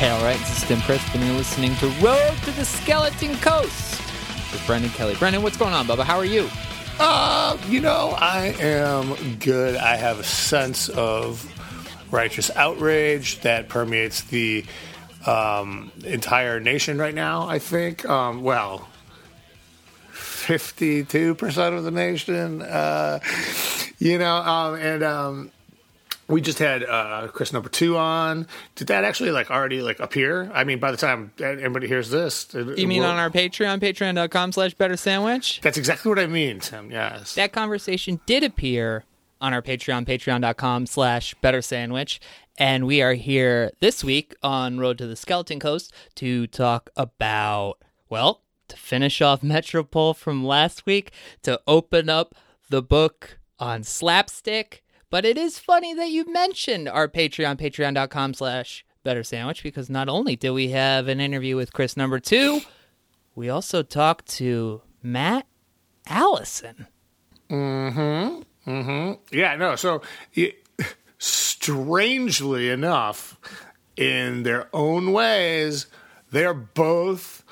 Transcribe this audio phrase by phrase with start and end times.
[0.00, 3.36] Hey, all right, this is Tim Crisp, and you're listening to Road to the Skeleton
[3.36, 4.00] Coast
[4.50, 5.14] with Brendan Kelly.
[5.16, 6.04] Brendan, what's going on, Bubba?
[6.04, 6.48] How are you?
[6.98, 9.76] Uh, you know, I am good.
[9.76, 11.46] I have a sense of
[12.10, 14.64] righteous outrage that permeates the
[15.26, 18.08] um, entire nation right now, I think.
[18.08, 18.88] Um, well,
[20.14, 22.62] 52% of the nation.
[22.62, 23.20] Uh,
[23.98, 25.50] you know, um, and um,
[26.30, 28.46] we just had uh, Chris number two on.
[28.76, 30.50] Did that actually like already like appear?
[30.54, 34.74] I mean, by the time anybody hears this, You mean on our Patreon, patreon.com slash
[34.74, 35.60] better sandwich?
[35.62, 36.90] That's exactly what I mean, Tim.
[36.90, 37.34] Yes.
[37.34, 39.04] That conversation did appear
[39.40, 42.20] on our Patreon, patreon.com slash better sandwich.
[42.58, 47.78] And we are here this week on Road to the Skeleton Coast to talk about,
[48.08, 51.10] well, to finish off Metropole from last week,
[51.42, 52.34] to open up
[52.68, 54.84] the book on slapstick.
[55.10, 60.08] But it is funny that you mentioned our Patreon, patreon.com slash better sandwich, because not
[60.08, 62.60] only did we have an interview with Chris number two,
[63.34, 65.46] we also talked to Matt
[66.06, 66.86] Allison.
[67.50, 68.70] Mm-hmm.
[68.70, 69.36] Mm-hmm.
[69.36, 70.02] Yeah, no, so
[70.34, 70.62] it,
[71.18, 73.38] strangely enough,
[73.96, 75.86] in their own ways,
[76.30, 77.44] they're both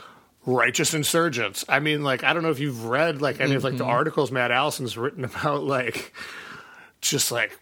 [0.46, 1.64] righteous insurgents.
[1.68, 4.30] I mean, like, I don't know if you've read like any of like the articles
[4.30, 6.14] Matt Allison's written about like
[7.00, 7.58] just like,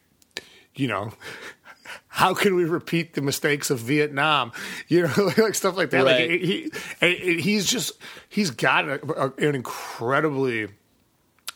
[0.75, 1.13] you know,
[2.09, 4.53] how can we repeat the mistakes of Vietnam?
[4.89, 6.05] You know, like stuff like that.
[6.05, 6.31] Right.
[6.31, 6.71] Like he,
[7.01, 7.93] he, he's just
[8.29, 10.69] he's got a, a, an incredibly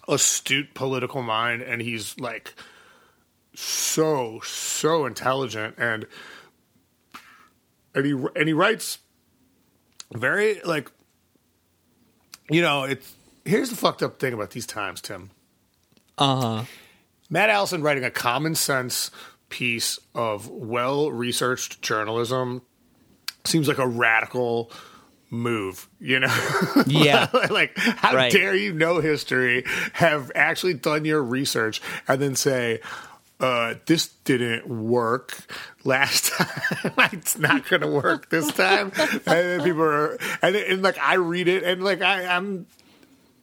[0.08, 2.54] astute political mind, and he's like
[3.54, 6.06] so so intelligent, and
[7.94, 8.98] and he and he writes
[10.12, 10.90] very like
[12.50, 13.14] you know it's
[13.44, 15.30] here's the fucked up thing about these times, Tim.
[16.18, 16.64] Uh huh.
[17.30, 19.10] Matt Allison writing a common sense
[19.48, 22.62] piece of well researched journalism
[23.44, 24.70] seems like a radical
[25.30, 26.34] move, you know?
[26.86, 27.28] Yeah.
[27.50, 28.32] like, how Right.
[28.32, 29.64] dare you know history,
[29.94, 32.80] have actually done your research, and then say,
[33.38, 35.38] uh, this didn't work
[35.84, 36.92] last time.
[37.12, 38.92] it's not going to work this time.
[38.98, 42.66] and then people are, and, and like, I read it, and like, I, I'm,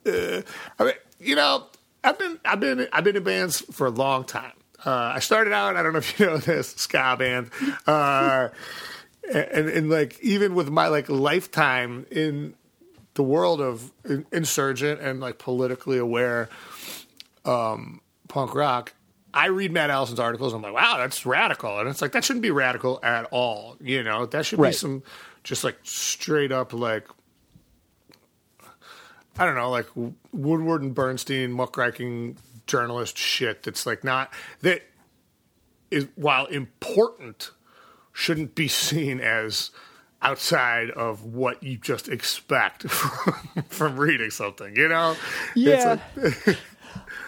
[0.05, 0.41] uh,
[0.77, 1.65] I mean, you know,
[2.03, 4.53] I've been I've been I've been in bands for a long time.
[4.85, 5.75] Uh, I started out.
[5.75, 7.49] I don't know if you know this ska band,
[7.87, 8.49] uh,
[9.33, 12.53] and and like even with my like lifetime in
[13.15, 13.91] the world of
[14.31, 16.49] insurgent and like politically aware
[17.45, 18.93] um, punk rock.
[19.33, 20.53] I read Matt Allison's articles.
[20.53, 23.75] And I'm like, wow, that's radical, and it's like that shouldn't be radical at all.
[23.81, 24.69] You know, that should Right.
[24.69, 25.03] be some
[25.43, 27.07] just like straight up like
[29.39, 29.87] I don't know, like
[30.33, 34.31] Woodward and Bernstein muckraking journalist shit that's like not
[34.61, 34.81] that
[35.91, 37.51] is while important
[38.13, 39.71] shouldn't be seen as
[40.21, 45.15] outside of what you just expect from, from reading something, you know?
[45.55, 45.99] Yeah.
[46.15, 46.57] like-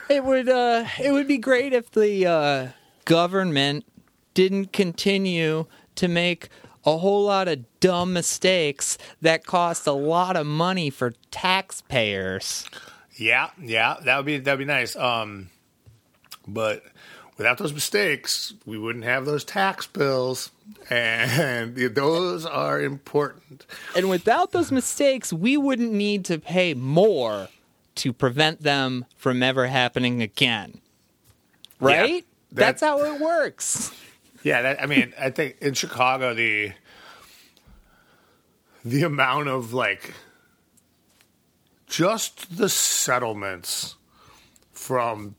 [0.09, 2.67] It would uh it would be great if the uh
[3.05, 3.85] government
[4.33, 5.65] didn't continue
[5.95, 6.49] to make
[6.85, 12.65] a whole lot of dumb mistakes that cost a lot of money for taxpayers.
[13.15, 14.95] yeah, yeah, that would be that would be nice.
[14.95, 15.49] Um
[16.47, 16.83] but
[17.37, 20.51] without those mistakes, we wouldn't have those tax bills
[20.89, 23.65] and those are important.
[23.95, 27.49] And without those mistakes, we wouldn't need to pay more
[27.95, 30.79] to prevent them from ever happening again.
[31.79, 32.25] Right?
[32.51, 33.91] that- That's how it works.
[34.43, 36.71] Yeah, that, I mean, I think in Chicago the
[38.85, 40.13] the amount of like
[41.87, 43.95] just the settlements
[44.71, 45.35] from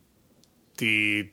[0.77, 1.31] the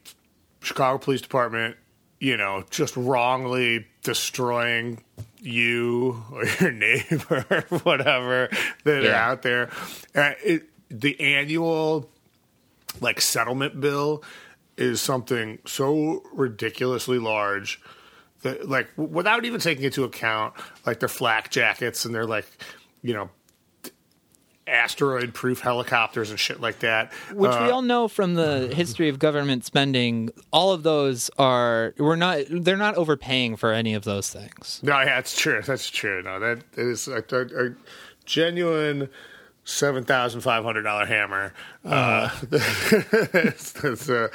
[0.62, 1.76] Chicago Police Department,
[2.20, 5.04] you know, just wrongly destroying
[5.40, 8.50] you or your neighbor or whatever
[8.84, 9.70] that are out there.
[10.16, 12.10] Uh, it, the annual
[13.02, 14.24] like settlement bill
[14.78, 17.82] is something so ridiculously large
[18.44, 20.54] that like w- without even taking into account
[20.86, 22.46] like their flak jackets and their like
[23.02, 23.30] you know
[24.68, 29.08] asteroid proof helicopters and shit like that Which Uh, we all know from the history
[29.08, 34.04] of government spending, all of those are we're not they're not overpaying for any of
[34.04, 34.82] those things.
[34.84, 35.62] no yeah that's true.
[35.66, 36.22] That's true.
[36.22, 37.76] No that is a, a, a
[38.26, 39.08] genuine
[39.64, 41.54] seven thousand five hundred dollar hammer.
[41.86, 44.28] Uh, that's, that's uh,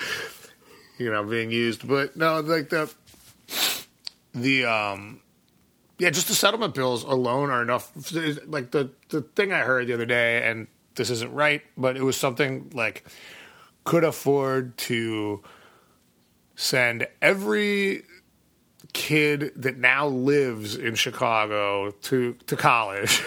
[1.02, 2.92] you know being used but no like the
[4.34, 5.20] the um
[5.98, 7.92] yeah just the settlement bills alone are enough
[8.46, 12.02] like the the thing i heard the other day and this isn't right but it
[12.02, 13.04] was something like
[13.84, 15.42] could afford to
[16.54, 18.04] send every
[18.92, 23.22] kid that now lives in Chicago to to college.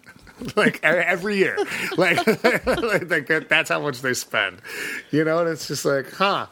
[0.56, 1.56] like every year,
[1.96, 2.26] like,
[2.66, 4.60] like, like that's how much they spend,
[5.10, 5.40] you know.
[5.40, 6.46] And it's just like, huh?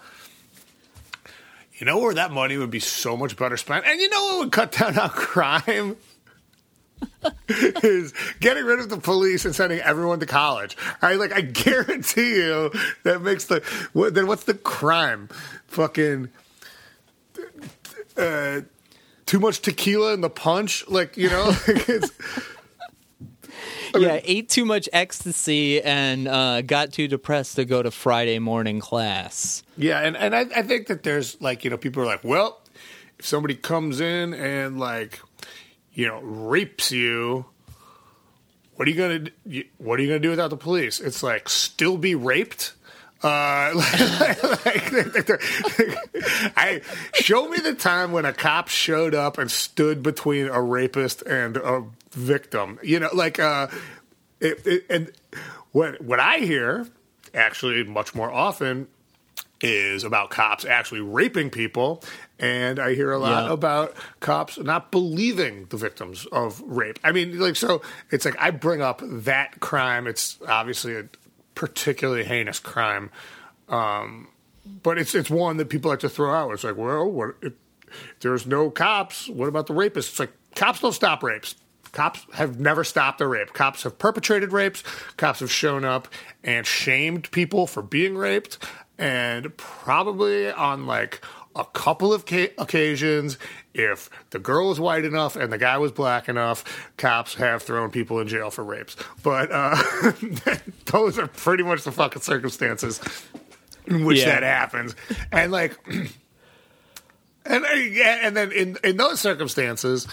[1.81, 4.39] You know where that money would be so much better spent, and you know what
[4.41, 5.97] would cut down on crime
[7.49, 10.77] is getting rid of the police and sending everyone to college.
[11.01, 12.71] I like I guarantee you
[13.05, 13.63] that makes the
[13.95, 15.31] what, then what's the crime?
[15.69, 16.29] Fucking
[18.15, 18.61] uh,
[19.25, 21.47] too much tequila in the punch, like you know.
[21.67, 22.11] Like it's,
[23.97, 28.81] yeah, ate too much ecstasy and uh, got too depressed to go to Friday morning
[28.81, 29.63] class.
[29.77, 32.61] Yeah, and, and I, I think that there's like, you know, people are like, well,
[33.19, 35.21] if somebody comes in and like,
[35.93, 37.47] you know, rapes you,
[38.81, 41.01] what are you gonna what are you gonna do without the police?
[41.01, 42.73] It's like still be raped.
[43.23, 45.31] Uh, like, like,
[46.57, 46.81] I
[47.13, 51.59] show me the time when a cop showed up and stood between a rapist and
[51.59, 52.79] a victim.
[52.83, 53.69] You know, like uh,
[54.41, 55.13] it, it, and
[55.73, 56.87] what what I hear
[57.35, 58.89] actually much more often
[59.61, 62.03] is about cops actually raping people
[62.41, 63.53] and I hear a lot yeah.
[63.53, 66.99] about cops not believing the victims of rape.
[67.05, 70.07] I mean, like, so it's like I bring up that crime.
[70.07, 71.05] It's obviously a
[71.55, 73.11] particularly heinous crime,
[73.69, 74.29] um,
[74.83, 76.51] but it's it's one that people like to throw out.
[76.53, 77.53] It's like, well, what if
[78.21, 79.29] there's no cops?
[79.29, 80.11] What about the rapists?
[80.11, 81.57] It's like cops don't stop rapes.
[81.93, 83.53] Cops have never stopped a rape.
[83.53, 84.83] Cops have perpetrated rapes.
[85.17, 86.09] Cops have shown up
[86.45, 88.59] and shamed people for being raped.
[88.99, 91.25] And probably on like
[91.57, 93.39] a couple of ca- occasions,
[93.75, 97.91] if the girl was white enough and the guy was black enough, cops have thrown
[97.91, 98.97] people in jail for rapes.
[99.23, 99.77] But uh,
[100.87, 103.01] those are pretty much the fucking circumstances
[103.87, 104.41] in which yeah.
[104.41, 104.95] that happens.
[105.33, 105.77] And like,
[107.45, 110.07] and and then in in those circumstances,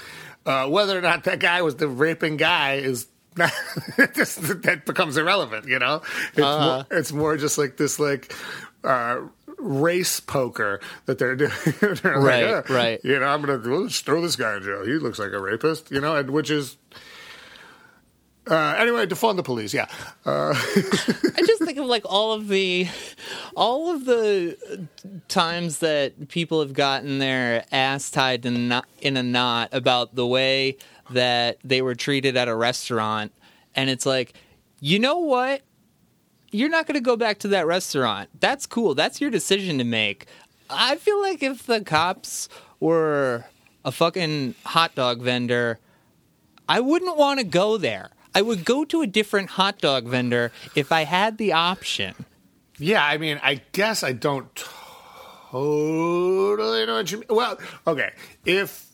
[0.47, 3.07] uh, whether or not that guy was the raping guy is
[3.37, 3.51] not,
[3.97, 5.67] that becomes irrelevant.
[5.67, 6.01] You know,
[6.31, 6.85] it's, uh-huh.
[6.89, 8.33] more, it's more just like this like
[8.83, 9.19] uh,
[9.59, 11.51] race poker that they're doing.
[11.79, 13.01] they're right, like, right.
[13.03, 14.85] You know, I'm gonna we'll throw this guy in jail.
[14.85, 15.91] He looks like a rapist.
[15.91, 16.77] You know, and which is.
[18.49, 19.73] Uh, anyway, defund the police.
[19.73, 19.87] Yeah,
[20.25, 20.53] uh.
[20.55, 22.87] I just think of like all of the,
[23.55, 24.87] all of the
[25.27, 30.77] times that people have gotten their ass tied in, in a knot about the way
[31.09, 33.33] that they were treated at a restaurant,
[33.75, 34.33] and it's like,
[34.79, 35.61] you know what?
[36.51, 38.29] You're not going to go back to that restaurant.
[38.39, 38.95] That's cool.
[38.95, 40.27] That's your decision to make.
[40.69, 42.47] I feel like if the cops
[42.79, 43.45] were
[43.83, 45.79] a fucking hot dog vendor,
[46.69, 48.11] I wouldn't want to go there.
[48.37, 52.13] I would go to a different hot dog vendor if I had the option.
[52.77, 54.53] Yeah, I mean, I guess I don't
[55.49, 57.25] totally know what you mean.
[57.31, 57.57] Well,
[57.87, 58.11] okay.
[58.45, 58.85] If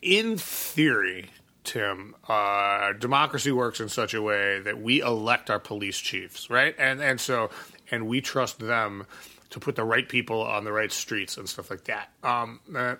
[0.00, 1.26] in theory,
[1.62, 6.74] Tim, uh, democracy works in such a way that we elect our police chiefs, right?
[6.78, 7.50] And and so
[7.90, 9.04] and we trust them
[9.50, 12.08] to put the right people on the right streets and stuff like that.
[12.22, 12.94] Um, uh,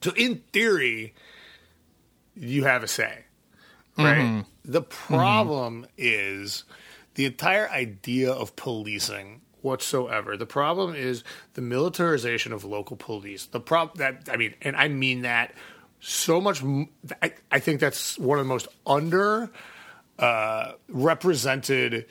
[0.00, 1.12] so in theory,
[2.34, 3.21] you have a say,
[3.98, 4.18] right?
[4.18, 4.40] Mm-hmm.
[4.64, 5.90] The problem mm-hmm.
[5.96, 6.64] is
[7.14, 10.36] the entire idea of policing whatsoever.
[10.36, 13.46] The problem is the militarization of local police.
[13.46, 15.54] The problem that I mean, and I mean that
[16.00, 16.62] so much.
[17.22, 19.50] I, I think that's one of the most under
[20.18, 22.06] uh, represented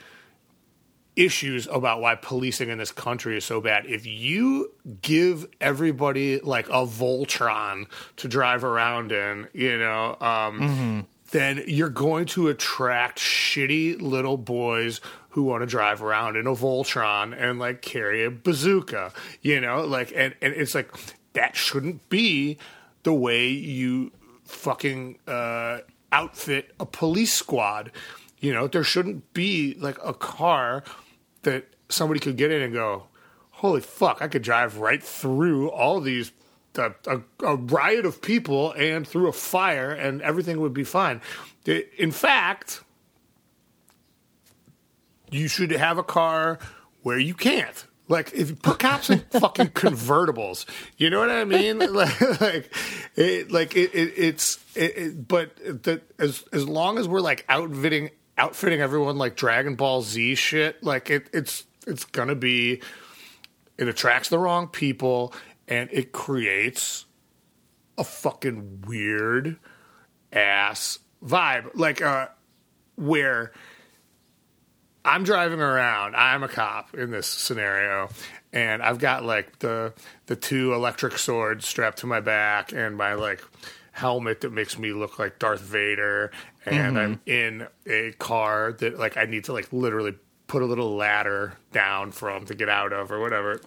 [1.15, 3.85] issues about why policing in this country is so bad.
[3.85, 4.71] If you
[5.01, 10.99] give everybody like a Voltron to drive around in, you know, um, mm-hmm.
[11.31, 16.51] Then you're going to attract shitty little boys who want to drive around in a
[16.51, 20.91] Voltron and like carry a bazooka, you know, like, and, and it's like
[21.33, 22.57] that shouldn't be
[23.03, 24.11] the way you
[24.43, 25.79] fucking uh,
[26.11, 27.91] outfit a police squad.
[28.39, 30.83] You know, there shouldn't be like a car
[31.43, 33.03] that somebody could get in and go,
[33.51, 36.31] holy fuck, I could drive right through all these
[36.77, 41.21] a, a, a, riot of people and through a fire and everything would be fine.
[41.65, 42.81] In fact,
[45.29, 46.59] you should have a car
[47.03, 47.85] where you can't.
[48.07, 50.65] Like if you put cops in fucking convertibles,
[50.97, 51.79] you know what I mean?
[51.93, 52.73] like, like,
[53.15, 58.09] it, like it, it, it's, it, but the, as as long as we're like outfitting
[58.37, 62.81] outfitting everyone like Dragon Ball Z shit, like it, it's it's gonna be,
[63.77, 65.33] it attracts the wrong people
[65.71, 67.05] and it creates
[67.97, 69.57] a fucking weird
[70.33, 72.27] ass vibe, like uh,
[72.97, 73.53] where
[75.05, 76.15] I'm driving around.
[76.17, 78.09] I'm a cop in this scenario,
[78.51, 79.93] and I've got like the
[80.25, 83.41] the two electric swords strapped to my back and my like
[83.93, 86.31] helmet that makes me look like Darth Vader,
[86.65, 90.15] and I'm in a car that like I need to like literally
[90.47, 93.61] put a little ladder down from to get out of or whatever,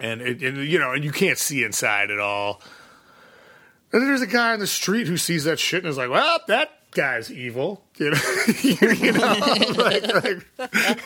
[0.00, 2.60] and, it, and you know, and you can't see inside at all.
[3.92, 6.10] And then there's a guy on the street who sees that shit and is like,
[6.10, 8.18] "Well, that guy's evil," you know,
[8.60, 9.36] you know,
[9.76, 10.12] like,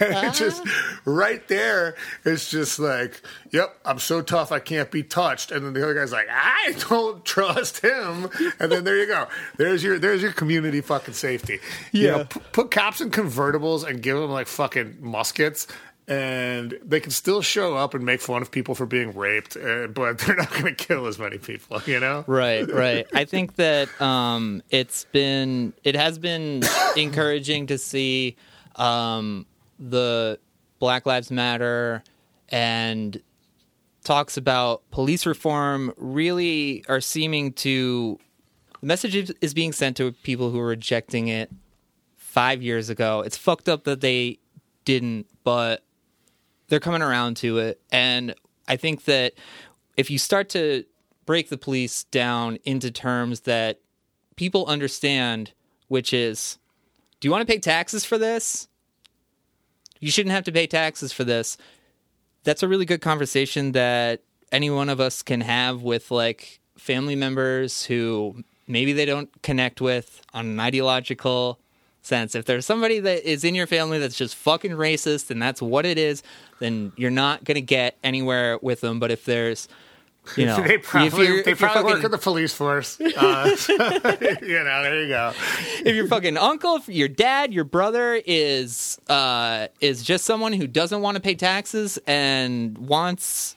[0.00, 0.62] like just
[1.04, 1.96] right there.
[2.24, 5.92] It's just like, "Yep, I'm so tough, I can't be touched." And then the other
[5.92, 9.28] guy's like, "I don't trust him." And then there you go.
[9.58, 11.60] There's your there's your community fucking safety.
[11.92, 12.10] You Yeah.
[12.16, 15.66] know, p- put cops in convertibles and give them like fucking muskets.
[16.08, 19.88] And they can still show up and make fun of people for being raped, uh,
[19.88, 22.24] but they're not going to kill as many people, you know?
[22.26, 23.06] Right, right.
[23.12, 26.62] I think that um, it's been it has been
[26.96, 28.36] encouraging to see
[28.76, 29.44] um,
[29.78, 30.38] the
[30.78, 32.02] Black Lives Matter
[32.48, 33.20] and
[34.04, 38.18] talks about police reform really are seeming to
[38.80, 41.50] the message is- being sent to people who are rejecting it
[42.16, 43.20] five years ago.
[43.20, 44.38] It's fucked up that they
[44.84, 45.82] didn't, but
[46.68, 47.80] they're coming around to it.
[47.90, 48.34] And
[48.66, 49.34] I think that
[49.96, 50.84] if you start to
[51.26, 53.80] break the police down into terms that
[54.36, 55.52] people understand,
[55.88, 56.58] which is,
[57.20, 58.68] do you want to pay taxes for this?
[60.00, 61.56] You shouldn't have to pay taxes for this.
[62.44, 64.22] That's a really good conversation that
[64.52, 69.80] any one of us can have with like family members who maybe they don't connect
[69.80, 71.58] with on an ideological
[72.08, 72.34] sense.
[72.34, 75.86] If there's somebody that is in your family that's just fucking racist and that's what
[75.86, 76.22] it is,
[76.58, 78.98] then you're not going to get anywhere with them.
[78.98, 79.68] But if there's,
[80.36, 83.00] you know, They if probably, they probably work at the police force.
[83.00, 85.32] Uh, you know, there you go.
[85.84, 90.66] if your fucking uncle, if your dad, your brother is uh, is just someone who
[90.66, 93.56] doesn't want to pay taxes and wants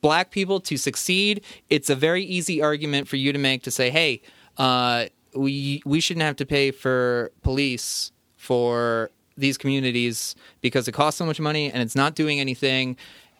[0.00, 3.90] black people to succeed, it's a very easy argument for you to make to say,
[3.90, 4.20] "Hey,
[4.56, 11.18] uh, we we shouldn't have to pay for police for these communities because it costs
[11.18, 12.96] so much money and it's not doing anything."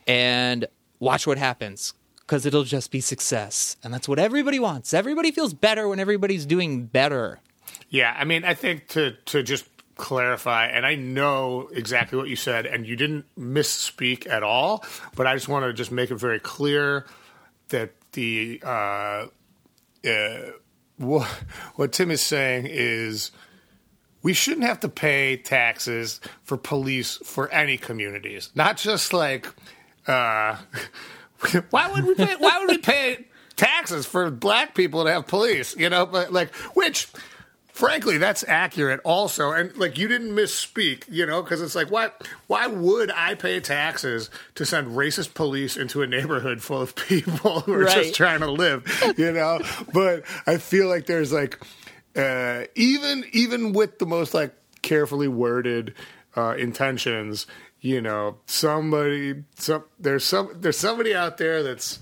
[0.06, 0.66] And
[1.00, 4.92] watch what happens because it'll just be success, and that's what everybody wants.
[4.92, 7.40] Everybody feels better when everybody's doing better.
[7.88, 9.66] Yeah, I mean, I think to to just
[9.96, 14.84] clarify, and I know exactly what you said, and you didn't misspeak at all,
[15.16, 17.06] but I just want to just make it very clear
[17.68, 19.26] that the uh,
[20.06, 20.50] uh,
[20.98, 21.26] what,
[21.76, 23.30] what Tim is saying is
[24.22, 29.46] we shouldn't have to pay taxes for police for any communities, not just like
[30.06, 30.56] uh,
[31.70, 33.26] why would we pay, why would we pay
[33.56, 35.76] taxes for black people to have police?
[35.76, 37.08] You know, but like which.
[37.78, 39.52] Frankly, that's accurate also.
[39.52, 42.10] And like you didn't misspeak, you know, because it's like why
[42.48, 47.60] why would I pay taxes to send racist police into a neighborhood full of people
[47.60, 48.02] who are Right.
[48.02, 48.84] just trying to live,
[49.16, 49.60] you know?
[49.94, 51.60] but I feel like there's like
[52.16, 55.94] uh, even even with the most like carefully worded
[56.36, 57.46] uh, intentions,
[57.80, 62.00] you know, somebody some there's some there's somebody out there that's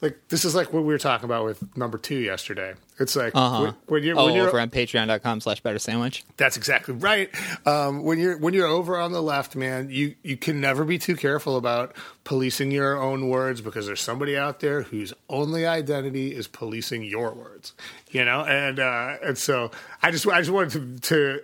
[0.00, 2.74] like this is like what we were talking about with number two yesterday.
[3.00, 3.62] It's like Uh-huh.
[3.62, 6.24] when, when you're oh, you're over on patreon.com slash better sandwich.
[6.36, 7.30] that's exactly right.
[7.66, 10.98] Um, when you're when you're over on the left, man, you you can never be
[10.98, 16.34] too careful about policing your own words because there's somebody out there whose only identity
[16.34, 17.72] is policing your words.
[18.10, 19.70] You know, and uh, and so
[20.02, 21.42] I just I just wanted to, to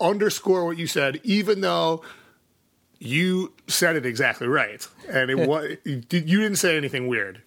[0.00, 2.02] underscore what you said, even though
[2.98, 7.42] you said it exactly right, and it was you didn't say anything weird.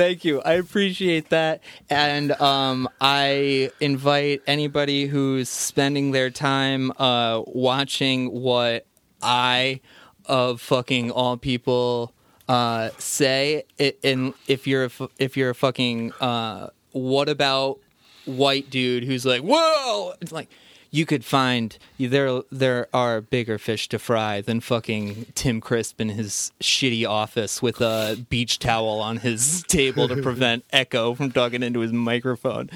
[0.00, 0.40] Thank you.
[0.40, 1.60] I appreciate that.
[1.90, 8.86] And um, I invite anybody who's spending their time uh, watching what
[9.20, 9.82] I,
[10.24, 12.14] of fucking all people,
[12.48, 13.64] uh, say.
[14.02, 17.80] And if you're a, if you're a fucking uh, what about
[18.24, 20.48] white dude who's like, whoa, it's like
[20.90, 26.10] you could find there there are bigger fish to fry than fucking Tim Crisp in
[26.10, 31.62] his shitty office with a beach towel on his table to prevent echo from talking
[31.62, 32.70] into his microphone.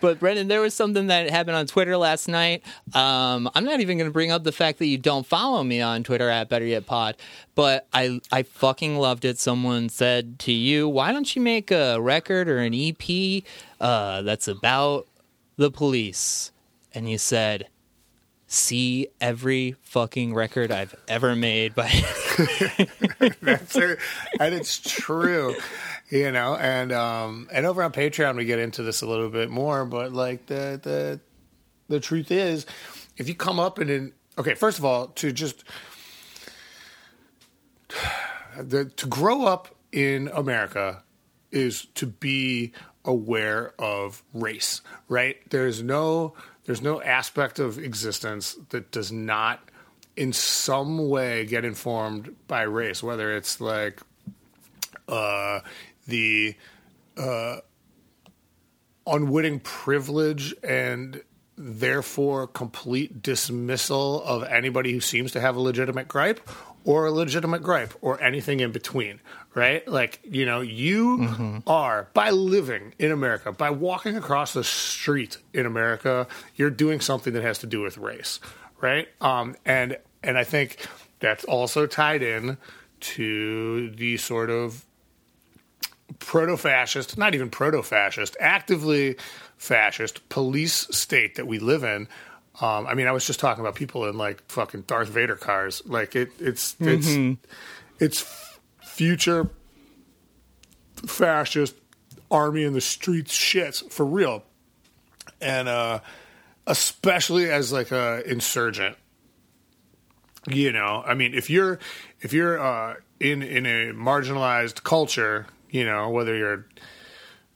[0.00, 2.62] But Brendan, there was something that happened on Twitter last night.
[2.94, 5.80] Um, I'm not even going to bring up the fact that you don't follow me
[5.80, 7.16] on Twitter at Better Yet Pod,
[7.54, 9.38] but I I fucking loved it.
[9.38, 13.42] Someone said to you, "Why don't you make a record or an EP
[13.80, 15.08] uh, that's about
[15.56, 16.52] the police?"
[16.96, 17.68] And you said,
[18.46, 21.90] "See every fucking record I've ever made by."
[23.42, 23.98] That's it.
[24.40, 25.54] and it's true,
[26.08, 26.56] you know.
[26.56, 30.14] And um, and over on Patreon we get into this a little bit more, but
[30.14, 31.20] like the the
[31.88, 32.64] the truth is,
[33.18, 35.64] if you come up in an okay, first of all, to just
[38.58, 41.02] the, to grow up in America
[41.50, 42.72] is to be
[43.04, 45.36] aware of race, right?
[45.50, 46.34] There's no
[46.66, 49.70] there's no aspect of existence that does not
[50.16, 54.00] in some way get informed by race, whether it's like
[55.08, 55.60] uh,
[56.08, 56.56] the
[57.16, 57.58] uh,
[59.06, 61.22] unwitting privilege and
[61.56, 66.40] therefore complete dismissal of anybody who seems to have a legitimate gripe
[66.84, 69.20] or a legitimate gripe or anything in between,
[69.54, 69.86] right?
[69.88, 71.58] Like, you know, you mm-hmm.
[71.66, 77.32] are, by living in America, by walking across the street in America, you're doing something
[77.32, 78.38] that has to do with race,
[78.80, 79.08] right?
[79.20, 80.86] Um, and, and I think
[81.18, 82.56] that's also tied in
[83.00, 84.84] to the sort of
[86.18, 89.16] proto fascist, not even proto fascist, actively
[89.56, 92.08] fascist police state that we live in.
[92.60, 95.82] Um, I mean, I was just talking about people in like fucking Darth Vader cars.
[95.86, 97.32] Like it, it's mm-hmm.
[97.98, 99.50] it's it's future
[101.06, 101.74] fascist
[102.30, 104.42] army in the streets shit for real,
[105.40, 106.00] and uh,
[106.66, 108.96] especially as like a insurgent.
[110.48, 111.78] You know, I mean, if you're
[112.20, 116.66] if you're uh, in in a marginalized culture, you know, whether you're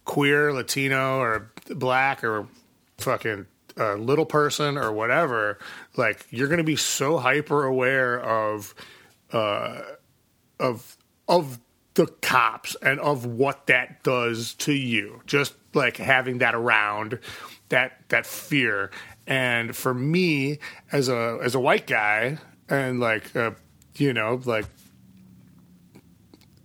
[0.04, 2.46] queer, Latino, or black, or
[2.98, 3.46] fucking
[3.76, 5.58] a little person or whatever,
[5.96, 8.74] like you're going to be so hyper aware of,
[9.32, 9.80] uh,
[10.58, 10.96] of
[11.28, 11.60] of
[11.94, 15.22] the cops and of what that does to you.
[15.26, 17.18] Just like having that around,
[17.68, 18.90] that that fear.
[19.26, 20.58] And for me,
[20.92, 23.52] as a as a white guy, and like uh,
[23.96, 24.66] you know, like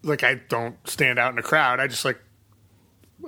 [0.03, 1.79] like I don't stand out in a crowd.
[1.79, 2.19] I just like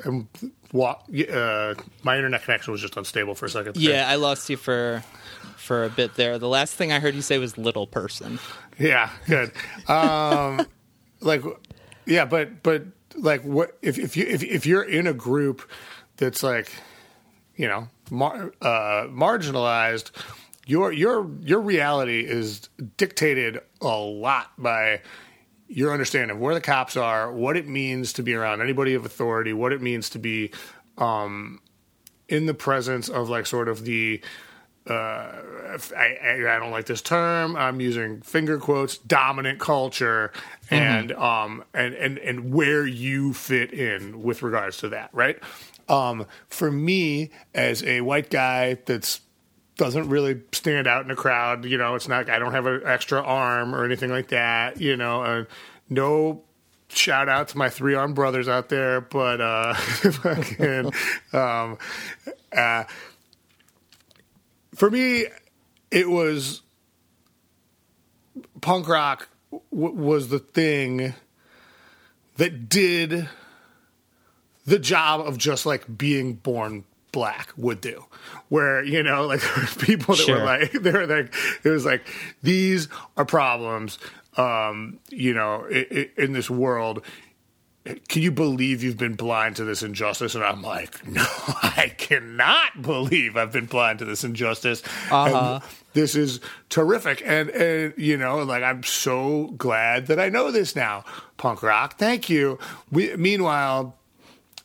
[0.06, 0.30] am
[0.72, 1.06] walk.
[1.32, 3.76] Uh, my internet connection was just unstable for a second.
[3.76, 3.84] There.
[3.94, 5.04] Yeah, I lost you for
[5.56, 6.38] for a bit there.
[6.40, 8.40] The last thing I heard you say was "little person."
[8.80, 9.52] Yeah, good.
[9.90, 10.66] Um,
[11.22, 11.44] like,
[12.06, 12.84] yeah, but but
[13.16, 15.70] like, what if if you if if you're in a group
[16.18, 16.72] that's like,
[17.56, 20.12] you know, mar- uh, marginalized,
[20.66, 25.02] your your your reality is dictated a lot by
[25.68, 29.06] your understanding of where the cops are, what it means to be around anybody of
[29.06, 30.52] authority, what it means to be
[30.98, 31.60] um,
[32.28, 34.22] in the presence of like sort of the
[34.90, 35.42] uh,
[35.98, 37.58] I, I, don't like this term.
[37.58, 38.98] I'm using finger quotes.
[38.98, 40.32] Dominant culture,
[40.70, 40.76] mm-hmm.
[40.76, 45.40] and um, and and and where you fit in with regards to that, right?
[45.90, 49.20] Um, for me, as a white guy that's
[49.78, 51.66] doesn't really stand out in a crowd.
[51.66, 52.30] You know, it's not.
[52.30, 54.82] I don't have an extra arm or anything like that.
[54.82, 55.44] You know, uh,
[55.90, 56.44] no
[56.90, 60.92] shout out to my three armed brothers out there, but uh, fucking,
[61.34, 61.78] um,
[62.56, 62.84] uh,
[64.76, 65.26] for me,
[65.92, 66.62] it was
[68.62, 69.30] punk rock
[69.72, 71.14] w- was the thing
[72.38, 73.28] that did
[74.66, 78.06] the job of just like being born black would do
[78.50, 79.42] where you know like
[79.80, 80.40] people that sure.
[80.40, 82.08] were like they were like it was like
[82.44, 83.98] these are problems
[84.36, 87.02] um you know in this world
[88.08, 90.36] can you believe you've been blind to this injustice?
[90.36, 94.84] And I'm like, no, I cannot believe I've been blind to this injustice.
[95.12, 95.60] Uh-huh.
[95.94, 96.40] this is
[96.70, 97.22] terrific.
[97.26, 101.06] And, and, you know, like, I'm so glad that I know this now.
[101.38, 102.60] Punk rock, thank you.
[102.92, 103.96] We, meanwhile,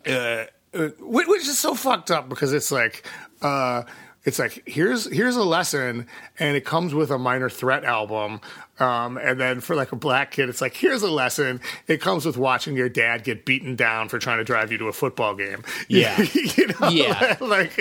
[0.07, 3.06] uh, which is so fucked up because it's like
[3.42, 3.82] uh,
[4.24, 6.06] it's like here's here's a lesson
[6.38, 8.40] and it comes with a minor threat album.
[8.78, 11.61] Um, and then for like a black kid it's like here's a lesson.
[11.88, 14.87] It comes with watching your dad get beaten down for trying to drive you to
[14.87, 15.64] a football game.
[15.88, 16.24] Yeah.
[16.35, 16.88] You know?
[16.88, 17.37] Yeah.
[17.40, 17.78] Like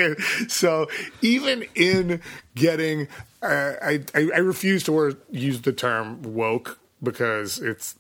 [0.47, 0.87] so
[1.21, 2.21] even in
[2.55, 3.07] getting
[3.41, 7.95] uh, I, I, I refuse to word, use the term woke because it's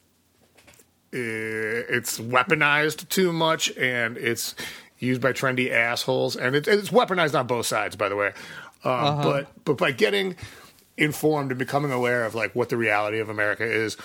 [1.13, 4.55] it's weaponized too much and it's
[5.01, 8.27] used by trendy assholes and it, it's weaponized on both sides by the way
[8.83, 9.23] um, uh-huh.
[9.23, 10.35] but but by getting
[10.97, 13.97] informed and becoming aware of like what the reality of america is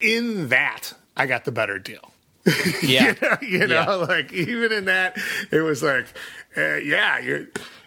[0.00, 2.12] in that i got the better deal
[2.82, 3.94] yeah you know, you know yeah.
[3.94, 5.16] like even in that
[5.50, 6.06] it was like
[6.56, 7.46] uh, yeah you're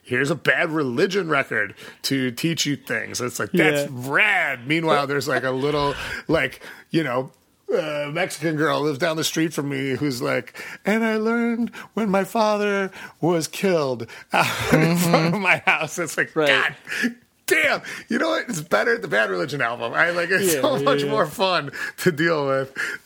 [0.10, 3.22] here's a bad religion record to teach you things.
[3.22, 3.98] It's like that's yeah.
[4.12, 4.68] rad.
[4.68, 5.94] Meanwhile, there's like a little
[6.28, 7.32] like you know
[7.74, 12.10] uh, Mexican girl lives down the street from me who's like, and I learned when
[12.10, 14.82] my father was killed out mm-hmm.
[14.82, 16.00] in front of my house.
[16.00, 16.74] It's like, right.
[17.04, 17.16] God
[17.50, 18.48] damn, you know what?
[18.48, 19.94] It's better the Bad Religion album.
[19.94, 21.10] I like it's yeah, so yeah, much yeah.
[21.10, 22.74] more fun to deal with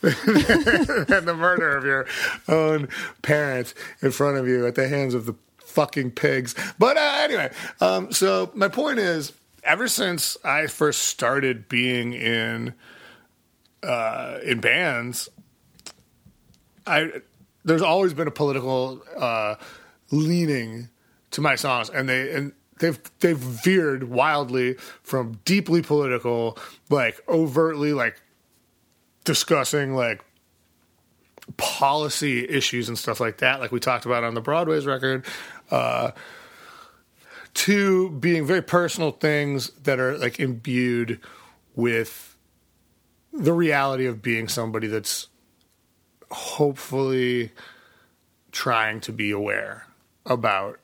[1.08, 2.06] than the murder of your
[2.48, 2.88] own
[3.22, 6.54] parents in front of you at the hands of the fucking pigs.
[6.78, 7.50] But uh, anyway,
[7.80, 9.32] um, so my point is
[9.64, 12.74] ever since I first started being in
[13.84, 15.28] uh, in bands,
[16.86, 17.10] I
[17.64, 19.56] there's always been a political uh,
[20.10, 20.88] leaning
[21.32, 26.58] to my songs, and they and they've they've veered wildly from deeply political,
[26.90, 28.20] like overtly like
[29.24, 30.24] discussing like
[31.56, 35.24] policy issues and stuff like that, like we talked about on the Broadway's record,
[35.70, 36.10] uh,
[37.52, 41.20] to being very personal things that are like imbued
[41.76, 42.33] with
[43.36, 45.28] the reality of being somebody that's
[46.30, 47.50] hopefully
[48.52, 49.86] trying to be aware
[50.26, 50.78] about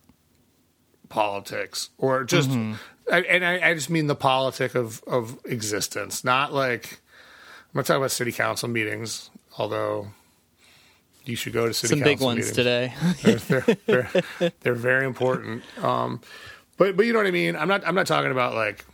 [1.09, 6.53] politics or just I, and I, I just mean the politic of of existence not
[6.53, 7.01] like
[7.73, 10.09] i'm not talking about city council meetings although
[11.25, 12.57] you should go to city Some council big ones meetings.
[12.57, 12.95] today.
[13.23, 13.37] they're,
[13.87, 14.07] they're,
[14.39, 16.21] they're, they're very important um
[16.77, 18.85] but but you know what i mean i'm not i'm not talking about like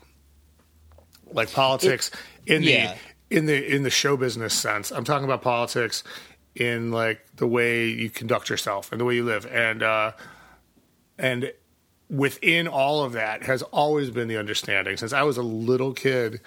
[1.32, 2.10] like politics
[2.46, 2.96] in the yeah.
[3.30, 6.04] In the in the show business sense i'm talking about politics
[6.56, 9.46] in like the way you conduct yourself and the way you live.
[9.46, 10.12] And uh
[11.18, 11.52] and
[12.08, 14.96] within all of that has always been the understanding.
[14.96, 16.40] Since i was a little kid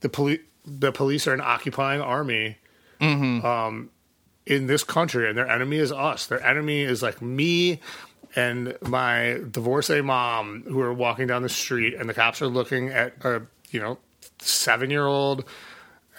[0.00, 2.56] the police the police are an occupying army
[3.44, 3.90] um
[4.46, 6.26] in this country and their enemy is us.
[6.26, 7.80] Their enemy is like me
[8.36, 12.88] and my divorcee mom who are walking down the street and the cops are looking
[12.88, 13.98] at a you know
[14.38, 15.44] seven year old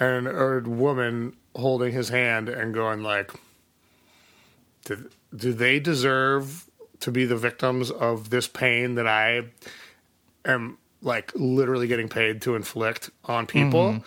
[0.02, 3.32] and a woman holding his hand and going like
[4.86, 9.44] do, do they deserve to be the victims of this pain that i
[10.46, 14.04] am like literally getting paid to inflict on people?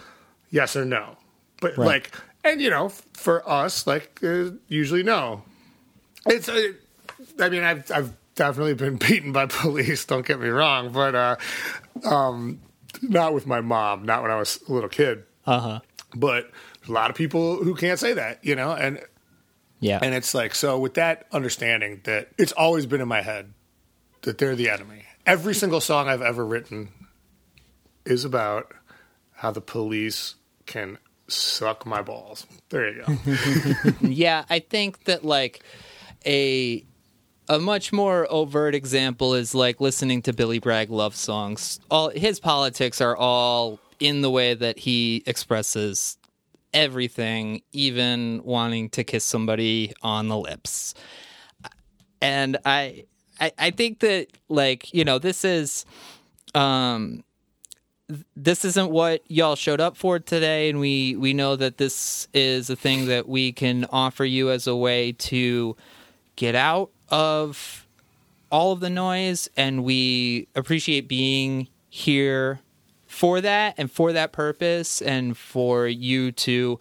[0.50, 1.16] Yes or no.
[1.60, 5.42] But like and you know for us like uh, usually no.
[6.26, 6.72] It's uh,
[7.38, 11.36] i mean i've i've definitely been beaten by police don't get me wrong but uh
[12.04, 12.60] um
[13.02, 15.80] not with my mom not when i was a little kid Uh huh.
[16.14, 16.50] but
[16.88, 19.00] a lot of people who can't say that you know and
[19.80, 19.98] Yeah.
[20.02, 23.52] and it's like so with that understanding that it's always been in my head
[24.22, 26.88] that they're the enemy every single song i've ever written
[28.06, 28.72] is about
[29.32, 30.34] how the police
[30.66, 35.62] can suck my balls there you go Yeah, I think that like
[36.26, 36.84] a
[37.48, 41.78] a much more overt example is like listening to Billy Bragg love songs.
[41.90, 46.18] All his politics are all in the way that he expresses
[46.72, 50.94] everything, even wanting to kiss somebody on the lips.
[52.20, 53.04] And I
[53.40, 55.84] I, I think that like, you know, this is
[56.54, 57.24] um
[58.36, 62.68] this isn't what y'all showed up for today and we we know that this is
[62.68, 65.74] a thing that we can offer you as a way to
[66.36, 67.86] get out of
[68.50, 72.60] all of the noise and we appreciate being here
[73.14, 76.80] for that and for that purpose and for you to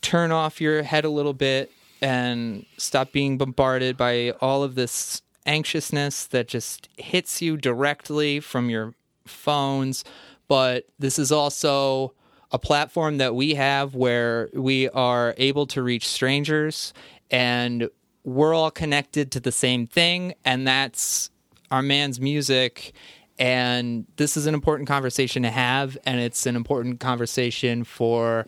[0.00, 5.20] turn off your head a little bit and stop being bombarded by all of this
[5.44, 8.94] anxiousness that just hits you directly from your
[9.26, 10.04] phones.
[10.48, 12.14] But this is also
[12.50, 16.94] a platform that we have where we are able to reach strangers
[17.30, 17.90] and
[18.24, 21.30] we're all connected to the same thing, and that's
[21.70, 22.92] our man's music.
[23.38, 28.46] And this is an important conversation to have, and it's an important conversation for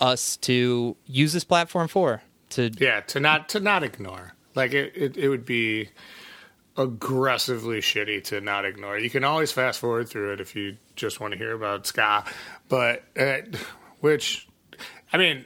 [0.00, 2.22] us to use this platform for.
[2.50, 5.88] To yeah to not to not ignore like it, it, it would be
[6.76, 11.20] aggressively shitty to not ignore you can always fast forward through it if you just
[11.20, 12.24] want to hear about ska
[12.68, 13.38] but uh,
[14.00, 14.48] which
[15.12, 15.44] i mean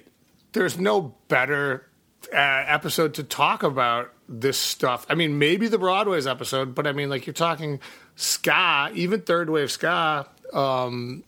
[0.52, 1.86] there's no better
[2.32, 6.92] uh, episode to talk about this stuff i mean maybe the broadway's episode but i
[6.92, 7.78] mean like you're talking
[8.18, 11.22] ska even third wave ska um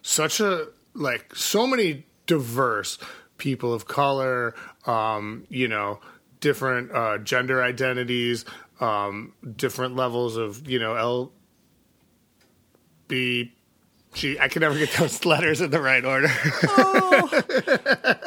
[0.00, 2.98] such a like so many diverse
[3.36, 4.54] people of color,
[4.86, 6.00] um, you know,
[6.40, 8.44] different uh, gender identities,
[8.80, 11.32] um, different levels of you know L
[13.06, 13.52] B.
[14.14, 16.28] Gee, I can never get those letters in the right order.
[16.68, 17.42] oh,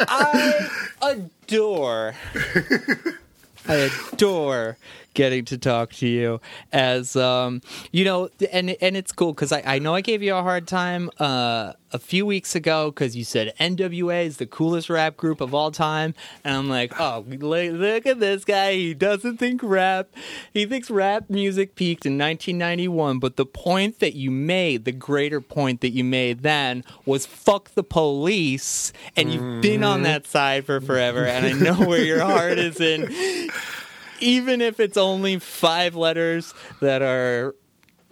[0.07, 0.69] I
[1.01, 2.13] adore.
[3.67, 4.77] I adore
[5.13, 6.39] getting to talk to you
[6.71, 10.35] as um you know and and it's cool because I, I know I gave you
[10.35, 14.89] a hard time uh a few weeks ago because you said NWA is the coolest
[14.89, 16.15] rap group of all time.
[16.45, 18.73] And I'm like oh look, look at this guy.
[18.73, 20.09] He doesn't think rap.
[20.53, 25.41] He thinks rap music peaked in 1991 but the point that you made the greater
[25.41, 30.65] point that you made then was fuck the police and you've been on that side
[30.65, 33.11] for forever and I know where your heart is in
[34.21, 37.55] even if it's only five letters that are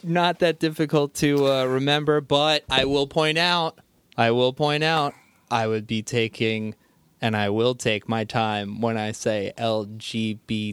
[0.03, 3.79] not that difficult to uh, remember, but I will point out,
[4.17, 5.13] I will point out,
[5.51, 6.75] I would be taking,
[7.21, 10.71] and I will take my time when I say LGBTQI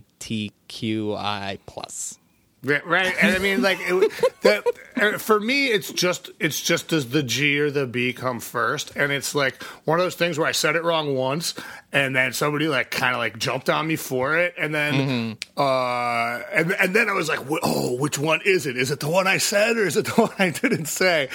[1.66, 2.18] plus.
[2.66, 4.64] Right, and I mean, like, it, that,
[4.96, 8.94] uh, for me, it's just it's just does the G or the B come first,
[8.96, 11.54] and it's like one of those things where I said it wrong once,
[11.92, 15.60] and then somebody like kind of like jumped on me for it, and then Mm-hmm.
[15.60, 18.76] uh, and and then I was like, oh, which one is it?
[18.76, 21.28] Is it the one I said, or is it the one I didn't say?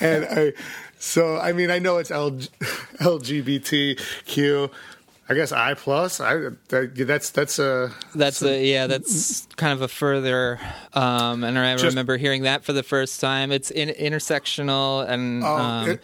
[0.00, 0.52] And I,
[0.98, 2.48] so I mean, I know it's LG,
[3.00, 4.70] LGBTQ.
[5.28, 6.20] I guess I plus.
[6.20, 6.34] I
[6.68, 8.86] that, that's that's a That's a yeah.
[8.86, 10.60] That's kind of a further,
[10.92, 13.50] um, and I Just- remember hearing that for the first time.
[13.50, 16.00] It's in, intersectional, and Oh, um, it-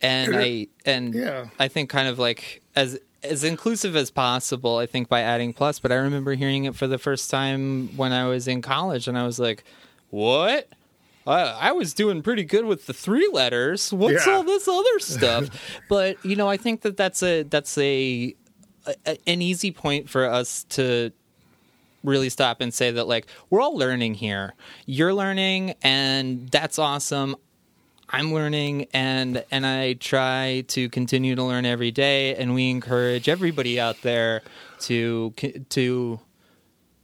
[0.00, 1.46] and it- I and yeah.
[1.58, 4.78] I think kind of like as as inclusive as possible.
[4.78, 8.12] I think by adding plus, but I remember hearing it for the first time when
[8.12, 9.64] I was in college, and I was like,
[10.10, 10.68] "What?"
[11.24, 13.92] I, I was doing pretty good with the three letters.
[13.92, 14.34] What's Yeah.
[14.34, 15.80] all this other stuff?
[15.88, 18.34] but you know, I think that that's a that's a,
[18.86, 21.12] a an easy point for us to
[22.04, 24.54] really stop and say that like we're all learning here.
[24.86, 27.36] You're learning and that's awesome.
[28.08, 33.28] I'm learning and and I try to continue to learn every day and we encourage
[33.28, 34.42] everybody out there
[34.80, 35.32] to
[35.70, 36.20] to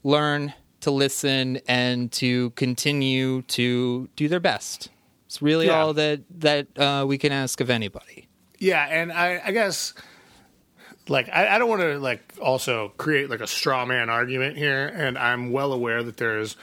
[0.04, 4.90] learn, to listen and to continue to do their best.
[5.26, 5.80] It's really Yeah.
[5.80, 8.26] all that that uh, we can ask of anybody.
[8.58, 9.94] Yeah, and I, I guess
[11.08, 14.86] like I, I don't want to like also create like a straw man argument here,
[14.86, 16.56] and I'm well aware that there's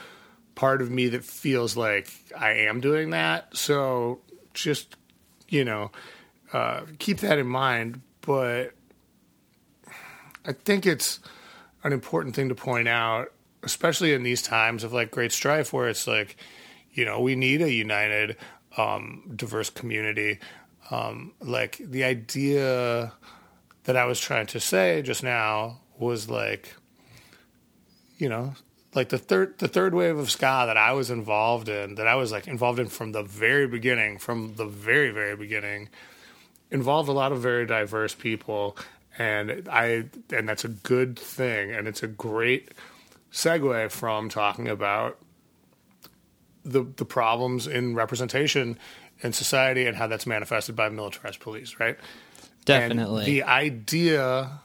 [0.54, 3.56] part of me that feels like I am doing that.
[3.56, 4.20] So
[4.54, 4.96] just
[5.48, 5.90] you know
[6.52, 8.00] uh, keep that in mind.
[8.20, 8.72] But
[10.44, 11.20] I think it's
[11.82, 13.32] an important thing to point out,
[13.62, 16.36] especially in these times of like great strife, where it's like
[16.92, 18.36] you know we need a united,
[18.76, 20.38] um, diverse community.
[20.88, 23.12] Um, like the idea
[23.86, 26.74] that I was trying to say just now was like,
[28.18, 28.54] you know,
[28.94, 32.16] like the third the third wave of ska that I was involved in, that I
[32.16, 35.88] was like involved in from the very beginning, from the very very beginning,
[36.70, 38.76] involved a lot of very diverse people,
[39.18, 42.70] and I and that's a good thing, and it's a great
[43.32, 45.18] segue from talking about
[46.64, 48.78] the the problems in representation
[49.20, 51.98] in society and how that's manifested by militarized police, right?
[52.66, 53.22] Definitely.
[53.22, 54.60] And the idea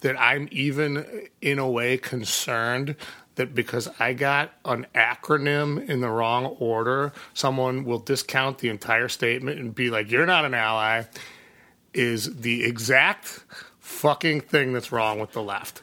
[0.00, 2.96] that I'm even in a way concerned
[3.36, 9.08] that because I got an acronym in the wrong order, someone will discount the entire
[9.08, 11.04] statement and be like, you're not an ally,
[11.94, 13.44] is the exact
[13.78, 15.82] fucking thing that's wrong with the left.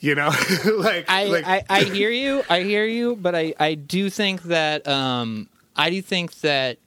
[0.00, 0.28] You know,
[0.76, 2.42] like, I, like I, I hear you.
[2.48, 6.78] I hear you, but I, I do think that um, I do think that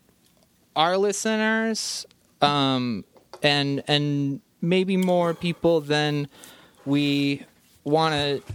[0.76, 2.06] our listeners
[2.42, 3.04] um,
[3.44, 6.28] and and maybe more people than
[6.86, 7.46] we
[7.84, 8.54] want to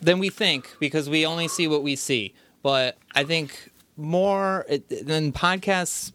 [0.00, 2.34] than we think because we only see what we see.
[2.62, 4.66] But I think more
[5.02, 6.12] than podcasts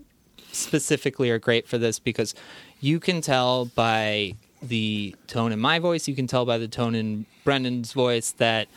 [0.51, 2.33] specifically are great for this because
[2.79, 6.95] you can tell by the tone in my voice, you can tell by the tone
[6.95, 8.67] in Brendan's voice that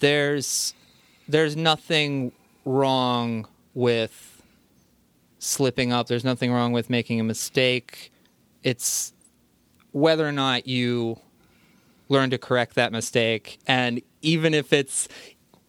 [0.00, 0.74] there's
[1.28, 2.32] there's nothing
[2.64, 4.42] wrong with
[5.38, 6.08] slipping up.
[6.08, 8.12] There's nothing wrong with making a mistake.
[8.62, 9.12] It's
[9.92, 11.18] whether or not you
[12.08, 13.58] learn to correct that mistake.
[13.66, 15.08] And even if it's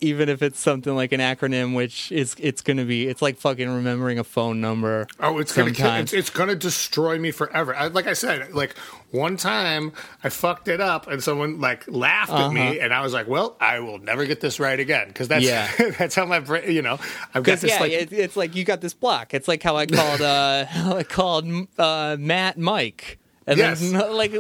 [0.02, 3.38] even if it's something like an acronym which is it's going to be it's like
[3.38, 5.70] fucking remembering a phone number Oh, it's gonna
[6.02, 7.76] it's, it's gonna destroy me forever.
[7.76, 8.76] I, like I said, like
[9.12, 9.92] one time
[10.24, 13.56] I fucked it up and someone like laughed at me, and I was like, "Well,
[13.60, 15.84] I will never get this right again," because that's Uh-huh.
[15.84, 15.90] Yeah.
[16.00, 16.72] that's how my brain.
[16.72, 16.98] You know,
[17.34, 19.34] I've got this yeah, like it, it's like you got this block.
[19.34, 21.46] It's like how I called uh how I called
[21.78, 23.20] uh, Matt Mike.
[23.48, 23.80] And Yes.
[23.82, 24.32] then like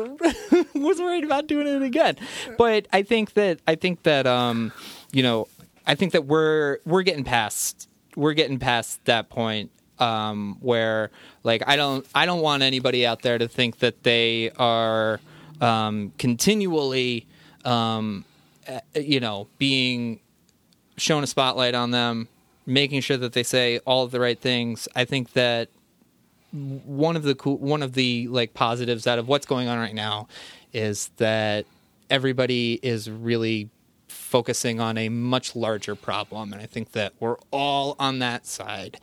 [0.73, 2.17] was worried about doing it again.
[2.57, 4.71] But I think that I think that um
[5.11, 5.47] you know
[5.85, 11.11] I think that we're we're getting past we're getting past that point um where
[11.43, 15.19] like I don't I don't want anybody out there to think that they are
[15.59, 17.27] um continually
[17.65, 18.25] um
[18.67, 20.19] uh, you know being
[21.01, 22.27] shown a spotlight on them,
[22.65, 24.87] making sure that they say all of the right things.
[24.95, 25.69] I think that
[26.51, 29.95] one of the cool, one of the like positives out of what's going on right
[29.95, 30.27] now
[30.73, 31.65] is that
[32.09, 33.69] everybody is really
[34.31, 38.97] focusing on a much larger problem, and I think that we're all on that side.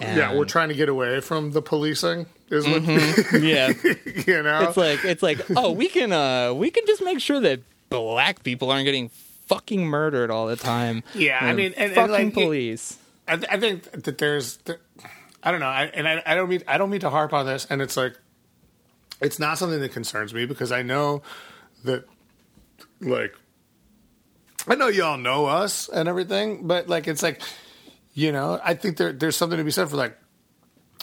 [0.00, 2.26] yeah, we're trying to get away from the policing.
[2.50, 2.82] Is what
[3.42, 3.72] yeah.
[4.26, 4.68] you know?
[4.68, 8.42] It's like it's like oh we can uh we can just make sure that black
[8.42, 9.08] people aren't getting
[9.46, 11.02] fucking murdered all the time.
[11.14, 12.98] Yeah, I mean, and- and, fucking like, it- police.
[13.28, 14.78] I, th- I think that there's, th-
[15.42, 17.46] I don't know, I, and I, I don't mean I don't mean to harp on
[17.46, 18.18] this, and it's like,
[19.22, 21.22] it's not something that concerns me because I know
[21.84, 22.04] that,
[23.00, 23.34] like,
[24.66, 27.42] I know y'all know us and everything, but like, it's like,
[28.14, 30.16] you know, I think there there's something to be said for like,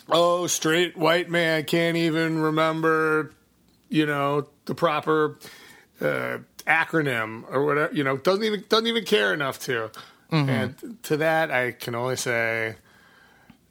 [0.10, 3.34] oh, straight white man can't even remember,
[3.90, 5.38] you know, the proper
[6.00, 9.92] uh, acronym or whatever, you know, doesn't even doesn't even care enough to.
[10.50, 12.76] And to that, I can only say,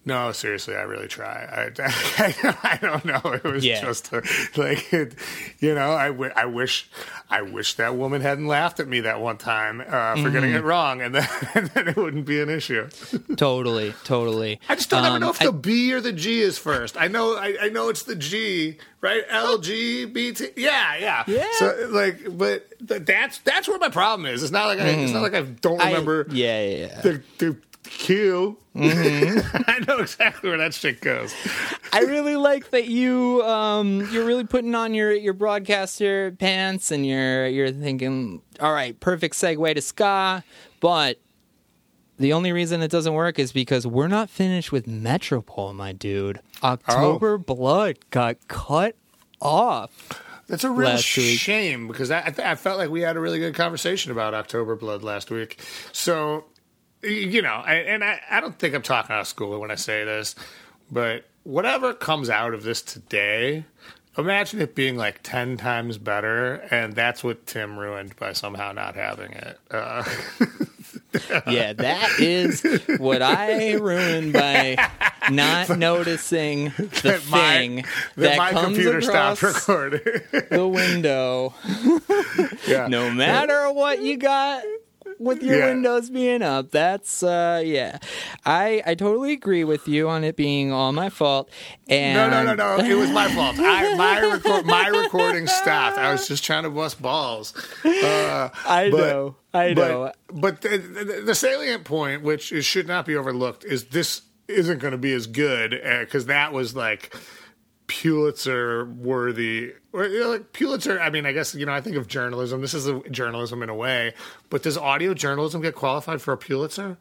[0.04, 1.70] no, seriously, I really try.
[1.78, 3.20] I, I, I don't know.
[3.32, 3.80] It was Yeah.
[3.82, 4.22] just a,
[4.56, 5.14] like, it,
[5.58, 6.88] you know, I, w- I wish,
[7.28, 10.64] I wish that woman hadn't laughed at me that one time uh, for getting it
[10.64, 12.88] wrong, and then, and then it wouldn't be an issue.
[13.36, 14.58] Totally, totally.
[14.68, 16.96] I just don't ever Um, know if the B or the G is first.
[16.98, 19.22] I know, I, I know it's the G, right?
[19.28, 20.48] L G B T.
[20.56, 21.46] Yeah, yeah, Yeah.
[21.58, 24.42] So like, but th- that's that's where my problem is.
[24.42, 27.00] It's not like I, it's not like I don't I- remember yeah, yeah, yeah.
[27.02, 27.56] the the
[27.90, 28.56] Q.
[28.74, 29.62] Mm-hmm.
[29.66, 31.34] I know exactly where that shit goes.
[31.92, 37.04] I really like that you um you're really putting on your your broadcaster pants and
[37.04, 40.44] you're you're thinking, all right, perfect segue to ska,
[40.80, 41.18] but
[42.18, 46.40] the only reason it doesn't work is because we're not finished with Metropole, my dude.
[46.62, 48.94] October Blood got cut
[49.40, 50.22] off.
[50.46, 51.38] That's a real Last week.
[51.38, 55.04] shame because I, I, felt like we had a really good conversation about October Blood
[55.04, 55.60] last week.
[55.92, 56.44] So,
[57.02, 59.74] you know, I, and I, I don't think I'm talking out of school when I
[59.76, 60.34] say this,
[60.90, 63.64] but whatever comes out of this today,
[64.18, 66.54] imagine it being like 10 times better.
[66.70, 69.58] And that's what Tim ruined by somehow not having it.
[69.70, 70.04] Uh,
[71.46, 72.62] Yeah, that is
[72.98, 74.76] what I ruined by
[75.30, 77.86] not noticing the that my, thing that
[78.16, 80.00] that my comes computer across recording.
[80.50, 81.54] the window.
[82.66, 82.86] yeah.
[82.86, 84.62] no matter what you got
[85.20, 85.66] with your Yeah.
[85.66, 87.98] windows being up that's uh yeah
[88.46, 91.48] i i totally agree with you on it being all my fault
[91.88, 92.84] and No, no, no, no.
[92.84, 93.56] It was my fault.
[93.58, 95.98] I, my record, my recording stopped.
[95.98, 97.52] I was just trying to bust balls.
[97.84, 102.64] Uh, i but- know i know But, but the, the, the salient point, which is,
[102.64, 106.74] should not be overlooked, is this isn't going to be as good because that was
[106.74, 107.14] like
[107.90, 109.72] Pulitzer worthy.
[109.92, 112.60] Or, you know, like Pulitzer, I mean, I guess, you know, I think of journalism.
[112.60, 114.14] This is a, journalism in a way,
[114.48, 116.96] but does audio journalism get qualified for a Pulitzer?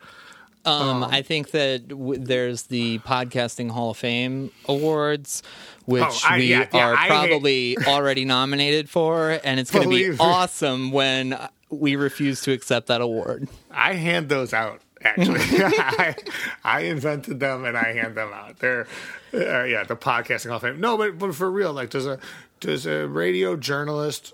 [0.65, 5.41] um i think that w- there's the podcasting hall of fame awards
[5.85, 9.71] which Oh, I- we yeah, yeah, are I hate- probably already nominated for and it's
[9.71, 14.81] going to be awesome when we refuse to accept that award I hand those out.
[15.03, 16.15] Actually, I,
[16.63, 18.59] I invented them and I hand them out.
[18.59, 18.87] They're,
[19.33, 20.79] uh, yeah, the podcasting hall of fame.
[20.79, 22.19] No, but but for real, like, does a
[22.59, 24.33] does a radio journalist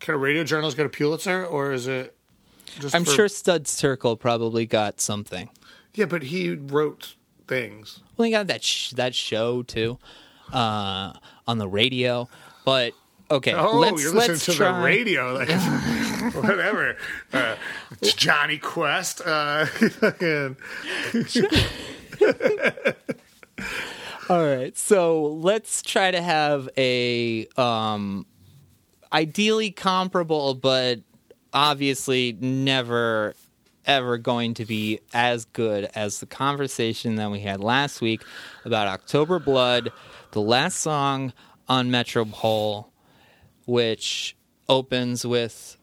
[0.00, 2.14] can a radio journalist get a Pulitzer or is it?
[2.78, 5.48] Just i'm for- sure Studs Terkel probably got something
[5.94, 7.14] Yeah, but he wrote
[7.46, 8.00] things.
[8.16, 9.98] Well, he got that sh- that show too,
[10.52, 11.12] uh,
[11.46, 12.28] on the radio.
[12.64, 12.92] But
[13.30, 14.78] okay, Oh, let's you're listening to try.
[14.78, 15.48] the radio, like,
[16.34, 16.96] whatever.
[17.32, 17.56] Uh,
[18.00, 19.20] it's Johnny Quest.
[19.24, 19.66] Uh,
[24.30, 28.24] All right, so let's try to have a um,
[29.12, 31.00] ideally comparable, but
[31.52, 33.34] obviously never
[33.86, 38.22] ever going to be as good as the conversation that we had last week
[38.64, 39.92] about October Blood,
[40.30, 41.34] the last song
[41.68, 42.90] on Metropole,
[43.66, 44.36] which
[44.68, 45.76] opens with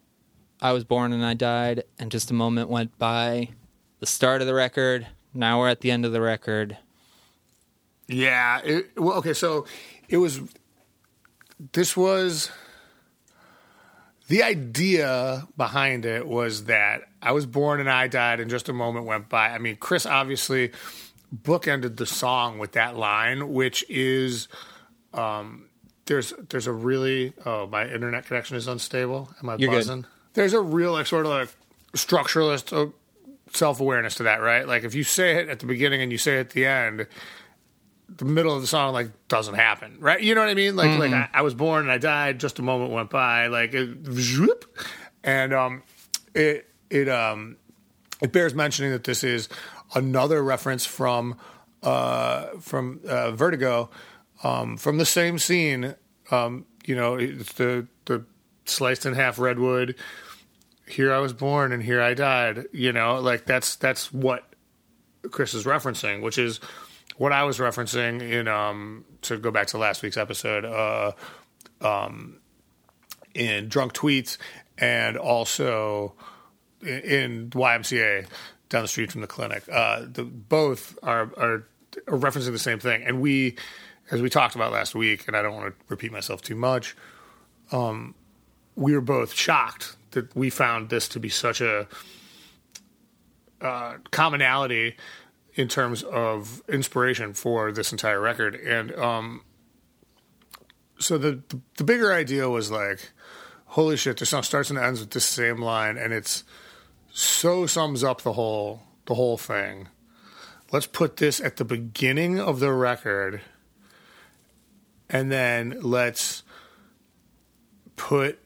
[0.62, 3.50] I was born and I died, and just a moment went by.
[4.00, 5.08] The start of the record.
[5.34, 6.78] Now we're at the end of the record.
[8.08, 8.62] Yeah.
[8.64, 9.34] It, well, okay.
[9.34, 9.66] So
[10.08, 10.42] it was.
[11.74, 12.52] This was.
[14.28, 18.74] The idea behind it was that I was born and I died, and just a
[18.74, 19.50] moment went by.
[19.50, 20.72] I mean, Chris obviously
[21.36, 24.48] bookended the song with that line, which is.
[25.14, 25.71] Um,
[26.06, 29.30] there's there's a really oh my internet connection is unstable.
[29.42, 29.78] Am I You're good.
[29.78, 30.06] buzzing?
[30.34, 31.50] There's a real like sort of like
[31.94, 32.92] structuralist uh,
[33.54, 34.68] self awareness to that, right?
[34.68, 37.08] Like if you say it at the beginning and you say it at the end,
[38.18, 40.22] the middle of the song like doesn't happen, right?
[40.22, 40.76] You know what I mean?
[40.76, 43.74] Like like I, I was born and I died, just a moment went by, like
[43.74, 44.66] it,
[45.24, 45.84] and um,
[46.34, 47.58] it it um,
[48.22, 49.50] it bears mentioning that this is
[49.96, 51.36] another reference from
[51.84, 53.90] uh from uh, Vertigo,
[54.44, 55.96] um, from the same scene.
[56.30, 58.26] Um, you know, it's the the
[58.66, 59.96] sliced in half redwood.
[60.88, 62.66] Here I was born and here I died.
[62.72, 64.44] You know, like that's that's what
[65.30, 66.60] Chris is referencing, which is
[67.18, 71.12] what I was referencing in um to go back to last week's episode, uh
[71.82, 72.38] um
[73.34, 74.38] in drunk tweets
[74.78, 76.14] and also
[76.82, 78.28] in, YMCA
[78.70, 79.64] down the street from the clinic.
[79.72, 81.68] Uh, the, both are, are
[82.08, 83.58] are referencing the same thing, and we,
[84.12, 86.96] as we talked about last week, and I don't want to repeat myself too much.
[87.72, 88.14] Um,
[88.76, 91.88] we were both shocked that we found this to be such a
[93.62, 94.98] uh, commonality
[95.56, 99.42] in terms of inspiration for this entire record, and um,
[101.00, 103.12] so the, the the bigger idea was like,
[103.66, 106.44] holy shit, this song starts and ends with the same line, and it's
[107.12, 109.88] so sums up the whole the whole thing.
[110.72, 113.42] Let's put this at the beginning of the record,
[115.12, 116.44] and then let's
[117.96, 118.40] put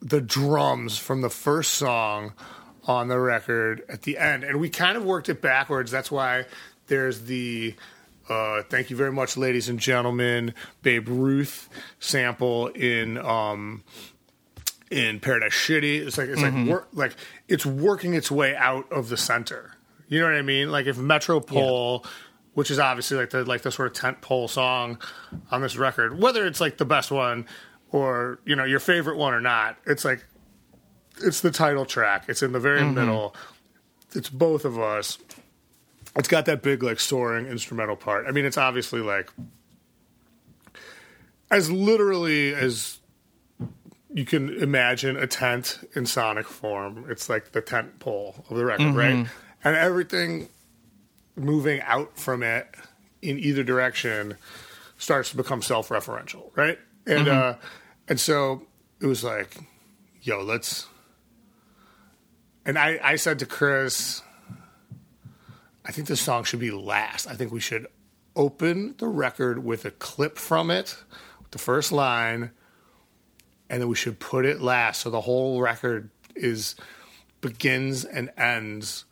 [0.00, 2.32] the drums from the first song
[2.84, 4.44] on the record at the end.
[4.44, 5.90] And we kind of worked it backwards.
[5.90, 6.46] That's why
[6.86, 7.74] there's the
[8.28, 11.68] uh, thank you very much, ladies and gentlemen, Babe Ruth
[11.98, 13.82] sample in um,
[14.90, 16.06] in Paradise Shitty.
[16.06, 17.16] It's like it's like work, like
[17.48, 19.72] it's working its way out of the center.
[20.08, 20.70] You know what I mean?
[20.70, 22.04] Like if Metropole,
[22.54, 24.98] which is obviously like the like the sort of tent pole song
[25.50, 27.46] on this record, whether it's like the best one
[27.90, 30.24] or you know your favorite one or not, it's like
[31.22, 32.24] it's the title track.
[32.28, 32.94] It's in the very mm-hmm.
[32.94, 33.34] middle.
[34.14, 35.18] It's both of us.
[36.16, 38.26] It's got that big like soaring instrumental part.
[38.26, 39.30] I mean, it's obviously like
[41.50, 42.98] as literally as
[44.14, 47.06] you can imagine a tent in sonic form.
[47.08, 49.14] It's like the tent pole of the record, right?
[49.14, 49.32] Mm-hmm.
[49.64, 50.48] And everything
[51.36, 52.66] moving out from it
[53.20, 54.36] in either direction
[54.98, 56.78] starts to become self-referential, right?
[57.06, 57.54] And uh
[58.08, 58.62] and so
[59.00, 59.56] it was like,
[60.22, 60.86] yo, let's
[62.64, 64.22] and I, I said to Chris,
[65.84, 67.26] I think this song should be last.
[67.26, 67.86] I think we should
[68.36, 70.96] open the record with a clip from it,
[71.50, 72.52] the first line,
[73.68, 75.00] and then we should put it last.
[75.00, 76.76] So the whole record is
[77.40, 79.04] begins and ends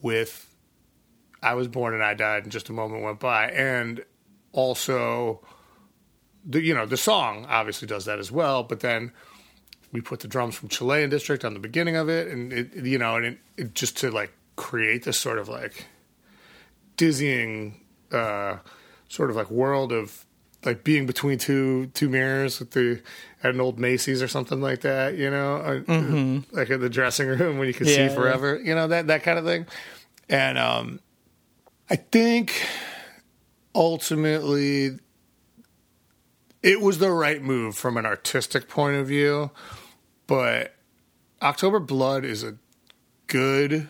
[0.00, 0.45] with
[1.42, 3.50] I was born and I died and just a moment went by.
[3.50, 4.04] And
[4.52, 5.40] also
[6.44, 9.12] the you know, the song obviously does that as well, but then
[9.92, 12.98] we put the drums from Chilean District on the beginning of it, and it, you
[12.98, 15.86] know, and it, it just to like create this sort of like
[16.96, 17.80] dizzying,
[18.12, 18.56] uh,
[19.08, 20.24] sort of like world of
[20.64, 23.00] like being between two two mirrors with the
[23.42, 25.92] at an old Macy's or something like that, you know, uh,
[26.52, 29.22] like in the dressing room when you can Yeah, see forever, you know that that
[29.22, 29.66] kind of thing,
[30.28, 31.00] and um,
[31.88, 32.66] I think
[33.74, 34.98] ultimately
[36.62, 39.52] it was the right move from an artistic point of view,
[40.26, 40.74] but
[41.40, 42.56] October Blood is a
[43.28, 43.88] good,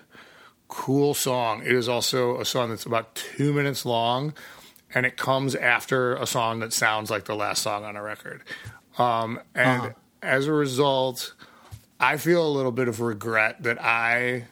[0.68, 1.62] cool song.
[1.62, 4.34] It is also a song that's about two minutes long,
[4.92, 8.42] and it comes after a song that sounds like the last song on a record.
[8.99, 11.32] Um, and as a result,
[11.99, 14.49] I feel a little bit of regret that I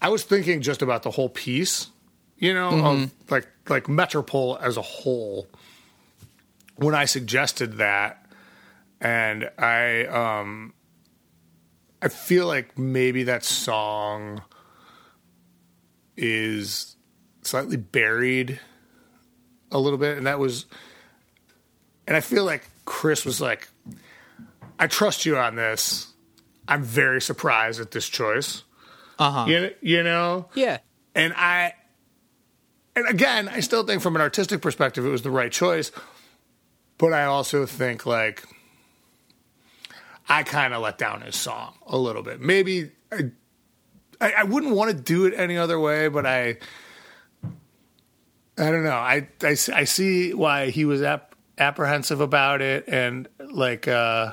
[0.00, 1.88] I was thinking just about the whole piece,
[2.38, 5.48] you know, of like like Metropole as a whole
[6.76, 8.24] when I suggested that,
[9.00, 10.72] and I um,
[12.00, 14.42] I feel like maybe that song
[16.16, 16.96] is
[17.42, 18.60] slightly buried
[19.70, 20.64] a little bit, and that was,
[22.06, 23.68] and I feel like Chris was like,
[24.78, 26.14] "I trust you on this.
[26.66, 28.62] I'm very surprised at this choice."
[29.20, 29.44] Uh huh.
[29.48, 30.78] You, you know, Yeah.
[31.14, 31.74] and I,
[32.96, 35.92] and again, I still think from an artistic perspective, it was the right choice.
[36.98, 38.42] But I also think like
[40.28, 42.40] I kind of let down his song a little bit.
[42.40, 43.30] Maybe I,
[44.20, 46.56] I, I wouldn't want to do it any other way, but I,
[48.58, 48.90] I don't know.
[48.90, 54.32] I, I, I see why he was ap- apprehensive about it, and like, uh,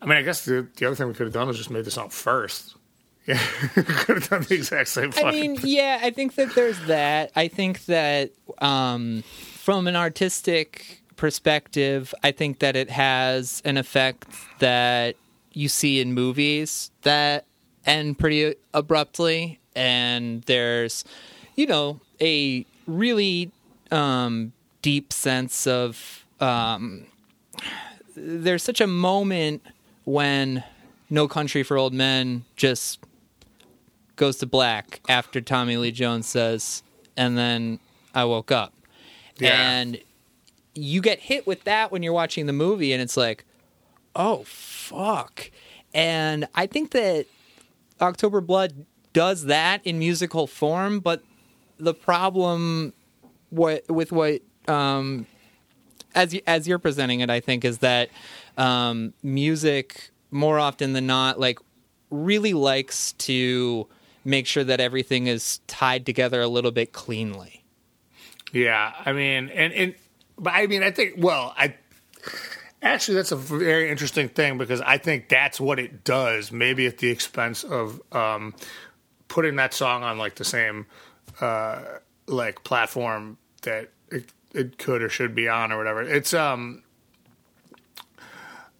[0.00, 1.84] I mean, I guess the the other thing we could have done was just made
[1.84, 2.76] the song first.
[3.26, 3.38] Yeah,
[3.74, 5.10] could have done the exact same.
[5.16, 7.32] I mean, yeah, I think that there's that.
[7.34, 9.22] I think that um,
[9.54, 14.26] from an artistic perspective, I think that it has an effect
[14.58, 15.16] that
[15.54, 17.46] you see in movies that
[17.86, 21.02] end pretty abruptly, and there's,
[21.56, 23.50] you know, a really
[23.90, 24.52] um,
[24.82, 27.06] deep sense of um,
[28.14, 29.62] there's such a moment
[30.04, 30.62] when
[31.08, 32.98] No Country for Old Men just
[34.16, 36.82] goes to black after Tommy Lee Jones says,
[37.16, 37.78] and then
[38.14, 38.72] I woke up.
[39.38, 39.70] Yeah.
[39.70, 40.00] And
[40.74, 43.44] you get hit with that when you're watching the movie, and it's like,
[44.14, 45.50] oh, fuck.
[45.92, 47.26] And I think that
[48.00, 51.22] October Blood does that in musical form, but
[51.78, 52.92] the problem
[53.50, 55.26] what, with what, um,
[56.14, 58.10] as, you, as you're presenting it, I think, is that
[58.56, 61.58] um, music more often than not, like
[62.10, 63.88] really likes to
[64.24, 67.64] make sure that everything is tied together a little bit cleanly.
[68.52, 69.94] Yeah, I mean, and and
[70.38, 71.74] but I mean, I think well, I
[72.82, 76.52] actually that's a very interesting thing because I think that's what it does.
[76.52, 78.54] Maybe at the expense of um,
[79.28, 80.86] putting that song on like the same
[81.40, 81.82] uh,
[82.26, 86.02] like platform that it, it could or should be on or whatever.
[86.02, 86.82] It's um,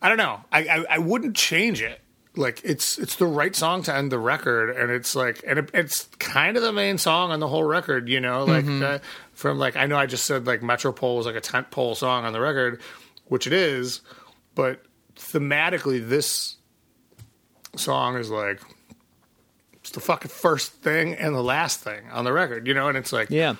[0.00, 0.40] I don't know.
[0.52, 2.00] I, I I wouldn't change it
[2.36, 5.70] like it's it's the right song to end the record and it's like and it,
[5.72, 8.82] it's kind of the main song on the whole record you know like mm-hmm.
[8.82, 8.98] uh,
[9.32, 12.24] from like i know i just said like metropole was like a tent pole song
[12.24, 12.80] on the record
[13.26, 14.00] which it is
[14.54, 14.82] but
[15.16, 16.56] thematically this
[17.76, 18.60] song is like
[19.74, 22.98] it's the fucking first thing and the last thing on the record you know and
[22.98, 23.54] it's like yeah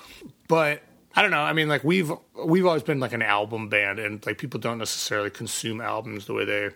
[0.47, 0.81] but
[1.17, 1.39] I don't know.
[1.39, 2.11] I mean, like we've
[2.45, 6.33] we've always been like an album band, and like people don't necessarily consume albums the
[6.33, 6.71] way they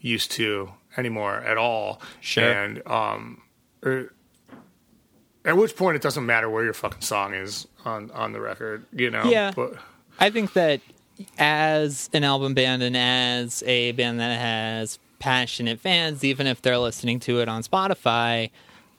[0.00, 2.00] used to anymore at all.
[2.20, 2.50] Sure.
[2.50, 3.42] And um,
[3.84, 4.12] er,
[5.44, 8.84] at which point it doesn't matter where your fucking song is on on the record,
[8.92, 9.24] you know.
[9.24, 9.52] Yeah.
[9.54, 9.74] But
[10.20, 10.80] I think that
[11.38, 16.78] as an album band and as a band that has passionate fans, even if they're
[16.78, 18.50] listening to it on Spotify,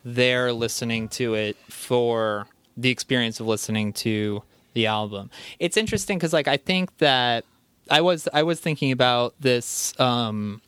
[0.05, 5.29] they're listening to it for the experience of listening to the album.
[5.59, 7.45] It's interesting because, like, I think that
[7.89, 10.61] I was I was thinking about this um,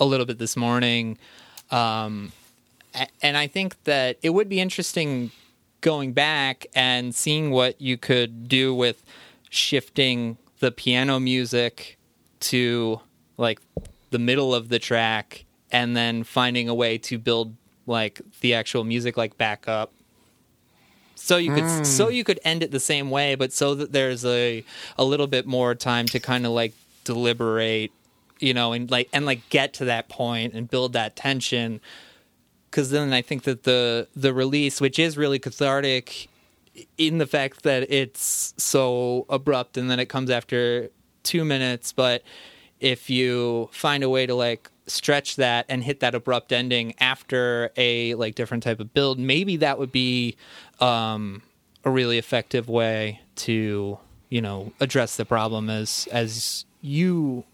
[0.00, 1.18] a little bit this morning.
[1.70, 2.32] Um,
[3.22, 5.30] and I think that it would be interesting
[5.80, 9.04] going back and seeing what you could do with
[9.48, 11.98] shifting the piano music
[12.40, 13.00] to
[13.36, 13.60] like
[14.10, 17.54] the middle of the track and then finding a way to build
[17.86, 19.92] like the actual music like back up
[21.14, 21.86] so you could mm.
[21.86, 24.64] so you could end it the same way but so that there's a
[24.98, 26.72] a little bit more time to kind of like
[27.04, 27.90] deliberate
[28.40, 31.80] you know, and like and like get to that point and build that tension.
[32.70, 36.28] Because then I think that the the release, which is really cathartic,
[36.98, 40.90] in the fact that it's so abrupt and then it comes after
[41.22, 42.22] two minutes, but
[42.78, 47.70] if you find a way to like stretch that and hit that abrupt ending after
[47.76, 50.36] a like different type of build, maybe that would be
[50.80, 51.42] um,
[51.84, 57.44] a really effective way to you know address the problem as as you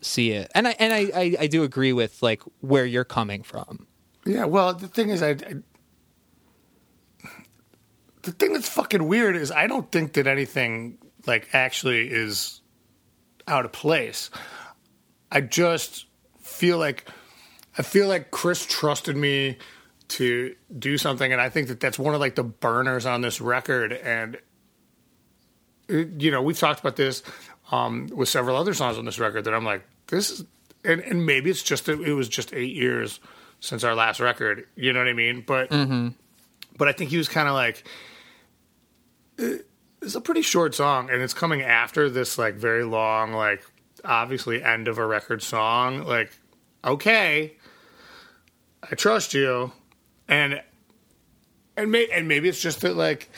[0.00, 3.42] see it, and I and I, I, I do agree with like where you're coming
[3.42, 3.86] from.
[4.24, 5.54] Yeah, well, the thing is, I, I
[8.22, 12.60] the thing that's fucking weird is I don't think that anything like actually is
[13.46, 14.30] out of place.
[15.30, 16.06] I just
[16.40, 17.08] feel like
[17.78, 19.58] I feel like Chris trusted me
[20.08, 23.40] to do something, and I think that that's one of like the burners on this
[23.40, 23.92] record.
[23.92, 24.38] And
[25.88, 27.22] you know, we've talked about this
[27.70, 30.44] um, with several other songs on this record that I'm like, this is,
[30.84, 33.20] and, and maybe it's just that it was just eight years
[33.60, 34.66] since our last record.
[34.76, 35.42] You know what I mean?
[35.46, 36.08] But mm-hmm.
[36.76, 37.86] but I think he was kind of like.
[39.38, 43.64] It's a pretty short song, and it's coming after this like very long, like
[44.04, 46.04] obviously end of a record song.
[46.04, 46.30] Like,
[46.84, 47.56] okay,
[48.82, 49.72] I trust you,
[50.28, 50.62] and
[51.76, 53.28] and may, and maybe it's just that like,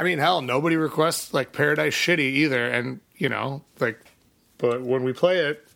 [0.00, 4.00] I mean, hell, nobody requests like Paradise Shitty either, and you know, like,
[4.56, 5.68] but when we play it,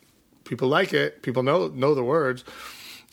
[0.45, 1.21] people like it.
[1.21, 2.43] People know know the words.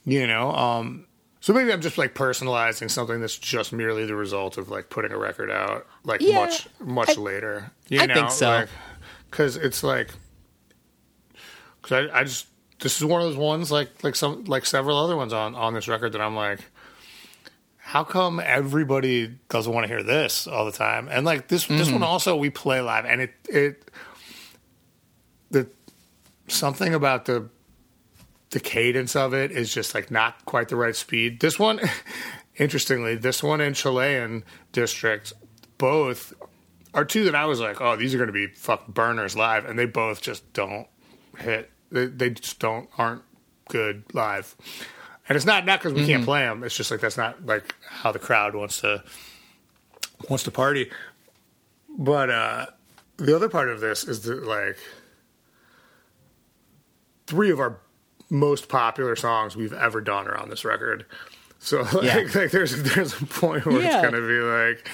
[0.05, 1.05] You know, um,
[1.41, 5.11] so maybe I'm just like personalizing something that's just merely the result of like putting
[5.11, 7.71] a record out like yeah, much much I, later.
[7.89, 8.65] You I know, think so.
[9.29, 10.11] Because like, it's like,
[11.81, 12.47] because I, I just
[12.79, 15.73] this is one of those ones like like some like several other ones on on
[15.73, 16.61] this record that I'm like,
[17.91, 21.09] how come everybody doesn't want to hear this all the time?
[21.11, 21.77] And like this mm-hmm.
[21.77, 23.91] this one also we play live, and it it
[25.49, 25.67] the
[26.47, 27.49] something about the
[28.51, 31.41] the cadence of it is just like not quite the right speed.
[31.41, 31.81] This one,
[32.55, 35.33] interestingly, this one in Chilean district,
[35.77, 36.33] both
[36.93, 39.65] are two that I was like, oh, these are going to be fuck burners live,
[39.65, 40.87] and they both just don't
[41.39, 41.69] hit.
[41.91, 43.23] They, they just don't aren't
[43.67, 44.55] good live.
[45.29, 46.09] And it's not not because we mm-hmm.
[46.09, 46.63] can't play them.
[46.63, 49.03] It's just like that's not like how the crowd wants to
[50.29, 50.91] wants to party.
[51.97, 52.65] But uh
[53.17, 54.77] the other part of this is that like
[57.27, 57.79] three of our
[58.29, 61.05] most popular songs we've ever done are on this record.
[61.59, 62.15] So like, yeah.
[62.35, 64.01] like there's there's a point where yeah.
[64.01, 64.89] it's gonna be like,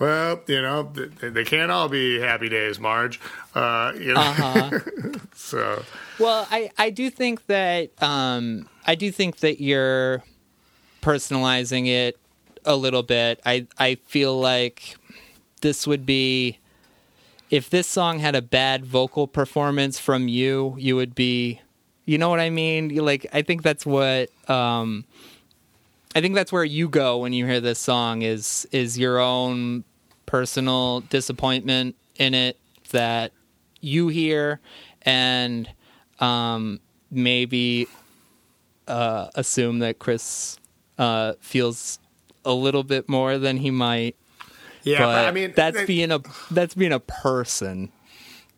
[0.00, 3.20] well, you know, they, they can't all be happy days, Marge.
[3.54, 4.20] Uh, you know?
[4.20, 4.78] uh-huh.
[5.34, 5.84] so,
[6.18, 10.24] well, I I do think that um I do think that you're
[11.02, 12.18] personalizing it
[12.64, 13.40] a little bit.
[13.44, 14.96] I I feel like
[15.60, 16.58] this would be
[17.50, 21.60] if this song had a bad vocal performance from you, you would be
[22.06, 22.96] you know what I mean?
[22.96, 25.04] Like I think that's what um,
[26.14, 29.84] I think that's where you go when you hear this song is is your own
[30.30, 32.56] personal disappointment in it
[32.92, 33.32] that
[33.80, 34.60] you hear
[35.02, 35.68] and
[36.20, 36.78] um,
[37.10, 37.88] maybe
[38.86, 40.56] uh, assume that Chris
[40.98, 41.98] uh, feels
[42.44, 44.14] a little bit more than he might.
[44.84, 46.20] Yeah, but, but I mean that's being a
[46.52, 47.90] that's being a person.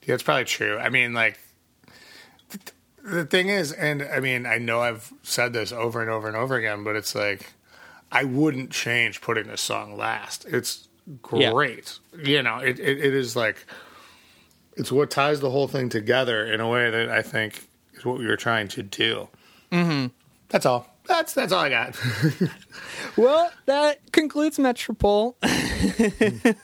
[0.05, 0.79] Yeah, it's probably true.
[0.79, 1.39] I mean, like,
[2.51, 6.29] th- the thing is, and I mean, I know I've said this over and over
[6.29, 7.55] and over again, but it's like,
[8.11, 10.45] I wouldn't change putting this song last.
[10.47, 10.89] It's
[11.33, 11.51] Yeah.
[11.51, 11.99] great.
[12.23, 13.65] You know, it, it, it is like,
[14.77, 18.19] it's what ties the whole thing together in a way that I think is what
[18.19, 19.29] we were trying to do.
[19.71, 20.07] Mm-hmm.
[20.49, 20.87] That's all.
[21.09, 21.99] That's that's all I got.
[23.17, 25.37] Well, that concludes Metropole.
[25.43, 26.55] That's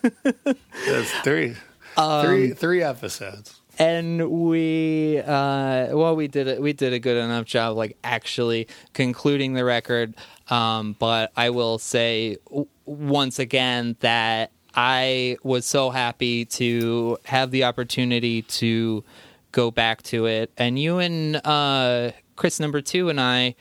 [1.23, 1.55] three,
[1.97, 3.61] Um, three, three episodes.
[3.79, 8.67] and we uh well we did it we did a good enough job like actually
[8.95, 10.15] concluding the record
[10.49, 17.51] um but i will say w- once again that i was so happy to have
[17.51, 19.05] the opportunity to
[19.51, 20.51] go back to it.
[20.59, 23.55] And you and uh chris number two and i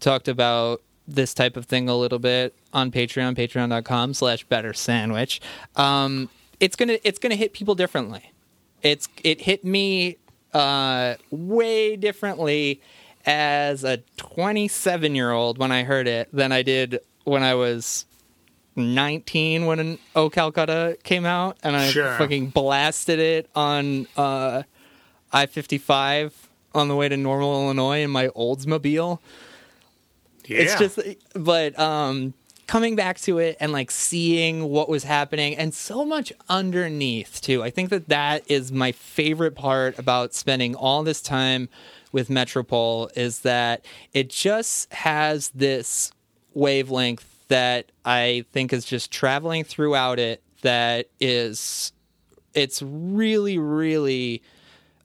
[0.00, 5.40] talked about this type of thing a little bit on patreon patreon.com slash better sandwich.
[5.76, 6.30] Um
[6.60, 8.32] it's gonna it's gonna hit people differently.
[8.82, 10.16] It's it hit me
[10.54, 12.80] uh, way differently
[13.26, 18.04] as a 27 year old when I heard it than I did when I was
[18.76, 22.16] 19 when Oh Calcutta came out and I Sure.
[22.18, 24.62] fucking blasted it on uh,
[25.32, 29.20] I 55 on the way to Normal, Illinois in my Oldsmobile.
[30.46, 30.58] Yeah.
[30.58, 30.98] It's just,
[31.34, 32.34] but um,
[32.66, 37.62] coming back to it and like seeing what was happening and so much underneath too.
[37.62, 41.68] I think that that is my favorite part about spending all this time
[42.14, 46.12] with Metropole is that it just has this
[46.54, 51.92] wavelength that I think is just traveling throughout it that is
[52.54, 54.42] it's really really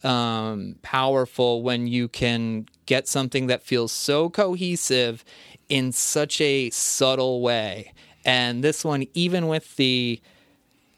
[0.04, 5.26] um, powerful when you can get something that feels so cohesive
[5.68, 7.94] in such a subtle way.
[8.24, 10.22] And this one, even with the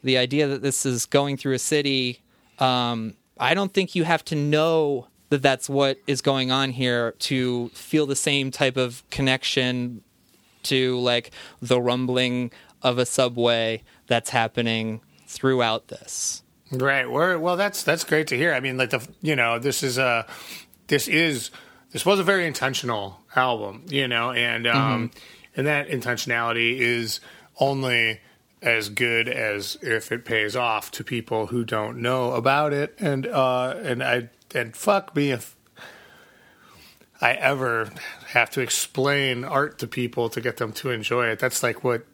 [0.04, 2.20] the idea that this is going through a city,
[2.58, 7.12] um, I don't think you have to know that that's what is going on here
[7.12, 10.02] to feel the same type of connection
[10.62, 11.30] to like
[11.62, 12.52] the rumbling
[12.82, 16.42] of a subway that's happening throughout this.
[16.70, 17.10] Right.
[17.10, 18.52] We're, well, that's that's great to hear.
[18.52, 20.26] I mean, like the you know this is a
[20.88, 21.50] this is
[21.92, 25.10] this was a very intentional album, you know, and um,
[25.56, 27.20] and that intentionality is
[27.58, 28.20] only
[28.60, 32.94] as good as if it pays off to people who don't know about it.
[32.98, 35.56] And uh, and I and fuck me if
[37.22, 37.88] I ever
[38.26, 41.38] have to explain art to people to get them to enjoy it.
[41.38, 42.04] That's like what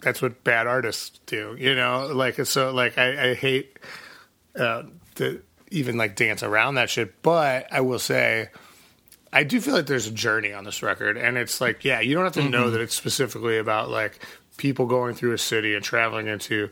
[0.00, 2.10] that's what bad artists do, you know.
[2.12, 3.78] Like so, like I, I hate
[4.58, 4.84] uh,
[5.16, 7.22] to even like dance around that shit.
[7.22, 8.48] But I will say,
[9.30, 12.14] I do feel like there's a journey on this record, and it's like, yeah, you
[12.14, 14.20] don't have to know that it's specifically about like
[14.56, 16.70] people going through a city and traveling into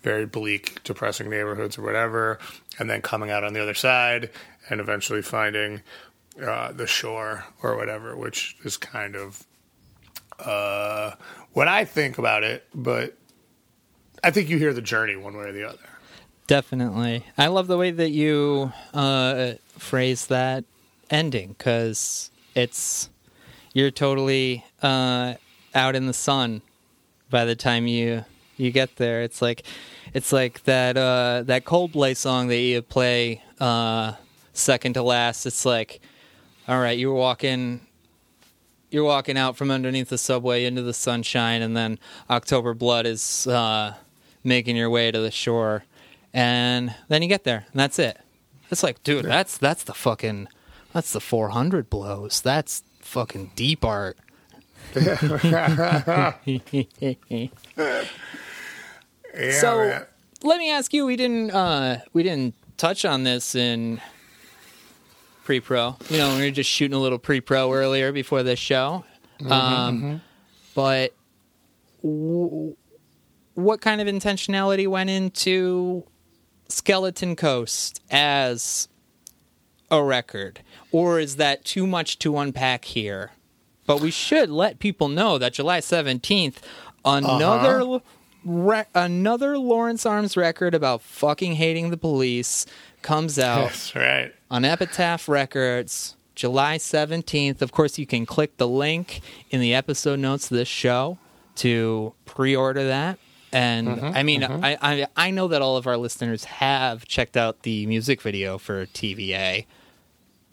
[0.00, 2.38] very bleak, depressing neighborhoods or whatever,
[2.78, 4.30] and then coming out on the other side
[4.68, 5.82] and eventually finding
[6.42, 9.46] uh, the shore or whatever, which is kind of
[10.38, 11.12] uh,
[11.52, 12.64] what I think about it.
[12.74, 13.16] But
[14.22, 15.78] I think you hear the journey one way or the other.
[16.46, 17.24] Definitely.
[17.36, 20.64] I love the way that you uh, phrase that
[21.10, 23.10] ending because it's
[23.72, 25.34] you're totally uh,
[25.74, 26.62] out in the sun
[27.30, 28.24] by the time you
[28.56, 29.22] you get there.
[29.22, 29.64] It's like
[30.14, 34.12] it's like that uh, that Coldplay song that you play uh,
[34.56, 35.46] second to last.
[35.46, 36.00] It's like,
[36.68, 37.80] all right, you're walking.
[38.90, 41.98] You're walking out from underneath the subway into the sunshine, and then
[42.30, 43.94] October Blood is uh,
[44.44, 45.84] making your way to the shore,
[46.32, 48.18] and then you get there, and that's it.
[48.70, 50.48] It's like, dude, that's that's the fucking
[50.92, 52.40] that's the 400 blows.
[52.40, 54.16] That's fucking deep art.
[59.38, 60.06] Yeah, so man.
[60.42, 64.00] let me ask you we didn't uh we didn't touch on this in
[65.46, 65.96] pre-pro.
[66.10, 69.04] You know we were just shooting a little pre-pro earlier before this show.
[69.40, 70.16] Mm-hmm, um mm-hmm.
[70.74, 71.14] but
[72.02, 72.74] w-
[73.54, 76.04] what kind of intentionality went into
[76.68, 78.88] skeleton coast as
[79.90, 80.60] a record?
[80.90, 83.30] Or is that too much to unpack here?
[83.86, 86.56] But we should let people know that July 17th
[87.04, 88.00] another uh-huh.
[88.46, 92.64] Re- another Lawrence Arms record about fucking hating the police
[93.02, 94.34] comes out That's right.
[94.50, 97.60] on Epitaph Records July 17th.
[97.60, 99.20] Of course, you can click the link
[99.50, 101.18] in the episode notes of this show
[101.56, 103.18] to pre order that.
[103.52, 104.64] And mm-hmm, I mean, mm-hmm.
[104.64, 108.58] I, I I know that all of our listeners have checked out the music video
[108.58, 109.66] for TVA,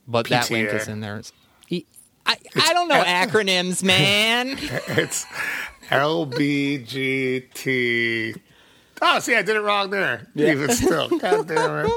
[0.07, 0.75] but that link PTA.
[0.75, 1.21] is in there.
[1.69, 1.85] E-
[2.25, 4.57] I, I don't know acronyms, man.
[4.87, 5.25] It's
[5.89, 7.49] LBGT.
[9.01, 10.27] Oh, see, I did it wrong there.
[10.35, 11.09] Even still.
[11.19, 11.91] God damn it.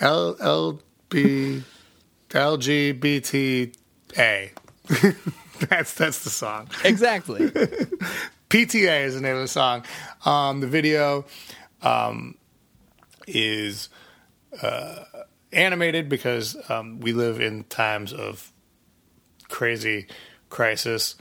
[0.00, 1.62] L LB
[2.30, 3.72] LGBTA.
[5.68, 6.68] that's that's the song.
[6.84, 7.48] exactly.
[8.50, 9.84] PTA is the name of the song.
[10.24, 11.24] Um, the video
[11.82, 12.36] um,
[13.26, 13.88] is
[14.62, 15.04] uh,
[15.52, 18.50] animated because um, we live in times of
[19.48, 20.06] crazy
[20.48, 21.14] crisis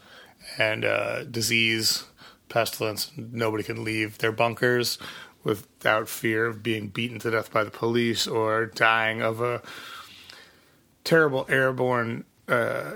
[0.60, 2.04] and uh, disease,
[2.50, 3.12] pestilence.
[3.18, 5.00] Nobody can leave their bunkers
[5.44, 9.62] without fear of being beaten to death by the police or dying of a
[11.04, 12.92] terrible airborne uh,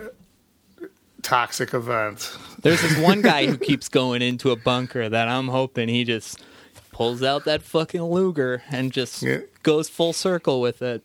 [1.21, 2.37] toxic event.
[2.61, 6.43] There's this one guy who keeps going into a bunker that I'm hoping he just
[6.91, 9.39] pulls out that fucking Luger and just Yeah.
[9.63, 11.01] goes full circle with it.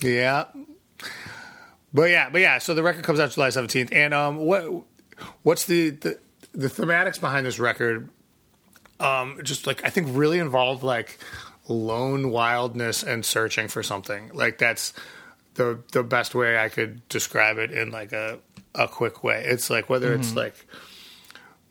[0.00, 0.44] Yeah.
[1.94, 3.90] But yeah, but yeah, so the record comes out July 17th.
[3.92, 4.84] And um what
[5.42, 6.18] what's the the,
[6.52, 8.10] the thematics behind this record
[9.00, 11.18] um just like I think really involved like
[11.68, 14.30] lone wildness and searching for something.
[14.34, 14.92] Like that's
[15.54, 18.40] the the best way I could describe it in like a
[18.74, 19.44] a quick way.
[19.46, 20.66] It's like whether it's like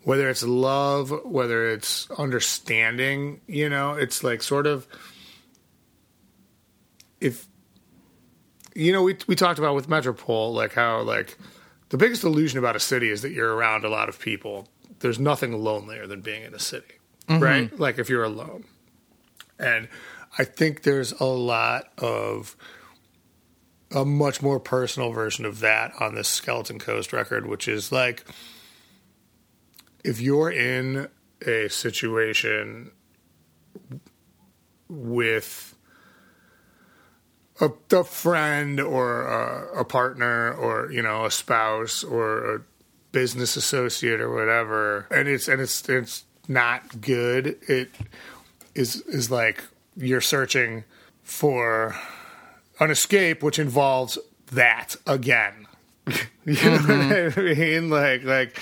[0.03, 4.87] whether it's love, whether it's understanding, you know, it's like sort of
[7.21, 7.47] if
[8.75, 11.37] you know we we talked about with Metropole like how like
[11.89, 14.67] the biggest illusion about a city is that you're around a lot of people.
[14.99, 16.95] There's nothing lonelier than being in a city,
[17.27, 17.43] mm-hmm.
[17.43, 17.79] right?
[17.79, 18.65] Like if you're alone.
[19.59, 19.87] And
[20.37, 22.55] I think there's a lot of
[23.91, 28.25] a much more personal version of that on this Skeleton Coast record, which is like
[30.03, 31.09] if you're in
[31.45, 32.91] a situation
[34.89, 35.72] with
[37.59, 42.61] a, a friend or a, a partner or you know a spouse or a
[43.11, 47.57] business associate or whatever, and it's and it's it's not good.
[47.67, 47.91] It
[48.75, 49.63] is is like
[49.95, 50.83] you're searching
[51.21, 51.95] for
[52.79, 55.67] an escape, which involves that again.
[56.07, 57.59] you know what I mm-hmm.
[57.59, 57.89] mean?
[57.89, 58.59] Like like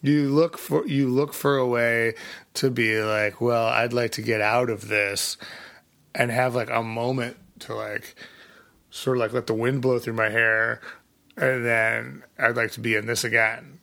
[0.00, 2.14] you look for you look for a way
[2.54, 5.36] to be like, well, I'd like to get out of this
[6.14, 8.14] and have like a moment to like
[8.90, 10.80] sort of like let the wind blow through my hair
[11.36, 13.78] and then I'd like to be in this again.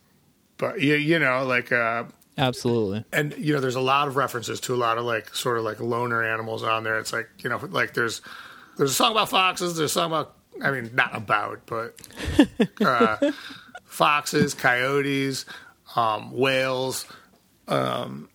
[0.58, 2.04] But you you know, like uh
[2.38, 3.04] Absolutely.
[3.12, 5.64] and you know there's a lot of references to a lot of like sort of
[5.64, 8.20] like loner animals on there it's like you know like there's
[8.76, 11.98] there's a song about foxes there's a song about i mean not about but
[12.84, 13.16] uh,
[13.84, 15.46] foxes coyotes
[15.94, 17.06] um, whales
[17.68, 18.28] um,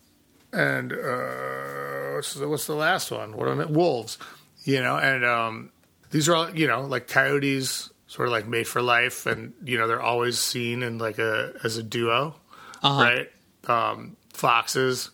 [0.52, 4.18] and uh, what's the, what's the last one what am I, wolves
[4.64, 5.70] you know and um,
[6.10, 9.78] these are all you know like coyotes sort of like made for life and you
[9.78, 12.34] know they're always seen in like a as a duo
[12.84, 13.30] right?
[13.68, 15.10] Um, foxes.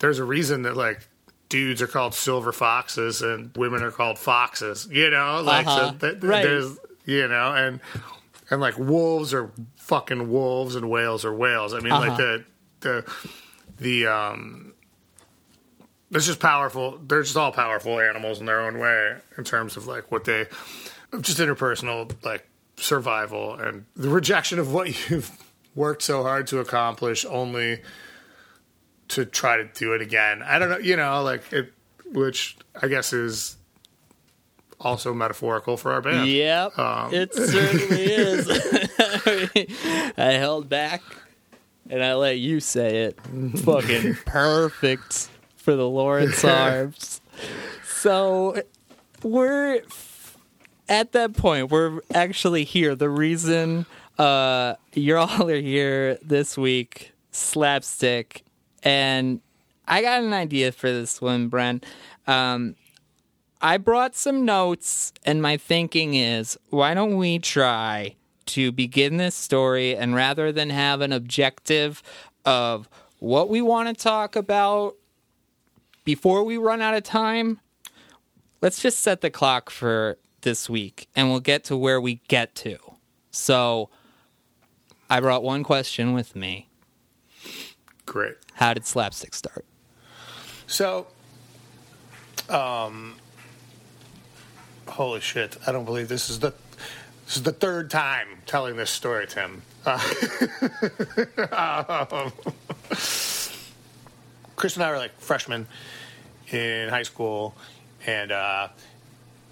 [0.00, 1.08] There's a reason that like
[1.48, 4.86] dudes are called silver foxes and women are called foxes.
[4.90, 5.92] You know, like Uh-huh.
[5.92, 6.42] so th- Right.
[6.42, 6.76] there's
[7.06, 7.80] you know, and
[8.50, 11.72] and like wolves are fucking wolves and whales are whales.
[11.72, 12.16] I mean, like Uh-huh.
[12.18, 12.44] the
[12.80, 13.12] the
[13.78, 14.65] the um.
[16.16, 16.98] It's just powerful.
[17.06, 20.46] They're just all powerful animals in their own way in terms of like what they,
[21.20, 25.30] just interpersonal like survival and the rejection of what you've
[25.74, 27.82] worked so hard to accomplish only
[29.08, 30.42] to try to do it again.
[30.42, 31.72] I don't know, you know, like it,
[32.12, 33.56] which I guess is
[34.80, 36.28] also metaphorical for our band.
[36.28, 36.78] Yep.
[36.78, 38.48] Um, it certainly is.
[40.18, 41.02] I held back
[41.88, 43.20] and I let you say it.
[43.64, 45.28] Fucking perfect
[45.66, 47.20] for the Lawrence arms.
[47.82, 48.62] So
[49.24, 49.82] we're
[50.88, 51.72] at that point.
[51.72, 52.94] We're actually here.
[52.94, 53.84] The reason
[54.16, 58.44] uh, you're all are here this week, slapstick,
[58.84, 59.40] and
[59.88, 61.82] I got an idea for this one, Bren.
[62.28, 62.76] Um,
[63.60, 68.14] I brought some notes, and my thinking is why don't we try
[68.46, 72.04] to begin this story and rather than have an objective
[72.44, 72.88] of
[73.18, 74.94] what we want to talk about
[76.06, 77.60] before we run out of time,
[78.62, 82.54] let's just set the clock for this week and we'll get to where we get
[82.54, 82.78] to.
[83.30, 83.90] So
[85.10, 86.68] I brought one question with me
[88.06, 88.36] Great.
[88.54, 89.64] How did slapstick start?
[90.68, 91.08] So,
[92.48, 93.16] um,
[94.86, 95.56] Holy shit!
[95.66, 96.54] I don't believe this is the
[97.26, 99.62] this is the third time telling this story, Tim.
[99.84, 99.98] Uh,
[102.12, 102.32] um,
[104.56, 105.66] Chris and I were like freshmen
[106.50, 107.54] in high school,
[108.06, 108.68] and uh,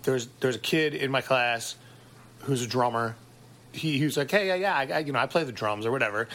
[0.02, 1.76] there's there's a kid in my class
[2.40, 3.16] who's a drummer.
[3.72, 5.86] He, he was like, "Hey, yeah, yeah, I, I, you know, I play the drums
[5.86, 6.28] or whatever."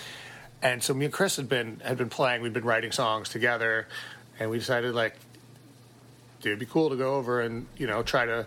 [0.62, 2.42] And so me and Chris had been had been playing.
[2.42, 3.88] We'd been writing songs together,
[4.40, 5.16] and we decided like,
[6.42, 8.46] dude, it'd be cool to go over and you know try to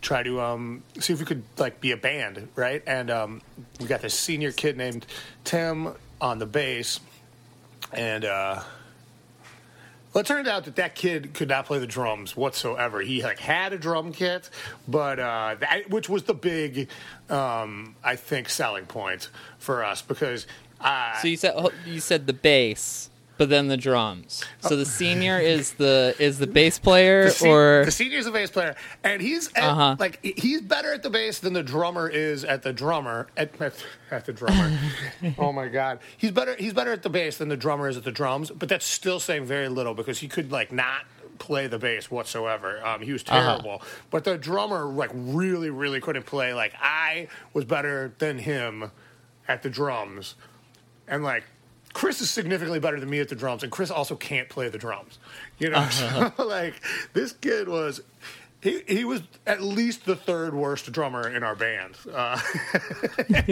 [0.00, 2.82] try to um, see if we could like be a band, right?
[2.86, 3.42] And um,
[3.80, 5.06] we got this senior kid named
[5.44, 7.00] Tim on the bass,
[7.92, 8.62] and uh,
[10.14, 13.00] well, it turned out that that kid could not play the drums whatsoever.
[13.00, 14.48] He like had a drum kit,
[14.86, 16.88] but uh, that, which was the big,
[17.28, 20.46] um, I think, selling point for us because.
[20.80, 24.44] Uh, So you said oh, you said the bass, but then the drums.
[24.60, 28.30] So the senior is the is the bass player, The, se- or the senior's a
[28.30, 29.96] bass player, and he's at, Uh-huh.
[29.98, 33.50] like he's better at the bass than the drummer is at the drummer at,
[34.10, 34.78] at, the drummer.
[35.38, 36.54] oh my god, he's better.
[36.58, 38.50] He's better at the bass than the drummer is at the drums.
[38.50, 41.02] But that's still saying very little because he could like not
[41.38, 42.80] play the bass whatsoever.
[42.86, 43.40] Um, he was Uh-huh.
[43.58, 43.82] terrible.
[44.10, 46.54] But the drummer like really, really couldn't play.
[46.54, 48.92] Like I was better than him
[49.48, 50.36] at the drums,
[51.08, 51.42] and like.
[51.94, 54.76] Chris is significantly better than me at the drums, and Chris also can't play the
[54.78, 55.18] drums.
[55.58, 56.30] You know, Uh-huh.
[56.36, 56.74] so, like
[57.14, 58.02] this kid was,
[58.60, 61.96] he he was at least the third worst drummer in our band.
[62.12, 62.38] Uh,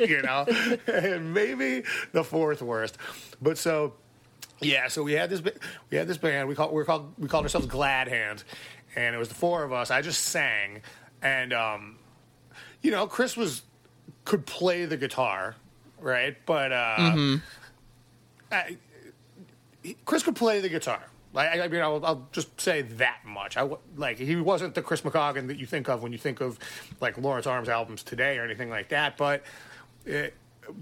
[0.00, 0.46] you know,
[0.86, 2.98] and maybe the fourth worst.
[3.40, 3.94] But so,
[4.60, 4.88] yeah.
[4.88, 5.42] So we had this
[5.90, 6.48] we had this band.
[6.48, 8.44] We called we were called we called ourselves Glad Hands,
[8.96, 9.90] and it was the four of us.
[9.90, 10.82] I just sang,
[11.22, 11.98] and um,
[12.82, 13.62] you know, Chris was
[14.24, 15.56] could play the guitar,
[16.00, 16.36] right?
[16.46, 17.38] But uh,
[20.04, 21.02] Chris could play the guitar.
[21.34, 23.56] Like, I, I mean, I'll, I'll just say that much.
[23.56, 26.58] I like he wasn't the Chris McCaughan that you think of when you think of
[27.00, 29.16] like Lawrence Arms albums today or anything like that.
[29.16, 29.42] But
[30.04, 30.34] it,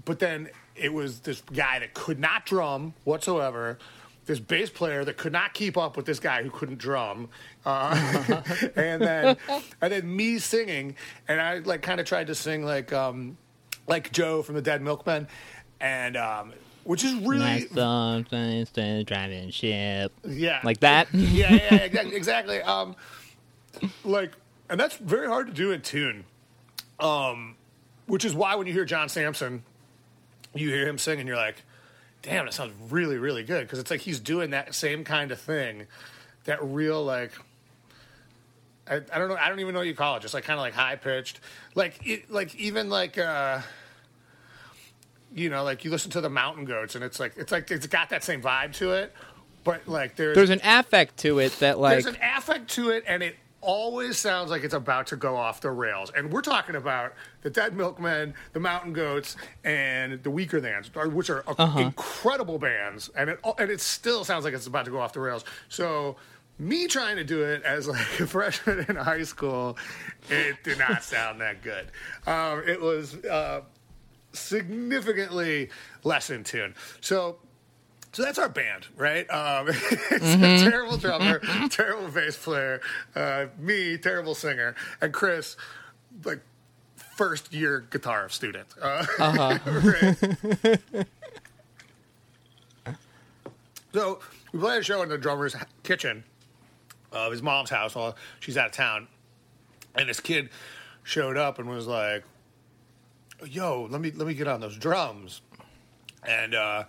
[0.05, 3.79] but then it was this guy that could not drum whatsoever.
[4.25, 7.29] This bass player that could not keep up with this guy who couldn't drum,
[7.65, 8.41] uh,
[8.75, 9.37] and then
[9.81, 10.95] and then me singing,
[11.27, 13.37] and I like kind of tried to sing like um,
[13.87, 15.27] like Joe from the Dead Milkmen,
[15.79, 16.53] and um,
[16.83, 21.07] which is really nice song, driving ship, yeah like that.
[21.13, 22.61] yeah, yeah, yeah, exactly.
[22.61, 22.95] Um,
[24.03, 24.31] like,
[24.69, 26.25] and that's very hard to do in tune.
[26.99, 27.55] Um,
[28.07, 29.63] which is why when you hear John Samson,
[30.53, 31.63] you hear him sing, and you're like,
[32.21, 35.39] "Damn, that sounds really, really good." Because it's like he's doing that same kind of
[35.39, 35.87] thing,
[36.45, 37.31] that real like.
[38.87, 39.35] I, I don't know.
[39.35, 40.21] I don't even know what you call it.
[40.21, 41.39] Just like kind of like high pitched,
[41.75, 43.61] like it, like even like uh,
[45.33, 47.87] you know, like you listen to the Mountain Goats, and it's like it's like it's
[47.87, 49.13] got that same vibe to it,
[49.63, 53.03] but like there's There's an affect to it that like there's an affect to it,
[53.07, 56.11] and it always sounds like it's about to go off the rails.
[56.15, 57.13] And we're talking about
[57.43, 63.09] the Dead Milkmen, the Mountain Goats, and the Weakerthans, are- which are uh, incredible bands,
[63.15, 65.45] and it and it still sounds like it's about to go off the rails.
[65.69, 66.17] So.
[66.59, 69.75] Me trying to do it as like a freshman in high school,
[70.29, 71.87] it did not sound that good.
[72.27, 73.61] Um, it was uh,
[74.33, 75.69] significantly
[76.03, 76.75] less in tune.
[77.01, 77.37] So
[78.13, 79.29] so that's our band, right?
[79.29, 82.81] Um, it's a terrible drummer, terrible bass player,
[83.15, 85.55] uh, me, terrible singer, and Chris,
[86.25, 86.41] like
[86.95, 88.67] first year guitar student.
[88.81, 89.05] Uh,
[89.65, 90.17] right.
[93.93, 94.19] so
[94.51, 96.25] we played a show in the drummer's kitchen
[97.13, 99.07] of his mom's house while she's out of town,
[99.95, 100.49] and this kid
[101.03, 102.25] showed up and was like,
[103.45, 105.41] "Yo, let me let me get on those drums,"
[106.27, 106.55] and.
[106.55, 106.83] uh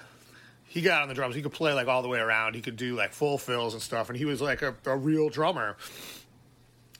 [0.72, 1.34] he got on the drums.
[1.34, 2.54] He could play like all the way around.
[2.54, 4.08] He could do like full fills and stuff.
[4.08, 5.76] And he was like a, a real drummer.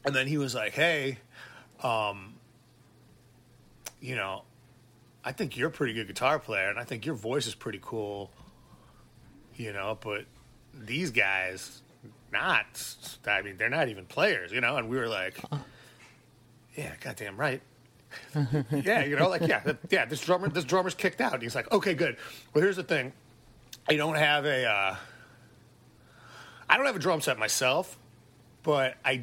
[0.05, 1.16] And then he was like, "Hey,
[1.82, 2.34] um,
[3.98, 4.42] you know,
[5.24, 7.78] I think you're a pretty good guitar player, and I think your voice is pretty
[7.80, 8.30] cool.
[9.57, 10.26] You know, but
[10.74, 11.80] these guys,
[12.30, 12.66] not.
[13.26, 14.53] I mean, they're not even players.
[14.53, 15.40] You know." And we were like,
[16.76, 17.62] "Yeah, goddamn right."
[18.70, 20.04] yeah, you know, like yeah, that, yeah.
[20.04, 21.34] This drummer, this drummer's kicked out.
[21.34, 22.16] And he's like, okay, good.
[22.52, 23.12] Well, here's the thing.
[23.88, 24.96] I don't have a, uh,
[26.68, 27.98] I don't have a drum set myself,
[28.62, 29.22] but I,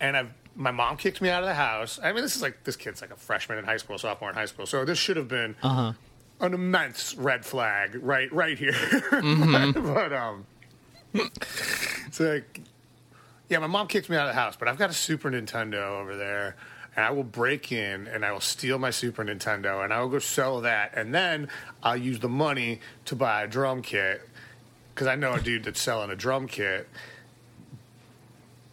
[0.00, 1.98] and I've my mom kicked me out of the house.
[2.02, 4.36] I mean, this is like this kid's like a freshman in high school, sophomore in
[4.36, 5.92] high school, so this should have been uh-huh.
[6.40, 8.74] an immense red flag right right here.
[9.10, 10.46] but um,
[11.12, 12.60] it's like
[13.48, 16.00] yeah, my mom kicked me out of the house, but I've got a Super Nintendo
[16.00, 16.56] over there.
[16.96, 20.08] And I will break in and I will steal my Super Nintendo and I will
[20.08, 20.92] go sell that.
[20.94, 21.48] And then
[21.82, 24.22] I'll use the money to buy a drum kit
[24.94, 26.88] because I know a dude that's selling a drum kit.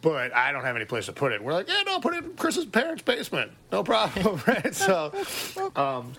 [0.02, 1.42] but I don't have any place to put it.
[1.42, 4.74] We're like, yeah, no, put it in Chris's parents' basement, no problem, right?
[4.74, 5.12] So,
[5.76, 6.12] um,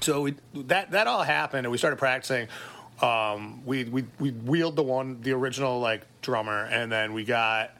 [0.00, 2.48] so we that that all happened, and we started practicing.
[3.00, 7.76] Um, we we we wheeled the one, the original like drummer, and then we got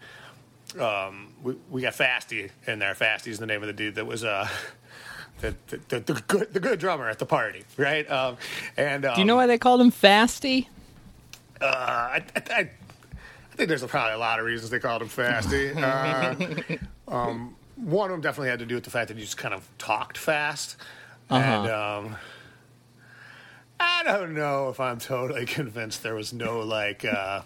[0.80, 2.94] um, we, we got Fasty in there.
[2.94, 4.48] Fasty's the name of the dude that was uh,
[5.40, 8.08] the, the, the, the good the good drummer at the party, right?
[8.10, 8.36] Um,
[8.76, 10.66] and um, Do you know why they called him Fasty?
[11.60, 12.70] uh, I, I, I
[13.52, 16.78] I think there's probably a lot of reasons they called him Fasty.
[17.06, 19.36] Uh, um, one of them definitely had to do with the fact that he just
[19.36, 20.76] kind of talked fast,
[21.30, 22.16] and um,
[23.78, 27.04] I don't know if I'm totally convinced there was no like.
[27.04, 27.42] Uh,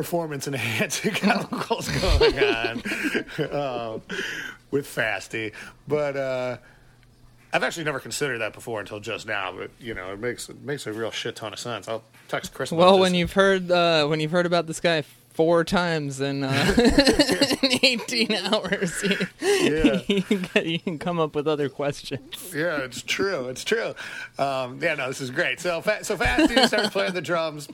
[0.00, 2.76] performance enhancing chemicals going on
[3.52, 4.02] um,
[4.70, 5.52] with Fasty,
[5.86, 6.56] but uh,
[7.52, 9.52] I've actually never considered that before until just now.
[9.52, 11.86] But you know, it makes it makes a real shit ton of sense.
[11.86, 12.72] I'll text Chris.
[12.72, 15.02] Well, when you've heard uh, when you've heard about this guy
[15.34, 16.74] four times in, uh,
[17.62, 20.00] in 18 hours, you, Yeah.
[20.62, 22.52] you, can, come up with other questions.
[22.54, 23.48] Yeah, it's true.
[23.48, 23.94] It's true.
[24.38, 25.60] Um, yeah, no, this is great.
[25.60, 27.68] So, fa- so Fasty started playing the drums,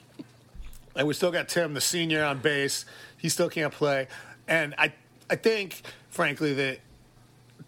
[0.97, 2.85] and we still got Tim, the senior, on bass.
[3.17, 4.09] He still can't play,
[4.49, 4.93] and I,
[5.31, 6.79] I think, frankly, that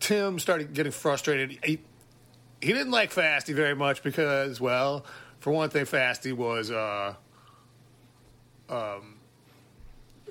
[0.01, 1.59] Tim started getting frustrated.
[1.65, 1.81] He,
[2.61, 5.05] he didn't like Fasty very much because, well,
[5.41, 7.15] for one thing, Fasty was uh,
[8.69, 9.17] um,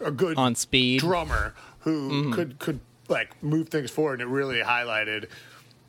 [0.02, 1.00] a good On speed.
[1.00, 5.30] drummer who could could like move things forward and it really highlighted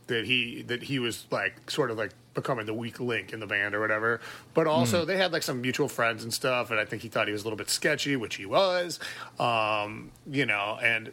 [0.07, 3.47] that he that he was like sort of like becoming the weak link in the
[3.47, 4.21] band or whatever.
[4.55, 7.27] But also they had like some mutual friends and stuff and i think he thought
[7.27, 8.99] he was a little bit sketchy which he was.
[9.39, 11.13] Um you know and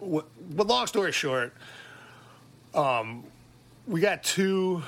[0.00, 1.52] w- but long story short
[2.74, 3.24] um
[3.86, 4.82] we got two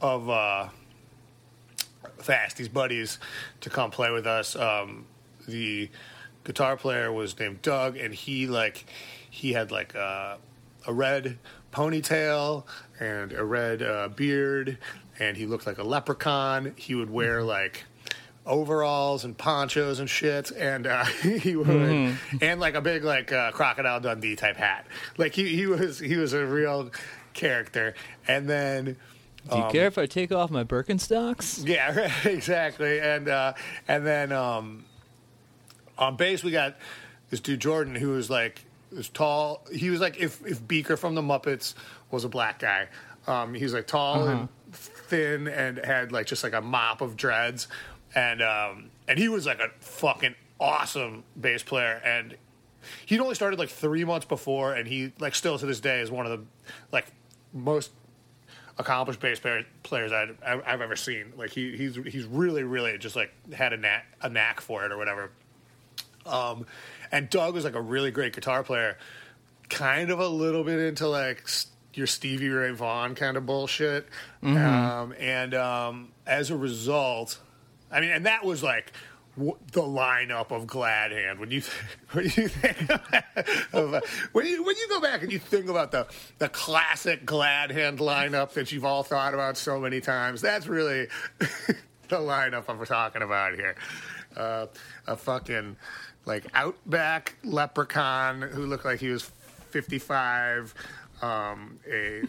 [0.00, 0.68] of uh
[2.18, 3.18] Fasty's buddies
[3.62, 4.54] to come play with us.
[4.54, 5.06] Um,
[5.48, 5.88] the
[6.44, 8.84] guitar player was named Doug, and he like
[9.30, 10.36] he had like a,
[10.86, 11.38] a red
[11.72, 12.64] ponytail
[13.00, 14.78] and a red uh, beard,
[15.18, 16.74] and he looked like a leprechaun.
[16.76, 17.84] He would wear like
[18.46, 23.50] overalls and ponchos and shit, and uh, he would and like a big like uh,
[23.52, 24.86] crocodile Dundee type hat.
[25.16, 26.90] Like he he was he was a real
[27.32, 27.94] character,
[28.28, 28.96] and then.
[29.50, 31.66] Do you care if I take off my Birkenstocks?
[31.66, 33.00] Yeah, right, exactly.
[33.00, 33.54] And uh,
[33.88, 34.84] and then um,
[35.96, 36.76] on bass we got
[37.30, 39.66] this dude Jordan who was like was tall.
[39.72, 41.74] He was like if if Beaker from the Muppets
[42.10, 42.88] was a black guy.
[43.26, 47.16] Um, he was like tall and thin and had like just like a mop of
[47.16, 47.68] dreads,
[48.14, 52.00] and um, and he was like a fucking awesome bass player.
[52.04, 52.36] And
[53.06, 56.10] he'd only started like three months before, and he like still to this day is
[56.10, 56.44] one of the
[56.92, 57.06] like
[57.52, 57.90] most
[58.78, 61.32] accomplished bass player, players I'd, I've, I've ever seen.
[61.36, 64.92] Like he, he's he's really really just like had a knack a knack for it
[64.92, 65.30] or whatever.
[66.26, 66.66] Um,
[67.12, 68.96] and Doug was like a really great guitar player,
[69.68, 74.08] kind of a little bit into like s- your Stevie Ray Vaughan kind of bullshit.
[74.42, 77.38] Um, and um, as a result,
[77.90, 78.92] I mean, and that was like
[79.36, 81.38] w- the lineup of Glad Hand.
[81.40, 81.62] When you
[82.12, 82.90] when you think
[83.72, 84.00] of, uh,
[84.32, 86.06] when you when you go back and you think about the
[86.38, 91.08] the classic Glad Hand lineup that you've all thought about so many times, that's really
[91.38, 93.74] the lineup I'm talking about here.
[94.36, 94.66] Uh,
[95.08, 95.76] a fucking
[96.24, 99.28] like outback leprechaun who looked like he was
[99.70, 100.74] 55.
[101.22, 102.22] Um, a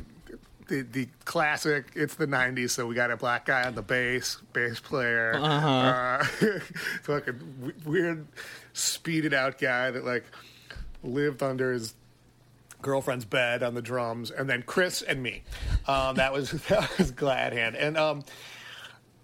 [0.68, 1.92] the, the classic.
[1.96, 5.36] It's the '90s, so we got a black guy on the bass, bass player.
[5.36, 6.24] Uh,
[7.04, 8.28] fucking w- weird,
[8.74, 10.26] speeded out guy that like
[11.04, 11.94] lived under his
[12.82, 15.44] girlfriend's bed on the drums, and then Chris and me.
[15.88, 18.24] Um, that was that was Glad Hand, and um,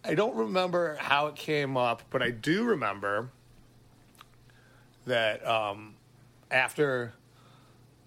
[0.03, 3.29] I don't remember how it came up, but I do remember
[5.05, 5.95] that um,
[6.51, 7.13] after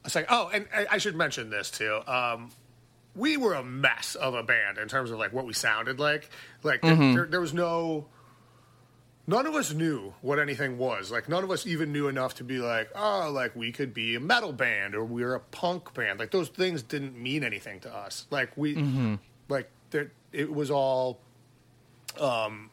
[0.05, 0.29] a second.
[0.31, 2.01] Oh, and I, I should mention this too.
[2.07, 2.51] Um,
[3.17, 6.31] we were a mess of a band in terms of like what we sounded like.
[6.63, 8.07] Like there, there, there was no.
[9.27, 11.13] None of us knew what anything was.
[11.13, 14.17] Like none of us even knew enough to be like, oh, like we could be
[14.17, 16.19] a metal band or we're a punk band.
[16.19, 18.27] Like those things didn't mean anything to us.
[18.31, 21.21] Like we, like there, it was all,
[22.19, 22.71] um,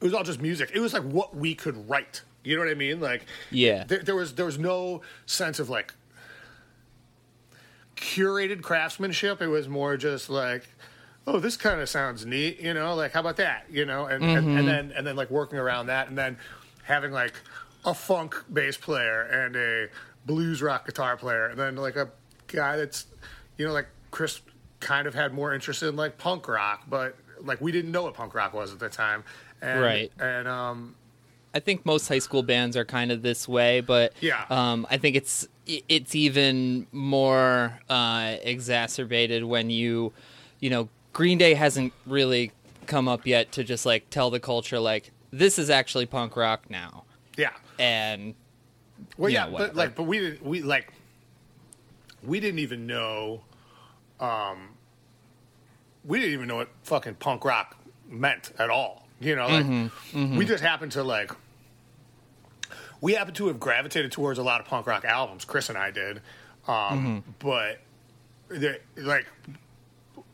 [0.00, 0.70] it was all just music.
[0.72, 2.22] It was like what we could write.
[2.42, 3.00] You know what I mean?
[3.00, 3.84] Like Yeah.
[3.84, 5.92] there, there was there was no sense of like
[7.96, 9.40] curated craftsmanship.
[9.40, 10.68] It was more just like,
[11.26, 14.22] oh, this kind of sounds neat, you know, like how about that, you know, and,
[14.24, 16.36] and, and then and then like working around that, and then
[16.84, 17.34] having like
[17.84, 19.88] a funk bass player and a
[20.24, 22.08] blues rock guitar player, and then like a
[22.46, 23.06] guy that's,
[23.56, 24.40] you know, like Chris
[24.80, 28.14] kind of had more interest in like punk rock, but like we didn't know what
[28.14, 29.24] punk rock was at the time,
[29.62, 30.12] and, Right.
[30.20, 30.94] And um,
[31.54, 34.44] I think most high school bands are kind of this way, but Yeah.
[34.50, 40.12] um, I think it's it's even more uh, exacerbated when you,
[40.60, 42.52] you know, Green Day hasn't really
[42.86, 46.70] come up yet to just like tell the culture like this is actually punk rock
[46.70, 47.04] now,
[47.36, 47.50] Yeah.
[47.78, 48.34] and
[49.18, 50.44] Well, Yeah, but like, but we didn't.
[50.44, 50.92] We like,
[52.22, 53.42] we didn't even know.
[54.20, 54.70] Um,
[56.04, 57.76] we didn't even know what fucking punk rock
[58.08, 59.06] meant at all.
[59.20, 61.32] You know, like Mm-hmm, we just happened to like.
[63.06, 65.44] We happen to have gravitated towards a lot of punk rock albums.
[65.44, 66.16] Chris and I did,
[66.66, 67.30] um, Mm-hmm.
[67.38, 67.80] but
[68.96, 69.26] like,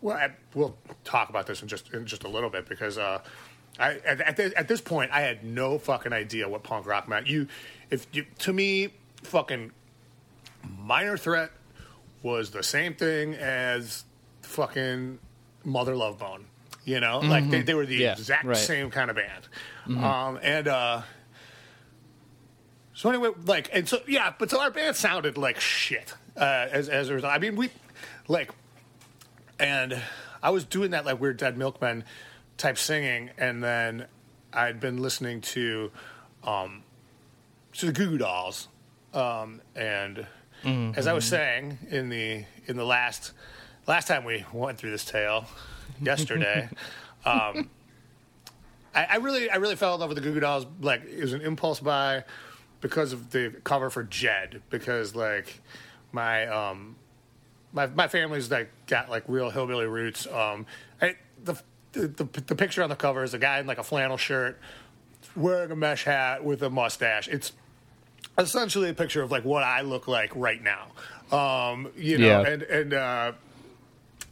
[0.01, 3.21] well, I, we'll talk about this in just in just a little bit because uh,
[3.79, 7.09] I at, at, this, at this point I had no fucking idea what punk rock
[7.09, 7.27] meant.
[7.27, 7.47] You,
[7.91, 8.89] if you, to me,
[9.23, 9.71] fucking
[10.79, 11.51] minor threat
[12.23, 14.05] was the same thing as
[14.41, 15.19] fucking
[15.63, 16.47] Mother Love Bone.
[16.87, 18.57] You know, like they, they were the Yeah, exact right.
[18.57, 20.03] same kind of band.
[20.03, 21.03] Um, and uh,
[23.03, 26.15] so anyway, like, and so yeah, but so our band sounded like shit.
[26.37, 27.71] Uh, as as a result, I mean, we
[28.29, 28.53] like,
[29.59, 30.01] and
[30.41, 32.05] I was doing that like weird Dead Milkmen
[32.59, 34.07] type singing, and then
[34.53, 35.91] I'd been listening to,
[36.45, 36.85] um,
[37.73, 38.69] to the Goo Goo Dolls,
[39.13, 40.25] um, and
[40.97, 43.33] as I was saying in the in the last
[43.89, 45.47] last time we went through this tale
[46.01, 46.69] yesterday.
[47.25, 47.69] um,
[48.95, 50.67] I, I really, I really fell in love with the Goo Goo Dolls.
[50.81, 52.23] Like, it was an impulse buy
[52.83, 54.61] because of the cover for Jed.
[54.69, 55.61] Because like
[56.13, 56.97] my um
[57.73, 60.27] my my family's like got like real hillbilly roots.
[60.27, 60.67] Um,
[61.01, 61.55] I, the,
[61.93, 64.61] the the the picture on the cover is a guy in like a flannel shirt
[65.35, 67.29] wearing a mesh hat with a mustache.
[67.29, 67.53] It's
[68.37, 70.89] essentially a picture of like what I look like right now.
[71.35, 72.47] Um, you know, Yeah.
[72.47, 73.33] and and uh,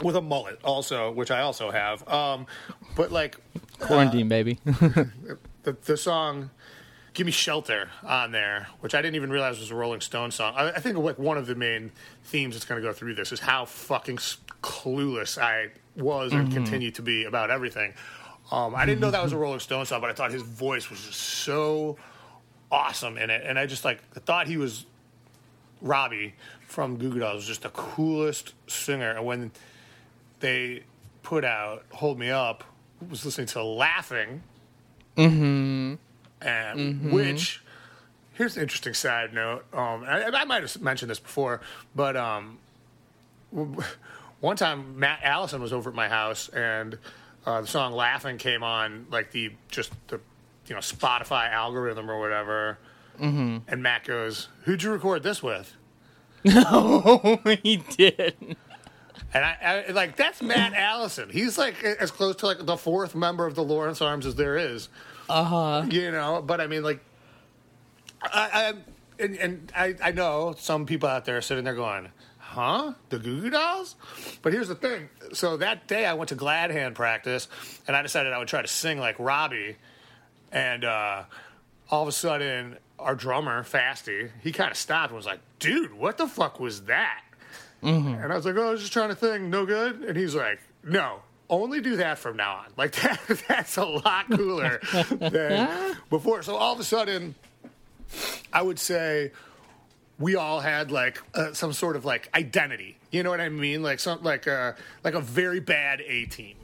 [0.02, 2.06] with a mullet also, which I also have.
[2.08, 2.46] Um,
[2.96, 3.38] but like
[3.78, 4.58] quarantine baby.
[4.64, 6.50] the, the song
[7.20, 10.54] "Give Me Shelter" on there, which I didn't even realize was a Rolling Stone song.
[10.56, 11.92] I, I think like one of the main
[12.24, 14.16] themes that's going to go through this is how fucking
[14.62, 16.54] clueless I was and mm-hmm.
[16.54, 17.92] continue to be about everything.
[18.50, 19.42] Um, I didn't know that was a mm-hmm.
[19.42, 21.98] Rolling Stone song, but I thought his voice was just so
[22.72, 24.86] awesome in it, and I just like thought he was
[25.82, 29.10] Robbie from Goo Goo Dolls was just the coolest singer.
[29.10, 29.50] And when
[30.38, 30.84] they
[31.22, 32.64] put out "Hold Me Up,"
[33.02, 34.42] I was listening to "Laughing,"
[35.18, 35.96] mm-hmm.
[36.40, 37.62] And which
[38.34, 39.64] here's an interesting side note.
[39.72, 41.60] Um, I, I might have mentioned this before,
[41.94, 42.58] but um,
[44.40, 46.98] one time Matt Allison was over at my house, and
[47.46, 50.20] uh, the song "Laughing" came on, like the just the
[50.66, 52.78] you know Spotify algorithm or whatever.
[53.68, 55.74] And Matt goes, "Who'd you record this with?"
[56.44, 58.56] no, he did.
[59.32, 61.28] And I, I like that's Matt Allison.
[61.28, 64.56] He's like as close to like the fourth member of the Lawrence Arms as there
[64.56, 64.88] is.
[65.30, 65.86] Uh huh.
[65.88, 67.00] You know, but I mean, like,
[68.20, 68.74] I,
[69.18, 72.08] I and, and I, I know some people out there sitting there going,
[72.38, 73.94] "Huh, the Goo Goo Dolls?"
[74.42, 75.08] But here's the thing.
[75.32, 77.46] So that day, I went to Glad Hand practice,
[77.86, 79.76] and I decided I would try to sing like Robbie.
[80.50, 81.22] And uh,
[81.92, 85.94] all of a sudden, our drummer Fasty, he kind of stopped and was like, "Dude,
[85.94, 87.22] what the fuck was that?"
[88.24, 90.34] And I was like, "Oh, I was just trying to think, no good." And he's
[90.34, 91.20] like, "No."
[91.50, 92.66] Only do that from now on.
[92.76, 94.80] Like that, that's a lot cooler
[95.10, 96.42] than before.
[96.42, 97.34] So all of a sudden,
[98.52, 99.32] I would say
[100.18, 102.96] we all had like uh, some sort of like identity.
[103.10, 103.82] You know what I mean?
[103.82, 106.56] Like some like a like a very bad A team.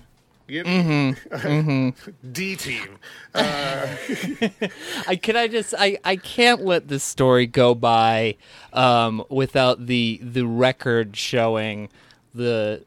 [0.48, 0.62] You
[2.32, 2.98] D team.
[3.35, 8.36] I can I just I I can't let this story go by
[8.73, 11.89] um, without the the record showing
[12.32, 12.85] the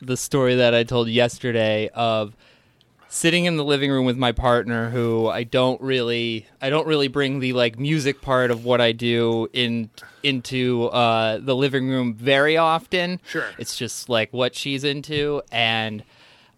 [0.00, 2.34] the story that I told yesterday of
[3.08, 7.06] sitting in the living room with my partner who I don't really I don't really
[7.08, 9.90] bring the like music part of what I do in
[10.22, 13.20] into uh, the living room very often.
[13.26, 13.46] Sure.
[13.56, 16.02] It's just like what she's into and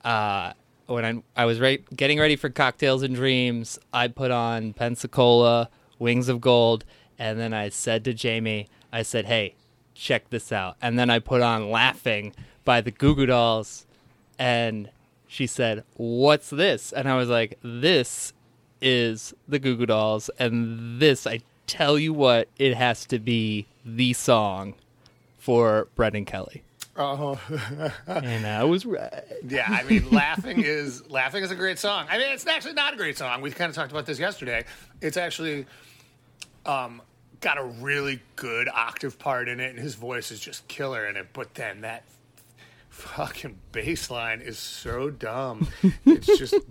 [0.02, 0.52] uh,
[0.86, 5.68] when I I was re- getting ready for cocktails and dreams, I put on Pensacola,
[5.98, 6.84] Wings of Gold,
[7.18, 9.56] and then I said to Jamie, I said, "Hey,
[9.94, 12.34] check this out." And then I put on Laughing
[12.66, 13.86] by the Goo Goo Dolls,
[14.38, 14.90] and
[15.26, 18.34] she said, "What's this?" And I was like, "This
[18.82, 23.66] is the Goo Goo Dolls, and this, I tell you what, it has to be
[23.86, 24.74] the song
[25.38, 26.62] for Brendan Kelly."
[26.96, 27.90] Uh-huh.
[28.06, 29.12] And I was right.
[29.46, 32.06] Yeah, I mean, laughing is laughing is a great song.
[32.10, 33.42] I mean, it's actually not a great song.
[33.42, 34.64] We kind of talked about this yesterday.
[35.02, 35.66] It's actually
[36.64, 37.02] um,
[37.40, 41.16] got a really good octave part in it, and his voice is just killer in
[41.16, 41.26] it.
[41.34, 42.02] But then that
[42.96, 45.68] fucking bass line is so dumb.
[46.06, 46.54] It's just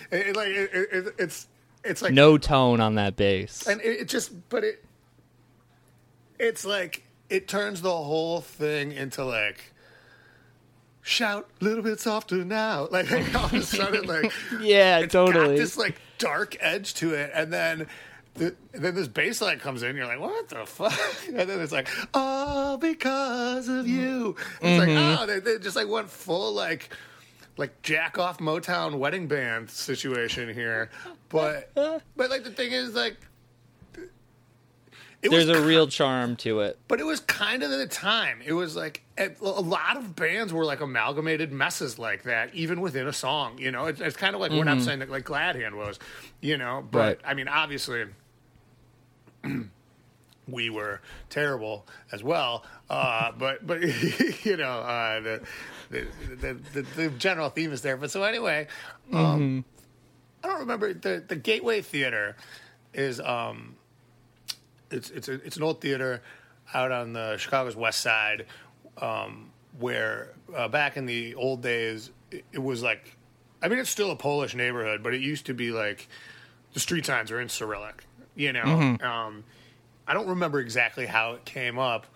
[0.12, 1.48] and, like it, it, it's
[1.82, 3.66] it's like No tone on that bass.
[3.66, 4.84] and it, it just but it
[6.38, 9.72] it's like it turns the whole thing into like
[11.00, 14.30] shout a little bit softer now like all of a sudden like
[14.60, 15.56] Yeah, totally.
[15.56, 17.86] this like dark edge to it and then
[18.38, 20.92] the, and then this bass line comes in you're like what the fuck
[21.26, 25.22] and then it's like oh because of you it's like mm-hmm.
[25.22, 26.90] oh they, they just like went full like
[27.58, 30.90] like jack off Motown wedding band situation here,
[31.28, 33.16] but but like the thing is like
[35.20, 36.78] There's a ki- real charm to it.
[36.86, 38.40] but it was kind of the time.
[38.46, 42.80] It was like a a lot of bands were like amalgamated messes like that, even
[42.80, 43.58] within a song.
[43.58, 44.86] You know, it's, it's kind of like what I'm mm-hmm.
[44.86, 45.98] saying that like Gladhand was.
[46.40, 47.18] You know, but Right.
[47.24, 48.06] I mean, obviously.
[50.50, 53.82] We were terrible as well, uh, but but
[54.46, 55.40] you know uh, the,
[55.90, 56.06] the,
[56.36, 57.98] the the the general theme is there.
[57.98, 58.66] But so anyway,
[59.12, 59.62] um,
[60.42, 62.34] I don't remember the the Gateway Theater
[62.94, 63.76] is um
[64.90, 66.22] it's it's a, it's an old theater
[66.74, 68.46] out on the Chicago's west side,
[69.00, 73.16] um, where uh, back in the old days it, it was like,
[73.62, 76.08] I mean, it's still a Polish neighborhood, but it used to be like
[76.74, 78.04] the street signs are in Cyrillic.
[78.38, 78.62] You know,
[79.02, 79.42] um,
[80.06, 82.06] I don't remember exactly how it came up.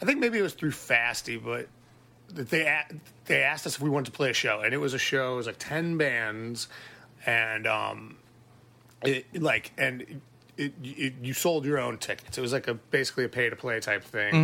[0.00, 1.68] I think maybe it was through Fasty, but
[2.34, 2.80] that they
[3.26, 5.34] they asked us if we wanted to play a show, and it was a show.
[5.34, 6.68] It was like ten bands,
[7.26, 8.16] and um,
[9.02, 10.22] it like and
[10.56, 12.38] it, it, you sold your own tickets.
[12.38, 14.34] It was like a basically a pay to play type thing.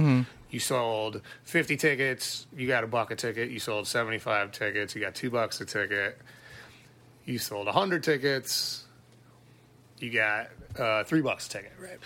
[0.50, 3.48] You sold fifty tickets, you got a buck a ticket.
[3.48, 6.18] You sold seventy five tickets, you got two bucks a ticket.
[7.24, 8.84] You sold hundred tickets,
[9.98, 11.98] you got uh, three bucks a ticket, right?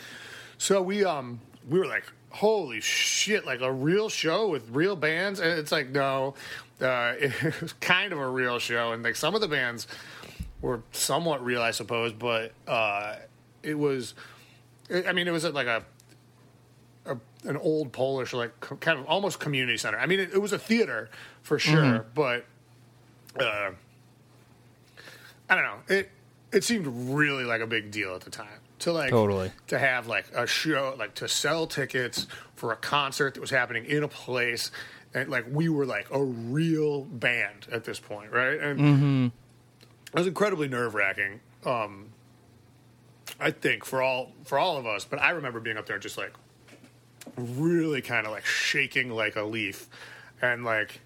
[0.58, 5.40] So we um we were like, holy shit, like a real show with real bands,
[5.40, 6.34] and it's like no,
[6.80, 9.86] uh, it was kind of a real show, and like some of the bands
[10.60, 13.16] were somewhat real, I suppose, but uh,
[13.62, 14.14] it was,
[14.90, 15.84] I mean, it was at like a,
[17.06, 19.98] a an old Polish like co- kind of almost community center.
[19.98, 21.08] I mean, it, it was a theater
[21.42, 22.44] for sure, but
[23.40, 23.70] uh,
[25.48, 25.78] I don't know.
[25.88, 26.10] It
[26.52, 29.52] it seemed really like a big deal at the time to like Totally.
[29.68, 33.84] to have like a show like to sell tickets for a concert that was happening
[33.84, 34.70] in a place
[35.14, 38.60] and like we were like a real band at this point, right?
[38.60, 39.32] And
[40.12, 41.40] it was incredibly nerve wracking.
[41.64, 42.10] Um,
[43.38, 46.18] I think for all for all of us, but I remember being up there just
[46.18, 46.32] like
[47.36, 49.88] really kind of like shaking like a leaf,
[50.40, 51.00] and like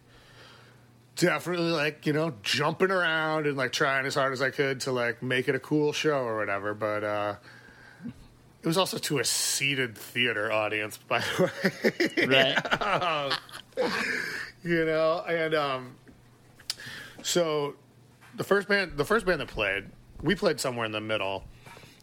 [1.16, 4.92] definitely like you know jumping around and like trying as hard as I could to
[4.92, 6.74] like make it a cool show or whatever.
[6.74, 7.34] But uh,
[8.64, 12.26] it was also to a seated theater audience, by the way.
[12.26, 13.32] Right.
[14.64, 15.96] you know and um
[17.22, 17.74] so
[18.36, 19.84] the first band the first band that played
[20.22, 21.44] we played somewhere in the middle.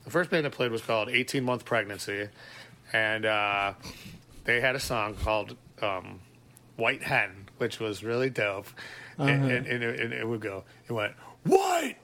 [0.03, 2.27] The first band that played was called 18 month pregnancy
[2.93, 3.73] and uh
[4.43, 6.19] they had a song called um
[6.75, 8.67] white hen which was really dope.
[9.17, 11.13] And, and, and, it, and it would go it went
[11.43, 11.97] white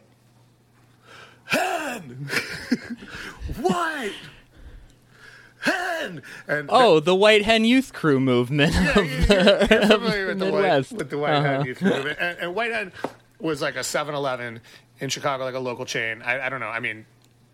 [1.45, 2.29] hen!
[3.61, 4.13] White
[5.61, 8.73] hen and Oh, the White Hen Youth Crew movement.
[8.73, 11.43] yeah, you- you're, you're familiar with the white, with the white Uh-huh.
[11.57, 12.17] hen youth movement.
[12.19, 12.91] And, and white hen
[13.39, 14.61] was like a 7-Eleven
[14.99, 16.21] in Chicago, like a local chain.
[16.21, 16.67] I, I don't know.
[16.69, 17.05] I mean,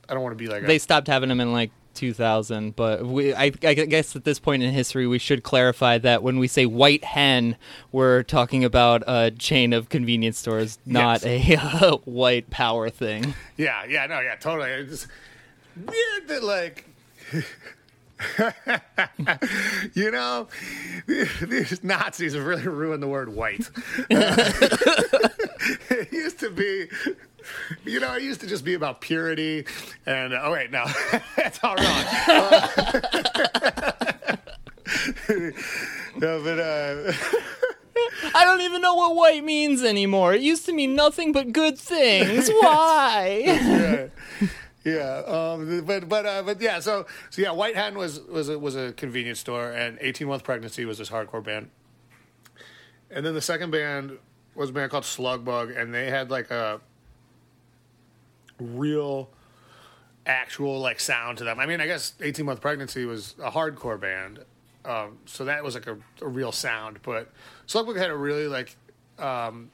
[0.07, 3.05] I don't want to be like a, they stopped having them in like 2000 but
[3.05, 6.47] we I, I guess at this point in history we should clarify that when we
[6.47, 7.55] say white hen
[7.91, 13.85] we're talking about a chain of convenience stores not a uh, white power thing yeah,
[13.87, 14.71] yeah, no, yeah, totally.
[14.71, 15.07] It's
[15.77, 16.85] weird that like.
[19.93, 20.47] you know,
[21.07, 23.69] these Nazis have really ruined the word white.
[24.09, 26.87] it used to be,
[27.85, 29.65] you know, it used to just be about purity.
[30.05, 30.85] And oh wait, no,
[31.35, 32.05] that's all wrong.
[36.17, 37.13] no, but uh,
[38.35, 41.77] i don't even know what white means anymore it used to mean nothing but good
[41.77, 44.07] things why yeah,
[44.83, 45.21] yeah.
[45.25, 46.79] Um, but but uh, but yeah.
[46.79, 50.43] So so yeah, White Hen was was a, was a convenience store, and 18 month
[50.43, 51.69] pregnancy was this hardcore band.
[53.09, 54.17] And then the second band
[54.55, 56.81] was a band called Slugbug, and they had like a
[58.59, 59.29] real
[60.25, 61.59] actual like sound to them.
[61.59, 64.39] I mean, I guess 18 month pregnancy was a hardcore band,
[64.85, 66.99] um, so that was like a, a real sound.
[67.03, 67.31] But
[67.67, 68.75] Slugbug had a really like,
[69.19, 69.69] um,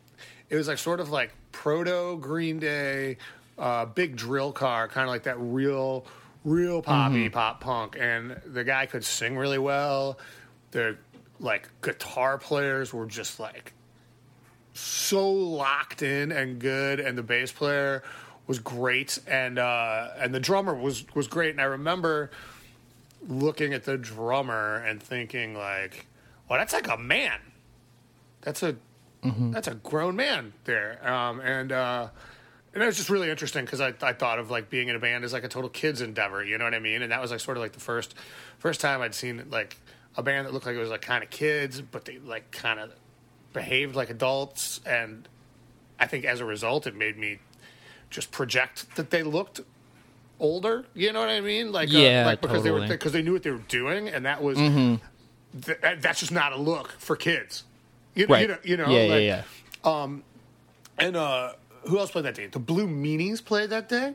[0.49, 3.17] it was like sort of like proto Green Day,
[3.59, 6.05] uh, big drill car, kind of like that real,
[6.43, 7.97] real poppy pop punk.
[7.99, 10.17] And the guy could sing really well.
[10.71, 10.97] The
[11.39, 13.73] like guitar players were just like
[14.73, 18.03] so locked in and good, and the bass player
[18.47, 21.51] was great, and uh, and the drummer was was great.
[21.51, 22.31] And I remember
[23.27, 26.07] looking at the drummer and thinking like,
[26.49, 27.39] "Well, that's like a man.
[28.41, 28.75] That's a
[29.51, 32.07] that's a grown man there." Um, and uh,
[32.73, 34.99] and it was just really interesting because I, I thought of like being in a
[34.99, 36.43] band as like a total kids endeavor.
[36.43, 37.01] You know what I mean?
[37.01, 38.15] And that was like sort of like the first
[38.59, 39.77] first time I'd seen like
[40.17, 42.79] a band that looked like it was like kind of kids, but they like kind
[42.79, 42.91] of
[43.53, 44.81] behaved like adults.
[44.85, 45.27] And
[45.99, 47.39] I think as a result, it made me
[48.09, 49.61] just project that they looked
[50.39, 50.85] older.
[50.93, 51.71] You know what I mean?
[51.71, 54.25] Like Yeah, uh, like because they were because they knew what they were doing, and
[54.25, 55.59] that was Mm-hmm.
[55.61, 57.63] th- that's just not a look for kids.
[58.15, 58.41] You, know- Right.
[58.41, 59.43] you know, you know, yeah, like, yeah,
[59.85, 60.17] yeah.
[60.97, 61.53] and uh,
[61.87, 62.47] who else played that day?
[62.47, 64.13] The Blue Meanies played that day.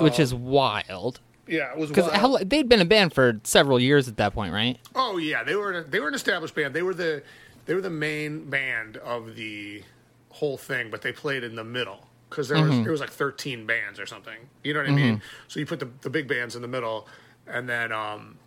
[0.00, 1.20] Which is wild.
[1.46, 4.78] Yeah, it was Because they'd been a band for several years at that point, right?
[4.94, 6.74] Oh yeah, they were they were an established band.
[6.74, 7.22] They were the
[7.66, 9.82] they were the main band of the
[10.30, 12.82] whole thing, but they played in the middle because there was Mm-hmm.
[12.82, 14.38] there was like thirteen bands or something.
[14.64, 15.22] You know what I mean?
[15.46, 17.06] So you put the the big bands in the middle,
[17.46, 18.38] and then um,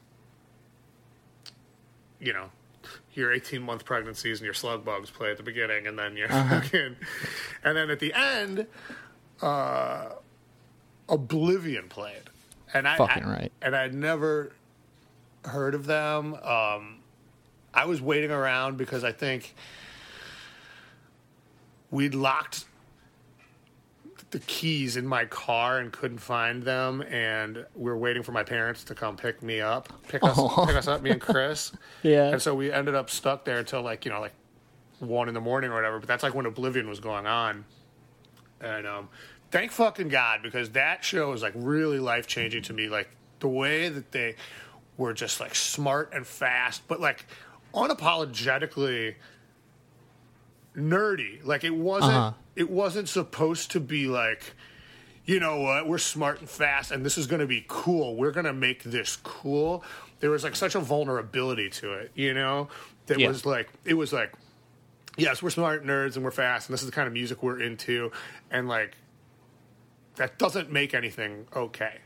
[2.19, 2.49] you know.
[3.15, 6.31] Your 18 month pregnancies and your slug bugs play at the beginning, and then your
[6.31, 6.59] Uh-huh.
[6.61, 6.95] fucking,
[7.63, 8.67] and then at the end,
[9.41, 10.09] uh,
[11.09, 12.21] Oblivion played,
[12.73, 13.51] and I Fucking I- right.
[13.61, 14.51] and I'd never
[15.45, 16.35] heard of them.
[16.35, 16.99] Um,
[17.73, 19.55] I was waiting around because I think
[21.91, 22.65] we'd locked
[24.31, 28.43] the keys in my car and couldn't find them, and we were waiting for my
[28.43, 31.71] parents to come pick me up, pick us, pick us up, me and Chris.
[32.03, 32.29] Yeah.
[32.29, 34.33] And so we ended up stuck there until like you know like
[34.99, 35.99] one in the morning or whatever.
[35.99, 37.65] But that's like when Oblivion was going on,
[38.61, 39.09] and um,
[39.51, 42.87] thank fucking God because that show was like really life changing to me.
[42.87, 44.35] Like the way that they
[44.97, 47.25] were just like smart and fast, but like
[47.73, 49.15] unapologetically
[50.79, 51.43] nerdy.
[51.45, 52.33] Like it wasn't Uh-huh.
[52.55, 54.53] it wasn't supposed to be like
[55.25, 58.15] you know what, we're smart and fast and this is going to be cool.
[58.15, 59.83] We're going to make this cool.
[60.21, 62.69] There was like such a vulnerability to it, you know?
[63.05, 63.27] That Yeah.
[63.27, 64.33] was like it was like
[65.17, 67.61] yes, we're smart nerds and we're fast and this is the kind of music we're
[67.61, 68.11] into
[68.49, 68.95] and like
[70.15, 71.97] that doesn't make anything okay.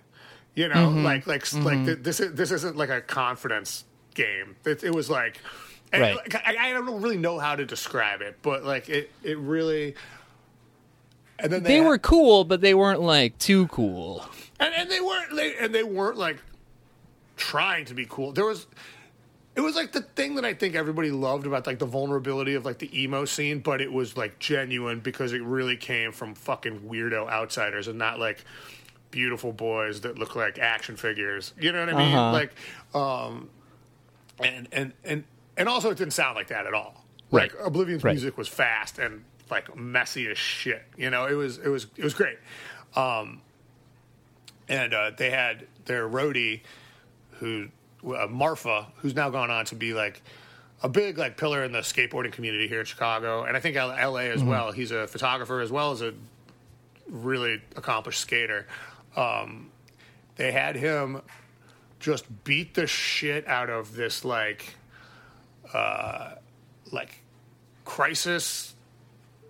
[0.55, 1.03] You know, Mm-hmm.
[1.03, 4.55] like like like th- this is, this isn't like a confidence game.
[4.65, 5.39] It, it was like,
[5.93, 6.15] and, Right.
[6.15, 9.95] like, I, I don't really know how to describe it, but like it it really.
[11.39, 14.25] And then They had- were cool, but they weren't like too cool.
[14.59, 16.37] and, and they weren't they, and they weren't like
[17.37, 18.31] trying to be cool.
[18.31, 18.67] There was
[19.55, 22.65] it was like the thing that I think everybody loved about like the vulnerability of
[22.65, 26.79] like the emo scene, but it was like genuine because it really came from fucking
[26.81, 28.43] weirdo outsiders and not like
[29.11, 31.53] beautiful boys that look like action figures.
[31.59, 32.15] You know what I mean?
[32.15, 32.31] Uh-huh.
[32.31, 32.53] Like
[32.95, 33.49] um
[34.43, 35.23] and and and
[35.57, 37.03] and also it didn't sound like that at all.
[37.31, 37.51] Right.
[37.51, 38.11] Like Oblivion's Right.
[38.13, 40.83] music was fast and like messy as shit.
[40.97, 42.37] You know, it was it was it was great.
[42.95, 43.41] Um
[44.69, 46.61] and uh, they had their roadie
[47.39, 47.67] who
[48.05, 50.21] uh, Marfa, who's now gone on to be like
[50.81, 53.91] a big like pillar in the skateboarding community here in Chicago, and I think L-
[53.91, 54.29] L.A.
[54.31, 54.71] as well.
[54.71, 56.13] He's a photographer as well as a
[57.09, 58.67] really accomplished skater.
[59.15, 59.69] Um,
[60.35, 61.21] they had him
[61.99, 64.75] just beat the shit out of this like
[65.73, 66.31] uh,
[66.91, 67.19] like
[67.85, 68.73] crisis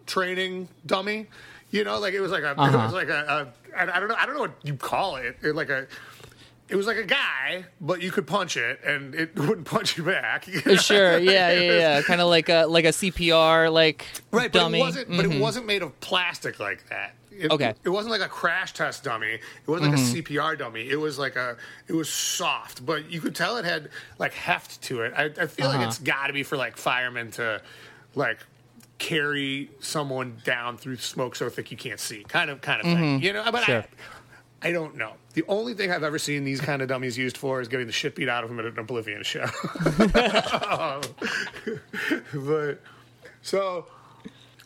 [0.05, 1.27] training dummy.
[1.71, 2.77] You know, like it was like a Uh-huh.
[2.85, 5.37] was like a, a I I don't know I don't know what you call it.
[5.41, 5.87] It like a
[6.69, 10.03] it was like a guy, but you could punch it and it wouldn't punch you
[10.03, 10.45] back.
[10.77, 12.01] Sure, yeah, yeah, yeah.
[12.01, 14.79] Kind of like a like a CPR like Right, dummy.
[14.79, 15.07] but it wasn't.
[15.17, 15.35] But Mhm.
[15.35, 17.15] it wasn't made of plastic like that.
[17.37, 17.65] It, Okay.
[17.69, 17.87] Mm-hmm.
[17.87, 19.33] it wasn't like a crash test dummy.
[19.33, 20.89] It wasn't like a CPR dummy.
[20.89, 21.57] It was like a.
[21.87, 23.89] It was soft, but you could tell it had
[24.19, 25.13] like heft to it.
[25.15, 25.87] I, I feel like Uh-huh.
[25.87, 27.61] it's got to be for like firemen to,
[28.15, 28.39] like,
[28.99, 33.21] carry someone down through smoke so thick you can't see, kind of kind of thing.
[33.21, 33.71] You know, but Mm-hmm.
[33.71, 33.85] Sure.
[34.61, 35.13] I, I don't know.
[35.33, 37.91] The only thing I've ever seen these kind of dummies used for is getting the
[37.91, 39.43] shit beat out of them at an Oblivion show.
[42.33, 42.79] but
[43.41, 43.85] so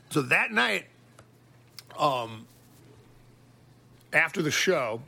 [0.10, 0.86] so that night,
[1.98, 2.47] um,
[4.14, 5.02] after the show,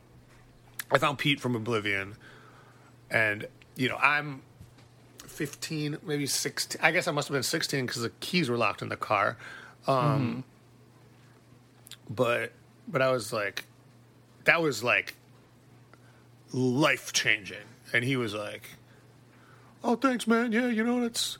[0.90, 2.16] I found Pete from Oblivion,
[3.10, 3.46] and
[3.76, 4.42] you know I'm
[5.26, 6.80] fifteen, maybe sixteen.
[6.82, 9.36] I guess I must have been sixteen because the keys were locked in the car.
[9.86, 10.44] Um,
[12.08, 12.52] But
[12.88, 13.64] but I was like,
[14.44, 15.14] that was like
[16.52, 18.64] life changing, and he was like,
[19.84, 20.52] "Oh, thanks, man.
[20.52, 21.38] Yeah, you know that's."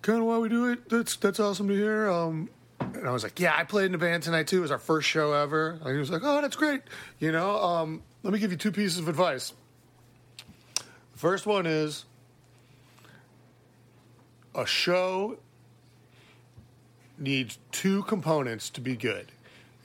[0.00, 0.88] kind of why we do it.
[0.88, 2.08] That's that's awesome to hear.
[2.08, 2.48] Um,
[2.80, 4.58] and I was like, yeah, I played in a band tonight too.
[4.58, 5.78] It was our first show ever.
[5.82, 6.82] And he was like, oh, that's great.
[7.18, 9.52] You know, um, let me give you two pieces of advice.
[10.76, 12.04] The first one is
[14.54, 15.38] a show
[17.18, 19.26] needs two components to be good.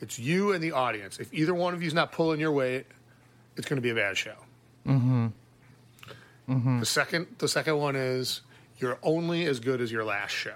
[0.02, 1.18] It's you and the audience.
[1.20, 2.86] If either one of you is not pulling your weight,
[3.56, 4.36] it's going to be a bad show.
[4.86, 5.28] Mm-hmm.
[6.50, 6.80] Mm-hmm.
[6.80, 8.42] The second, the second one is
[8.78, 10.56] you're only as good as your last show.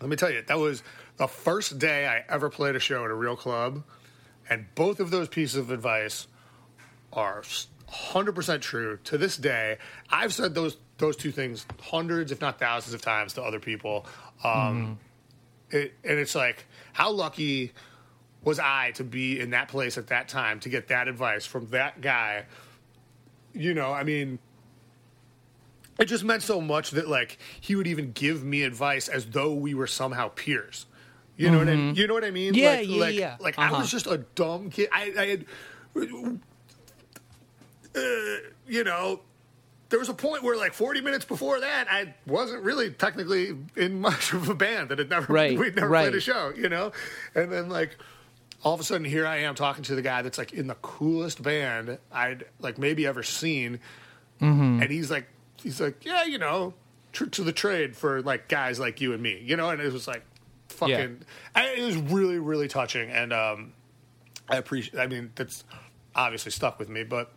[0.00, 0.82] Let me tell you, that was
[1.20, 3.84] the first day I ever played a show at a real club,
[4.48, 6.26] and both of those pieces of advice
[7.12, 9.76] are 100% true to this day.
[10.08, 14.06] I've said those those two things hundreds, if not thousands, of times to other people.
[14.42, 14.98] Um,
[15.68, 16.64] it, and it's like,
[16.94, 17.72] how lucky
[18.42, 21.66] was I to be in that place at that time to get that advice from
[21.66, 22.46] that guy?
[23.52, 24.38] You know, I mean,
[25.98, 29.52] it just meant so much that like he would even give me advice as though
[29.52, 30.86] we were somehow peers.
[31.40, 32.54] You know what I You know what I mean?
[32.54, 33.36] Yeah, like, yeah, like, yeah.
[33.40, 33.78] Like I Uh-huh.
[33.80, 34.88] was just a dumb kid.
[34.92, 35.44] I, I had,
[37.96, 38.00] uh,
[38.68, 39.20] you know,
[39.88, 44.00] there was a point where like 40 minutes before that, I wasn't really technically in
[44.00, 46.02] much of a band that had never Right, we'd never right.
[46.02, 46.92] played a show, you know,
[47.34, 47.96] and then like
[48.62, 50.74] all of a sudden here I am talking to the guy that's like in the
[50.76, 53.80] coolest band I'd like maybe ever seen,
[54.40, 54.80] Mm-hmm.
[54.82, 55.26] and he's like
[55.62, 56.72] he's like yeah you know
[57.12, 60.08] to the trade for like guys like you and me you know and it was
[60.08, 60.22] like
[60.80, 61.22] fucking
[61.54, 63.72] I, it was really really touching and um
[64.48, 65.64] I appreciate I mean that's
[66.14, 67.32] obviously stuck with me but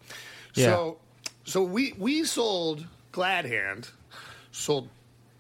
[0.66, 0.98] so
[1.44, 3.90] so we we sold Glad Hand
[4.52, 4.90] sold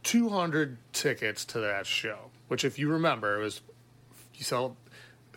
[0.04, 2.18] 200 tickets to that show
[2.50, 3.62] which if you remember it was
[4.36, 4.76] you sell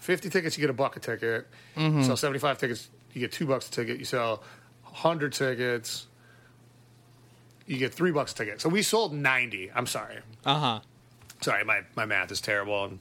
[0.00, 1.46] 50 tickets you get a buck a ticket.
[1.76, 3.98] You sell 75 tickets you get two bucks a ticket.
[3.98, 4.42] You sell
[4.84, 6.06] 100 tickets
[7.66, 8.60] you get three bucks a ticket.
[8.60, 10.18] So we sold 90 i'm sorry.
[10.44, 10.80] Uh huh.
[11.40, 12.84] Sorry my, my math is terrible.
[12.84, 12.98] And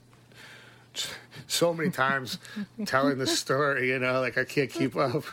[1.47, 2.37] so many times
[2.85, 5.23] telling the story you know like i can't keep up.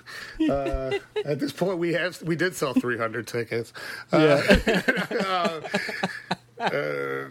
[0.41, 0.93] Uh,
[1.25, 3.73] at this point we have we did sell 300 tickets.
[4.13, 4.43] Yeah.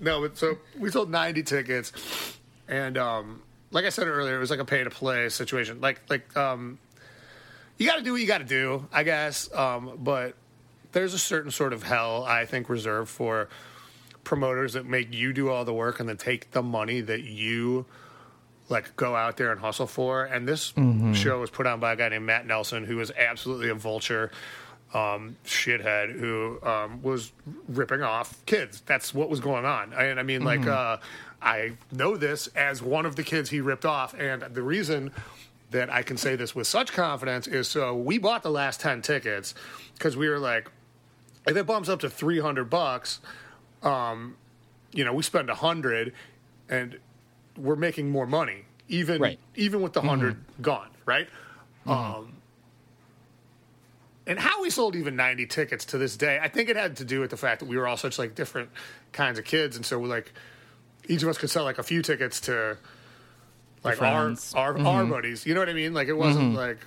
[0.00, 2.36] no but so we sold 90 tickets.
[2.68, 5.80] And um like i said earlier it was like a pay to play situation.
[5.80, 6.78] Like like um
[7.78, 9.52] you got to do what you got to do i guess.
[9.54, 10.34] Um but
[10.92, 13.48] there's a certain sort of hell i think reserved for
[14.24, 17.86] promoters that make you do all the work and then take the money that you
[18.68, 20.24] like go out there and hustle for.
[20.24, 20.72] And this
[21.14, 24.30] show was put on by a guy named Matt Nelson, who was absolutely a vulture
[24.94, 27.32] um, shithead who um, was
[27.68, 28.82] ripping off kids.
[28.86, 29.92] That's what was going on.
[29.94, 30.98] And I mean, like, uh,
[31.40, 34.14] I know this as one of the kids he ripped off.
[34.14, 35.10] And the reason
[35.70, 39.02] that I can say this with such confidence is so we bought the last 10
[39.02, 39.54] tickets
[39.94, 40.70] because we were like,
[41.46, 43.20] if it bumps up to 300 bucks,
[43.82, 44.36] um,
[44.92, 46.12] you know, we spend a hundred
[46.68, 46.98] and
[47.56, 49.38] we're making more money, even Right.
[49.56, 51.28] even with the 100 gone, right?
[51.86, 52.34] Um,
[54.26, 57.04] and how we sold even 90 tickets to this day, I think it had to
[57.04, 58.70] do with the fact that we were all such like different
[59.12, 60.32] kinds of kids, and so we like
[61.08, 62.78] each of us could sell like a few tickets to
[63.82, 65.44] like our our, our buddies.
[65.44, 65.92] You know what I mean?
[65.92, 66.78] Like it wasn't like.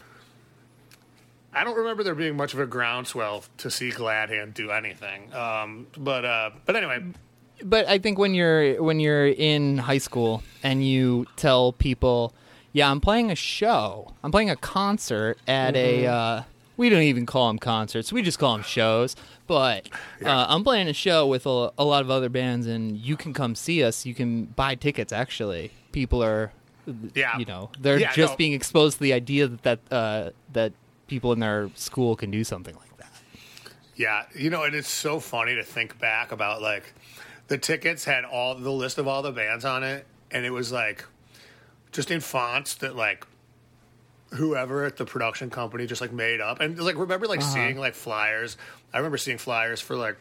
[1.56, 5.34] I don't remember there being much of a groundswell to see Gladhand do anything.
[5.34, 7.04] Um, but uh, but anyway,
[7.64, 12.34] but I think when you're when you're in high school and you tell people,
[12.74, 14.12] "Yeah, I'm playing a show.
[14.24, 16.06] I'm playing a concert at Mm-hmm.
[16.06, 16.44] a." Uh,
[16.78, 18.12] we don't even call them concerts.
[18.12, 19.16] We just call them shows.
[19.48, 19.88] But
[20.26, 23.34] uh, I'm playing a show with a, a lot of other bands, and you can
[23.34, 24.06] come see us.
[24.06, 25.14] You can buy tickets.
[25.14, 26.52] Actually, people are,
[27.14, 27.38] Yeah.
[27.38, 28.38] you know, they're Yeah, just no.
[28.38, 30.74] being exposed to the idea that that uh, that
[31.08, 33.12] people in their school can do something like that.
[33.96, 36.94] Yeah, you know, and it's so funny to think back about like
[37.48, 40.72] the tickets had all the list of all the bands on it, and it was
[40.72, 41.06] like
[41.92, 43.26] just in fonts that like
[44.34, 46.60] whoever at the production company just like made up.
[46.60, 47.54] And like remember like uh-huh.
[47.54, 48.58] seeing like flyers.
[48.94, 50.18] I remember seeing flyers for like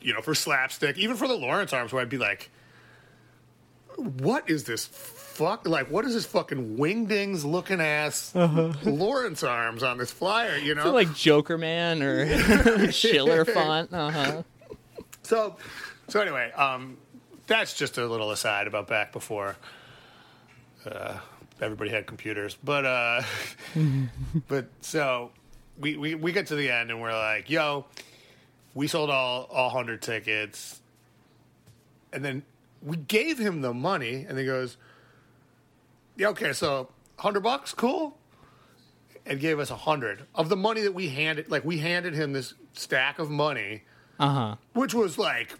[0.00, 2.50] you know for slapstick, even for the Lawrence Arms, where I'd be like,
[3.96, 4.86] "What is this?"
[5.36, 5.68] Fuck!
[5.68, 10.56] Like, what is this fucking wingdings looking ass Lawrence arms on this flyer?
[10.56, 13.92] You know, So like Jokerman or Chiller font.
[13.92, 14.42] Uh huh.
[15.24, 15.56] So,
[16.08, 16.96] so anyway, um,
[17.46, 19.56] that's just a little aside about back before
[20.90, 21.18] uh,
[21.60, 22.56] everybody had computers.
[22.64, 23.22] But, uh,
[24.48, 25.32] but so
[25.78, 27.84] we, we we get to the end and we're like, "Yo,
[28.72, 30.80] we sold all all hundred tickets,"
[32.10, 32.42] and then
[32.82, 34.78] we gave him the money, and he goes,
[36.16, 36.88] "Yeah, okay, so
[37.18, 38.18] hundred bucks, cool."
[39.24, 41.50] And gave us a hundred of the money that we handed.
[41.50, 43.82] Like we handed him this stack of money
[44.20, 44.56] Uh huh.
[44.74, 45.52] which was like,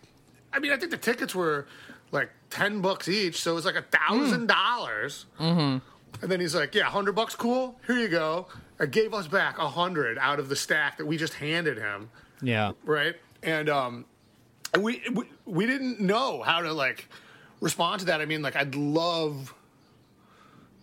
[0.52, 1.66] I mean, I think the tickets were
[2.12, 5.26] like ten bucks each, so it was like a thousand dollars.
[5.38, 5.80] And
[6.30, 7.78] then he's like, "Yeah, hundred bucks, cool.
[7.86, 8.46] Here you go."
[8.78, 12.10] I gave us back a hundred out of the stack that we just handed him,
[12.42, 12.72] Yeah.
[12.84, 13.16] right?
[13.42, 14.04] And um,
[14.74, 17.08] And we, we we didn't know how to like
[17.60, 18.20] respond to that.
[18.20, 19.52] I mean, like I'd love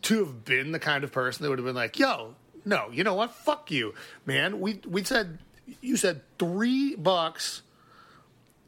[0.04, 2.36] to have been the kind of person that would have been like, "Yo,
[2.66, 3.32] no, you know what?
[3.34, 3.94] Fuck you,
[4.26, 4.60] man.
[4.60, 5.40] We we said
[5.82, 7.62] you said three bucks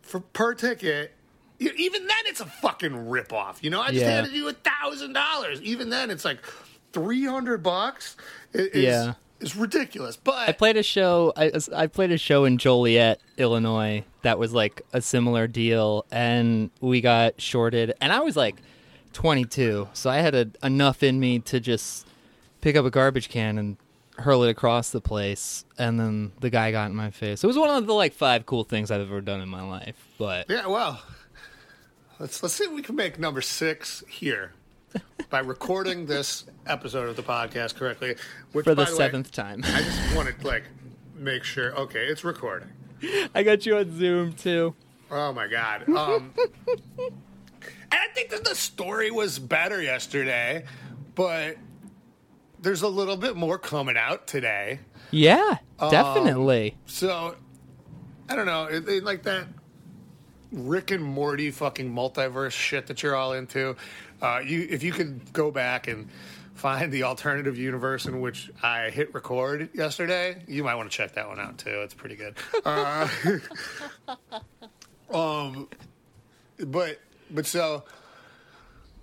[0.01, 1.13] for per ticket."
[1.59, 3.63] Even then, it's a fucking ripoff.
[3.63, 4.09] You know, I just Yeah.
[4.11, 5.61] handed you a thousand dollars.
[5.61, 6.39] Even then, it's like
[6.91, 8.17] three hundred bucks.
[8.51, 9.13] It's, Yeah.
[9.39, 10.17] it's ridiculous.
[10.17, 11.31] But I played a show.
[11.37, 14.03] I, I played a show in Joliet, Illinois.
[14.23, 17.93] That was like a similar deal, and we got shorted.
[18.01, 18.55] And I was like
[19.15, 22.05] 22, so I had a, enough in me to just
[22.61, 23.77] pick up a garbage can and
[24.17, 25.63] hurl it across the place.
[25.77, 27.43] And then the guy got in my face.
[27.43, 29.95] It was one of the like five cool things I've ever done in my life.
[30.17, 31.01] But Yeah, well,
[32.19, 34.51] let's let's see if we can make number six here
[35.29, 38.15] by recording this episode of the podcast correctly.
[38.51, 40.63] Which, for the way, seventh time, I just wanted to like
[41.15, 41.73] make sure.
[41.75, 42.69] Okay, it's recording.
[43.33, 44.75] I got you on Zoom too.
[45.09, 45.85] Oh my god.
[45.95, 46.33] Um,
[47.95, 50.65] I think that the story was better yesterday,
[51.15, 51.57] but
[52.61, 54.79] there's a little bit more coming out today.
[55.11, 56.75] Yeah, Um, definitely.
[56.85, 57.35] So
[58.29, 59.47] I don't know, it, it- like that
[60.51, 63.75] Rick and Morty fucking multiverse shit that you're all into.
[64.21, 66.07] Uh, you, if you could go back and
[66.53, 71.13] find the alternative universe in which I hit record yesterday, you might want to check
[71.15, 71.81] that one out too.
[71.81, 72.35] It's pretty good.
[72.63, 73.07] Uh,
[75.13, 75.67] um,
[76.59, 76.99] but
[77.35, 77.83] but so,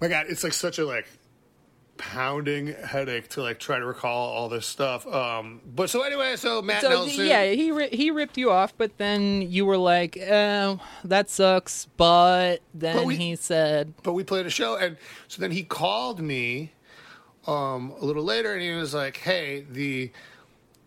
[0.01, 1.07] my God, it's like such a like
[1.99, 5.07] pounding headache to like try to recall all this stuff.
[5.07, 8.77] Um, but so anyway, so Matt So Nelson, yeah, he ri- he ripped you off,
[8.77, 14.15] but then you were like, "Oh, that sucks." But then But we- he said, but
[14.15, 14.97] we played a show and
[15.29, 16.73] so then he called me
[17.47, 20.13] um a little later and he was like hey the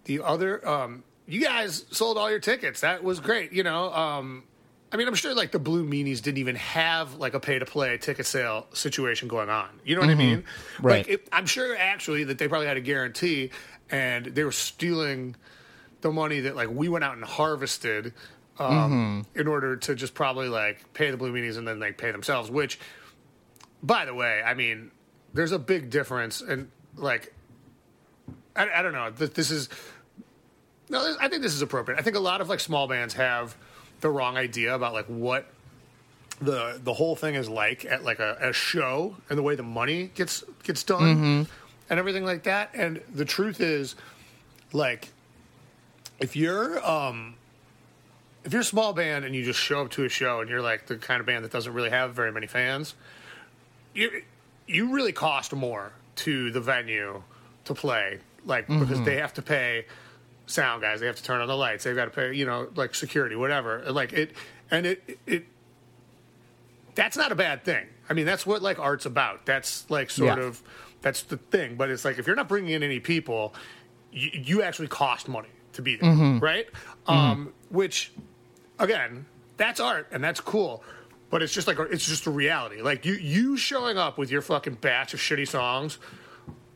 [0.05, 4.43] the other um you guys sold all your tickets that was great you know um
[4.95, 7.65] I mean, I'm sure like the Blue Meanies didn't even have like a pay to
[7.65, 9.67] play ticket sale situation going on.
[9.83, 10.43] You know what I mean?
[10.43, 10.87] Mm-hmm.
[10.87, 10.97] Right.
[10.99, 13.49] Like, it, I'm sure actually that they probably had a guarantee
[13.91, 15.35] and they were stealing
[15.99, 18.13] the money that like we went out and harvested
[18.57, 19.39] um, Mm-hmm.
[19.41, 22.49] in order to just probably like pay the Blue Meanies and then like pay themselves.
[22.49, 22.79] Which,
[23.83, 24.91] by the way, I mean,
[25.33, 27.33] there's a big difference, and like,
[28.55, 29.11] I, I don't know.
[29.11, 29.67] Th- This is
[30.87, 31.99] no, I think this is appropriate.
[31.99, 33.57] I think a lot of like small bands have
[34.01, 35.45] the wrong idea about like what
[36.41, 39.63] the the whole thing is like at like a, a show and the way the
[39.63, 41.47] money gets gets done
[41.89, 42.71] and everything like that.
[42.73, 43.95] And the truth is,
[44.73, 45.09] like,
[46.19, 47.35] if you're um
[48.43, 50.61] if you're a small band and you just show up to a show and you're
[50.61, 52.95] like the kind of band that doesn't really have very many fans,
[53.93, 54.21] you
[54.67, 57.21] you really cost more to the venue
[57.65, 59.85] to play, like because they have to pay
[60.47, 62.67] sound guys, they have to turn on the lights, they've got to pay, you know,
[62.75, 63.83] like security, whatever.
[63.91, 64.31] Like it,
[64.71, 65.45] and it it
[66.95, 67.85] that's not a bad thing.
[68.09, 69.45] I mean, that's what like art's about.
[69.45, 70.45] That's like sort Yeah.
[70.45, 70.61] of
[71.01, 71.75] that's the thing.
[71.75, 73.53] But it's like if you're not bringing in any people,
[74.11, 76.67] you, you actually cost money to be there, right?
[77.07, 78.11] Um, which
[78.79, 79.25] again,
[79.57, 80.83] that's art and that's cool.
[81.29, 82.81] But it's just like it's just a reality.
[82.81, 85.97] Like you you showing up with your fucking batch of shitty songs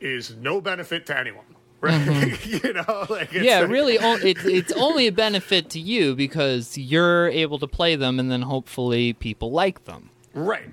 [0.01, 1.45] is no benefit to anyone,
[1.81, 1.93] right?
[2.01, 2.67] Mm-hmm.
[2.67, 6.15] you know, like it's "Yeah, like- really, o- it, it's only a benefit to you
[6.15, 10.69] because you're able to play them, and then hopefully people like them." Right.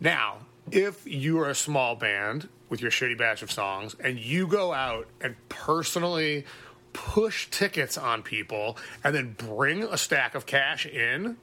[0.00, 0.38] Now,
[0.70, 4.72] if you are a small band with your shitty batch of songs and you go
[4.72, 6.44] out and personally
[6.92, 11.36] push tickets on people and then bring a stack of cash in,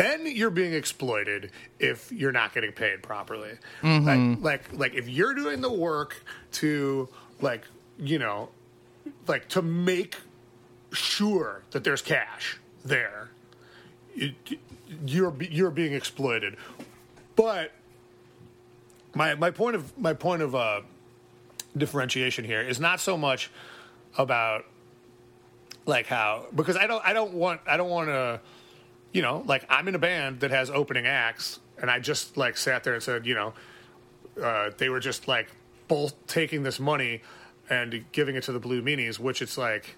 [0.00, 3.52] then you're being exploited if you're not getting paid properly.
[3.82, 7.08] Like, like, like if you're doing the work to,
[7.40, 7.64] like,
[7.98, 8.48] you know,
[9.26, 10.16] like to make
[10.92, 13.30] sure that there's cash there,
[14.14, 14.34] it,
[15.06, 16.56] you're you're being exploited.
[17.36, 17.72] But
[19.14, 20.80] my my point of my point of uh,
[21.76, 23.50] differentiation here is not so much
[24.18, 24.64] about
[25.86, 28.40] like how because I don't I don't want I don't want to
[29.12, 32.56] you know like I'm in a band that has opening acts and I just like
[32.56, 33.54] sat there and said you know
[34.42, 35.48] uh, they were just like
[35.88, 37.20] both taking this money
[37.68, 39.96] and giving it to the Blue Meanies, which it's like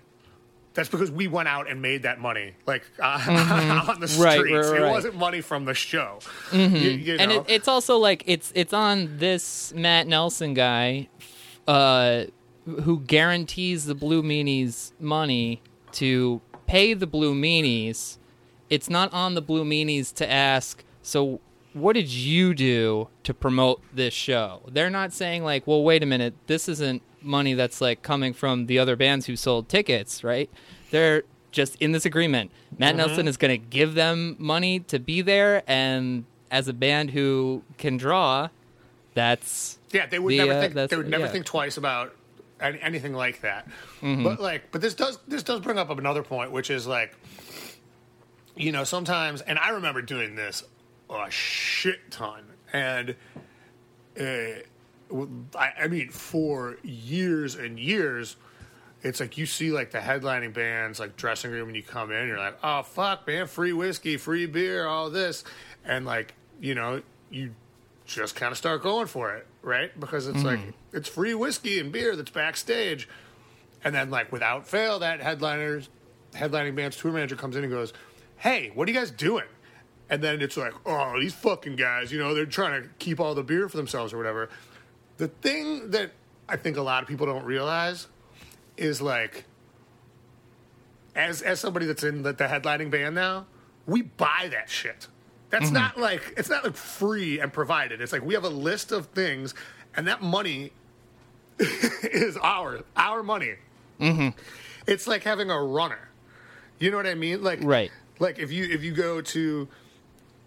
[0.74, 4.24] that's because we went out and made that money like uh, on the streets.
[4.24, 6.18] Right, right, It wasn't money from the show.
[6.52, 11.08] You, you and it, it's also like it's it's on this Matt Nelson guy,
[11.66, 12.24] uh,
[12.64, 15.60] who guarantees the Blue Meanies money
[15.92, 18.18] to pay the Blue Meanies.
[18.72, 20.82] It's not on the Blue Meanies to ask.
[21.02, 21.40] So,
[21.74, 24.62] what did you do to promote this show?
[24.66, 28.66] They're not saying like, well, wait a minute, this isn't money that's like coming from
[28.66, 30.48] the other bands who sold tickets, right?
[30.90, 32.50] They're just in this agreement.
[32.78, 32.96] Matt Mm-hmm.
[33.08, 37.62] Nelson is going to give them money to be there, and as a band who
[37.76, 38.48] can draw,
[39.12, 41.30] that's Yeah, they would The, never uh, think they would never yeah.
[41.30, 42.14] think twice about
[42.62, 43.66] anything like that.
[44.00, 44.24] Mm-hmm.
[44.24, 47.14] But like, but this does this does bring up another point, which is like,
[48.56, 50.62] you know, sometimes, and I remember doing this
[51.10, 53.14] a shit ton, and
[54.18, 54.24] uh,
[55.58, 58.36] I, I mean, for years and years.
[59.04, 62.28] It's like you see like the headlining bands like dressing room when you come in,
[62.28, 65.42] you're like, oh fuck, man, free whiskey, free beer, all this,
[65.84, 67.52] and like you know you
[68.06, 69.98] just kind of start going for it, right?
[69.98, 70.60] Because it's like
[70.92, 73.08] it's free whiskey and beer that's backstage,
[73.82, 75.88] and then like without fail, that headliners,
[76.34, 77.92] headlining band's tour manager comes in and goes,
[78.42, 79.46] "Hey, what are you guys doing?"
[80.10, 83.34] And then it's like, "Oh, these fucking guys, you know, they're trying to keep all
[83.34, 84.48] the beer for themselves or whatever."
[85.16, 86.12] The thing that
[86.48, 88.08] I think a lot of people don't realize
[88.76, 89.44] is like,
[91.14, 93.46] as as somebody that's in the, the headlining band now,
[93.86, 95.08] we buy that shit.
[95.50, 95.74] That's mm-hmm.
[95.74, 98.00] not like it's not like free and provided.
[98.00, 99.54] It's like we have a list of things,
[99.94, 100.72] and that money
[101.58, 103.54] is our our money.
[104.00, 104.38] Mm-hmm.
[104.86, 106.08] It's like having a runner.
[106.78, 107.42] You know what I mean?
[107.42, 107.92] Like Right.
[108.18, 109.68] Like if you if you go to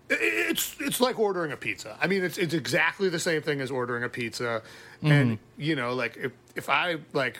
[0.09, 1.97] it's it's like ordering a pizza.
[2.01, 4.61] I mean, it's it's exactly the same thing as ordering a pizza.
[5.01, 7.39] And you know, like if if I like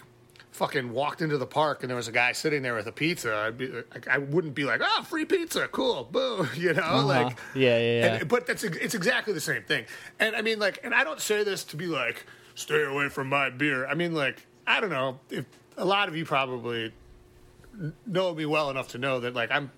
[0.51, 3.35] fucking walked into the park and there was a guy sitting there with a pizza,
[3.35, 7.25] I'd be like, I wouldn't be like, oh, free pizza, cool, boo, you know, like
[7.27, 7.35] Uh-huh.
[7.55, 8.15] Yeah, yeah, yeah.
[8.15, 9.85] and- but that's it's exactly the same thing.
[10.19, 12.25] And I mean, like, and I don't say this to be like,
[12.55, 13.85] stay away from my beer.
[13.87, 15.45] I mean, like, I don't know if
[15.77, 16.93] a lot of you probably
[18.07, 19.71] know me well enough to know that like I'm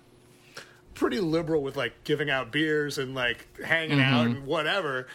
[0.98, 5.06] pretty liberal with like giving out beers and like hanging out and whatever.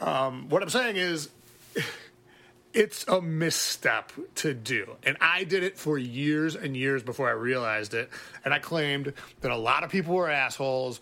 [0.00, 1.30] Um, what I'm saying is,
[2.74, 7.32] it's a misstep to do, and I did it for years and years before I
[7.32, 8.10] realized it.
[8.44, 11.00] And I claimed that a lot of people were assholes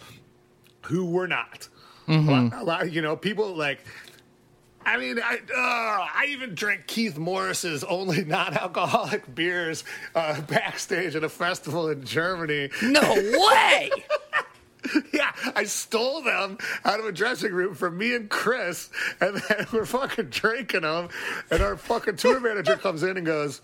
[0.82, 1.69] who were not.
[2.07, 3.81] A, lot, a lot- you know, people like.
[4.86, 9.85] I mean, I uh, I even drank Keith Morris's only non-alcoholic beers
[10.15, 12.70] uh, backstage at a festival in Germany.
[12.82, 13.90] no way.
[15.15, 19.66] Yeah, I stole them out of a dressing room from me and Chris, and then
[19.73, 21.09] we're fucking drinking them.
[21.51, 23.62] And our fucking tour manager comes in and goes,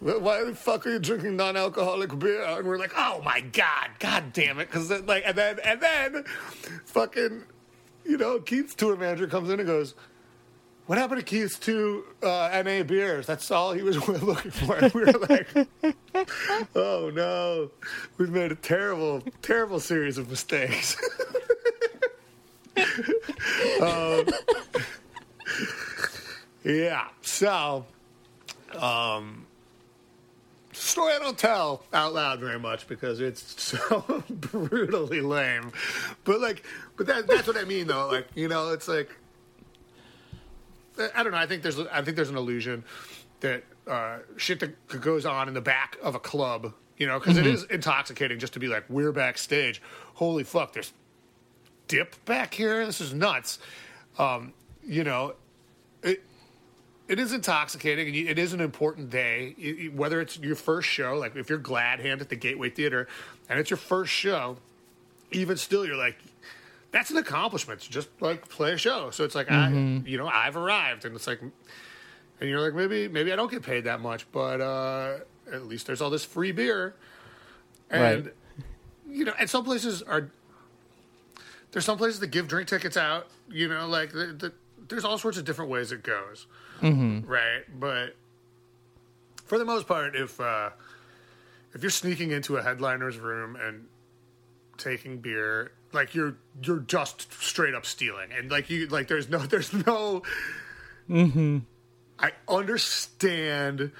[0.00, 4.34] "Why the fuck are you drinking non-alcoholic beer?" And we're like, "Oh my god, god
[4.34, 6.24] damn it!" Because like, and then and then,
[6.84, 7.44] fucking,
[8.08, 9.94] you know, Keith's tour manager comes in and goes.
[10.86, 13.26] What happened to Keith's two uh, NA beers?
[13.26, 14.76] That's all he was looking for.
[14.76, 15.46] And we were like,
[16.74, 17.70] oh no,
[18.16, 20.96] we've made a terrible, terrible series of mistakes.
[23.82, 24.26] um,
[26.64, 27.84] yeah, so,
[28.74, 29.46] um,
[30.78, 35.72] story I don't tell out loud very much because it's so brutally lame.
[36.24, 36.64] But like,
[36.96, 38.08] but that, that's what I mean though.
[38.08, 39.10] Like, you know, it's like,
[41.14, 41.38] I don't know.
[41.38, 42.84] I think there's I think there's an illusion
[43.40, 47.38] that uh, shit that goes on in the back of a club, you know, because
[47.38, 49.80] is intoxicating just to be like we're backstage.
[50.14, 50.92] Holy fuck, there's
[51.86, 52.84] dip back here.
[52.84, 53.58] This is nuts.
[54.18, 54.52] Um,
[54.84, 55.34] you know,
[56.02, 56.24] it
[57.08, 58.06] it is intoxicating.
[58.08, 62.00] and It is an important day, whether it's your first show, like if you're Glad
[62.00, 63.08] Hand at the Gateway Theater,
[63.48, 64.58] and it's your first show.
[65.30, 66.16] Even still, you're like,
[66.90, 69.10] that's an accomplishment to just like play a show.
[69.10, 69.68] So it's like I,
[70.06, 73.62] you know, I've arrived, and it's like, and you're like, maybe, maybe I don't get
[73.62, 75.18] paid that much, but uh,
[75.52, 76.94] at least there's all this free beer,
[77.90, 78.34] and Right.
[79.08, 80.30] you know, and some places are.
[81.72, 83.26] There's some places that give drink tickets out.
[83.50, 84.52] You know, like the, the,
[84.88, 86.46] there's all sorts of different ways it goes,
[86.80, 87.62] right?
[87.78, 88.16] But
[89.44, 90.70] for the most part, if uh,
[91.74, 93.86] if you're sneaking into a headliner's room and
[94.76, 99.38] taking beer like you're you're just straight up stealing and like you like there's no
[99.46, 100.22] there's no
[101.10, 101.58] Mm-hmm.
[102.18, 103.90] i understand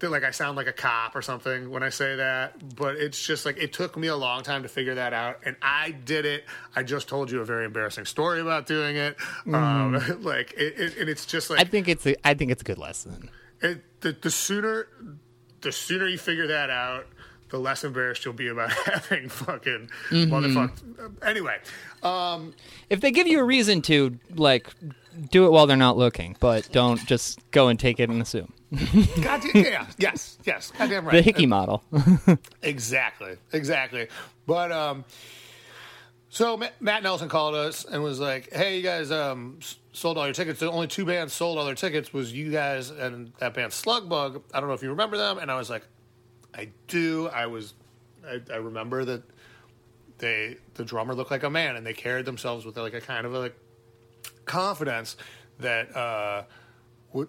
[0.00, 3.24] that like i sound like a cop or something when i say that but it's
[3.24, 6.24] just like it took me a long time to figure that out and i did
[6.24, 6.44] it
[6.76, 9.16] i just told you a very embarrassing story about doing it
[9.52, 12.62] um like it, it, and it's just like I think it's a I think it's
[12.62, 13.30] a good lesson.
[13.60, 14.88] it, the, the sooner
[15.60, 17.06] the sooner you figure that out
[17.50, 21.56] the less embarrassed you'll be about having fucking motherfuckers anyway
[22.02, 22.54] um,
[22.90, 24.68] If they give you a reason to like
[25.30, 28.52] do it while they're not looking, but don't just go and take it and assume.
[29.22, 31.12] God, damn yeah, yes, yes, goddamn right.
[31.14, 31.82] The hickey model.
[32.62, 34.08] Exactly, exactly.
[34.46, 35.04] But um,
[36.28, 39.58] so Matt Nelson called us and was like, "Hey, you guys um
[39.92, 40.60] sold all your tickets.
[40.60, 44.42] The only two bands sold all their tickets was you guys and that band Slugbug.
[44.52, 45.84] I don't know if you remember them." And I was like,
[46.54, 47.28] I do.
[47.28, 47.74] I was.
[48.26, 49.22] I, I remember that
[50.18, 53.24] they the drummer looked like a man, and they carried themselves with like a kind
[53.26, 53.56] of a like
[54.44, 55.16] confidence
[55.60, 56.42] that uh,
[57.12, 57.28] would,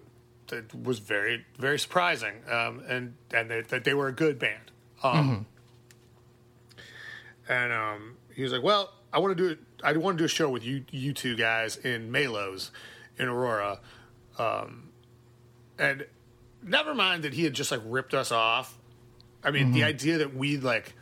[0.50, 4.70] that was very very surprising, um, and and they, that they were a good band.
[5.02, 5.46] Um,
[7.48, 9.58] And um, he was like, "Well, I want to do it.
[9.82, 12.70] I want to do a show with you you two guys in Malos
[13.18, 13.80] in Aurora."
[14.38, 14.90] Um,
[15.78, 16.06] and
[16.62, 18.76] never mind that he had just like ripped us off.
[19.42, 20.94] I mean, the idea that we like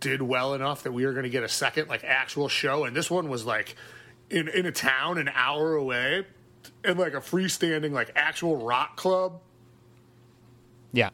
[0.00, 2.96] did well enough that we were going to get a second like actual show, and
[2.96, 3.74] this one was like
[4.30, 6.24] in in a town an hour away,
[6.84, 9.40] and like a freestanding like actual rock club.
[10.92, 11.10] Yeah.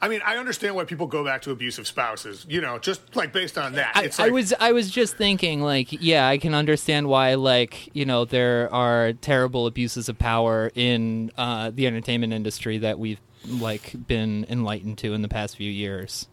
[0.00, 2.46] I mean, I understand why people go back to abusive spouses.
[2.48, 3.96] You know, just like based on that.
[3.96, 7.34] I, it's I like, was I was just thinking like yeah I can understand why
[7.34, 12.98] like you know there are terrible abuses of power in uh, the entertainment industry that
[12.98, 16.26] we've like been enlightened to in the past few years.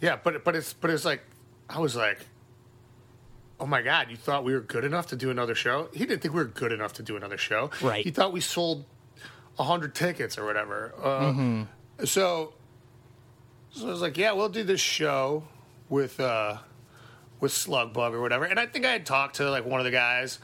[0.00, 1.22] Yeah, but but it's but it's like
[1.68, 2.26] I was like,
[3.60, 5.88] oh my god, you thought we were good enough to do another show?
[5.92, 7.70] He didn't think we were good enough to do another show.
[7.82, 8.04] Right.
[8.04, 8.84] He thought we sold
[9.58, 10.94] hundred tickets or whatever.
[11.02, 11.64] Uh,
[12.06, 12.54] So,
[13.72, 15.44] so I was like, yeah, we'll do this show
[15.90, 16.56] with uh,
[17.40, 18.46] with Slugbug or whatever.
[18.46, 20.38] And I think I had talked to like one of the guys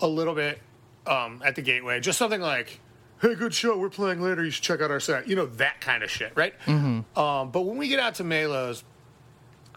[0.00, 0.60] a little bit
[1.06, 2.80] um, at the Gateway, just something like.
[3.20, 3.76] Hey, good show.
[3.76, 4.44] We're playing later.
[4.44, 5.26] You should check out our set.
[5.26, 6.54] You know that kind of shit, right?
[6.68, 7.04] Um,
[7.50, 8.84] but when we get out to Malos,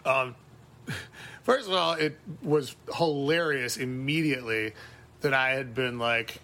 [0.06, 0.36] um,
[1.44, 4.74] first of all, it was hilarious immediately
[5.22, 6.40] that I had been like,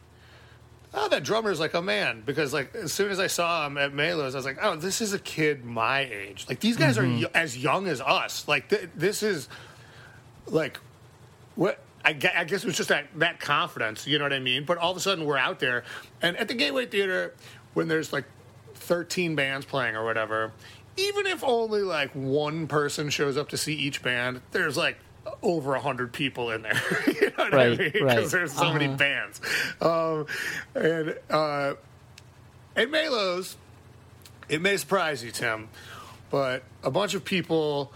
[0.93, 3.93] "Oh, that drummer's like a man." Because like as soon as I saw him at
[3.93, 6.45] Malos, I was like, "Oh, this is a kid my age.
[6.47, 7.23] Like these guys are mm-hmm.
[7.23, 8.47] y- as young as us.
[8.47, 9.49] Like th- this is
[10.47, 10.79] like
[11.55, 14.63] what." I I guess it was just that, that confidence, you know what I mean?
[14.63, 15.83] But all of a sudden, we're out there,
[16.21, 17.33] and at the Gateway Theater,
[17.73, 18.23] when there's like
[18.75, 20.53] 13 bands playing or whatever,
[20.97, 24.97] even if only like one person shows up to see each band, there's like
[25.41, 26.81] over a hundred people in there.
[27.07, 27.91] you know what I Right, mean?
[28.03, 28.15] right.
[28.17, 28.95] Because there's so many Uh-huh.
[28.97, 29.41] bands.
[29.81, 30.25] Um,
[30.75, 31.73] and uh,
[32.75, 33.55] at Malos,
[34.49, 35.67] it may surprise you, Tim,
[36.29, 37.91] but a bunch of people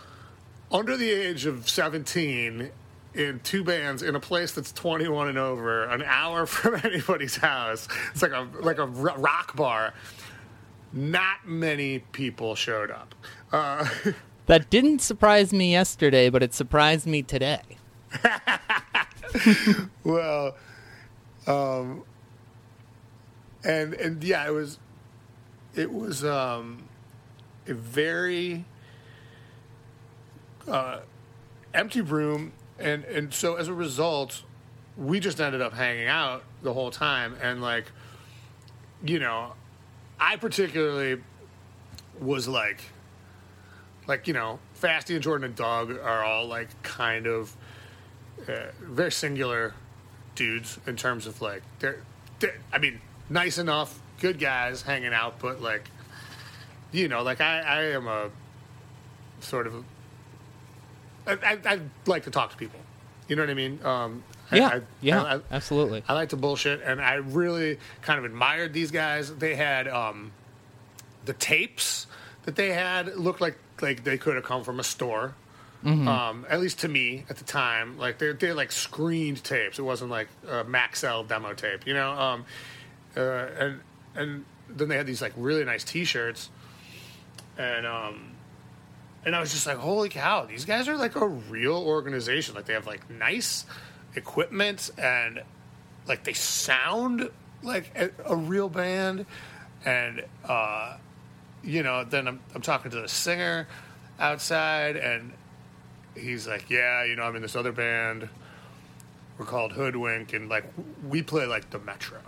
[0.72, 2.70] under the age of 17
[3.14, 7.88] in two bands in a place that's 21 and over, an hour from anybody's house.
[8.14, 9.94] It's like a like a rock bar.
[10.94, 13.16] Not many people showed up.
[13.52, 13.88] Uh,
[14.48, 17.62] That didn't surprise me yesterday, but it surprised me today.
[20.04, 20.56] well,
[21.48, 22.04] um,
[23.64, 24.78] and and yeah, it was
[25.74, 26.84] it was um,
[27.66, 28.66] a very
[30.68, 31.00] uh,
[31.74, 34.44] empty room, and and so as a result,
[34.98, 37.86] we just ended up hanging out the whole time, and like,
[39.06, 39.54] you know,
[40.22, 41.20] I particularly
[42.20, 42.82] was like,
[44.08, 47.56] like you know, Fasty and Jordan and Doug are all like kind of
[48.48, 49.74] uh, very singular
[50.36, 52.02] dudes in terms of like they're,
[52.40, 55.90] they're I mean nice enough good guys hanging out but like
[56.92, 58.30] you know like I, I am a
[59.40, 59.84] sort of
[61.28, 62.80] I, I, I like to talk to people.
[63.28, 63.80] You know what I mean?
[63.84, 66.04] Um Yeah, I, yeah, I, I, absolutely.
[66.08, 69.34] I like to bullshit, and I really kind of admired these guys.
[69.34, 70.32] They had um,
[71.26, 72.08] the tapes
[72.44, 75.36] that they had looked like like they could have come from a store.
[76.08, 79.80] Um, at least to me at the time, like they they like screened tapes.
[79.80, 82.12] It wasn't like a Maxell demo tape, you know.
[82.12, 82.46] Um,
[83.18, 83.80] uh, and
[84.16, 86.50] and then they had these like really nice T-shirts,
[87.58, 88.34] and um,
[89.26, 92.54] and I was just like, holy cow, these guys are like a real organization.
[92.54, 93.66] Like they have like nice
[94.16, 95.42] equipment and
[96.08, 97.30] like they sound
[97.64, 99.26] like a, a real band.
[99.86, 100.98] And uh,
[101.64, 103.68] you know, then I'm I'm talking to the singer
[104.20, 105.34] outside, and
[106.16, 108.30] he's like, yeah, you know, I'm in this other band.
[109.38, 110.66] We're called Hoodwink, and like
[111.08, 112.20] we play like the Metro.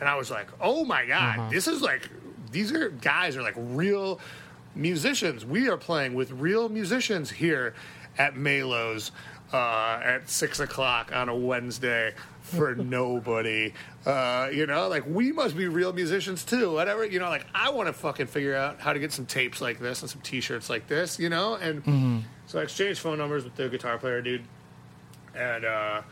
[0.00, 2.08] And I was like, oh my god, this is like
[2.50, 4.20] these are guys are like real
[4.74, 5.44] musicians.
[5.44, 7.74] We are playing with real musicians here
[8.18, 9.10] at Malos
[9.52, 13.72] uh, at six o'clock on a Wednesday for nobody.
[14.04, 16.72] Uh, you know, like we must be real musicians too.
[16.72, 19.60] Whatever, you know, like I want to fucking figure out how to get some tapes
[19.60, 21.18] like this and some T-shirts like this.
[21.18, 24.44] You know, and so I exchanged phone numbers with the guitar player dude,
[25.34, 26.02] and uh,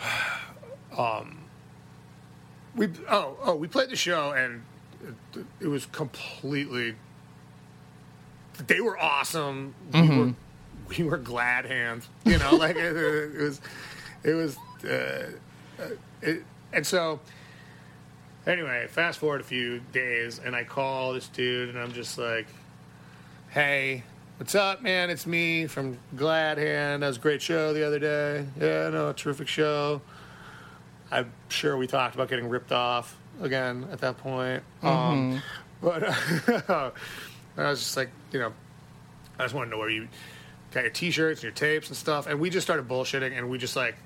[0.98, 1.38] um,
[2.74, 4.62] we oh oh we played the show and
[5.34, 6.94] it, it was completely.
[8.66, 9.74] They were awesome.
[9.92, 10.34] We were
[10.98, 12.08] we were glad hands.
[12.24, 13.60] You know, like it, it was
[14.24, 15.30] it was uh,
[15.78, 15.88] uh,
[16.20, 17.20] it, and so
[18.46, 22.46] anyway, fast forward a few days, and I call this dude, and I'm just like,
[23.50, 24.04] hey,
[24.38, 25.10] what's up, man?
[25.10, 27.02] It's me from Glad Hand.
[27.02, 28.46] That was a great show the other day.
[28.58, 30.00] Yeah, no, terrific show.
[31.10, 34.62] I'm sure we talked about getting ripped off again at that point.
[34.82, 35.42] Um,
[35.82, 36.02] but
[36.68, 36.92] I
[37.56, 38.52] was just like, you know,
[39.38, 40.08] I just want to know where you
[40.72, 42.26] got your T-shirts and your tapes and stuff.
[42.26, 43.96] And we just started bullshitting, and we just like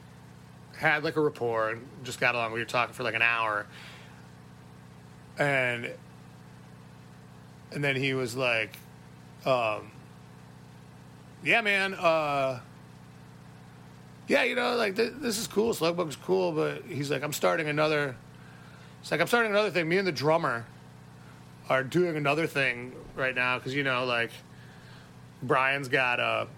[0.76, 2.52] had like a rapport and just got along.
[2.52, 3.66] We were talking for like an hour,
[5.38, 5.90] and
[7.72, 8.76] and then he was like,
[9.44, 9.90] um,
[11.44, 12.60] "Yeah, man, uh,
[14.28, 15.72] yeah, you know, like th- this is cool.
[15.72, 18.16] Slugbug's cool, but he's like, I'm starting another.
[19.01, 19.88] It's like I'm starting another thing.
[19.88, 20.66] Me and the drummer
[21.68, 24.30] are doing another thing right now because you know, like
[25.43, 26.48] Brian's got a."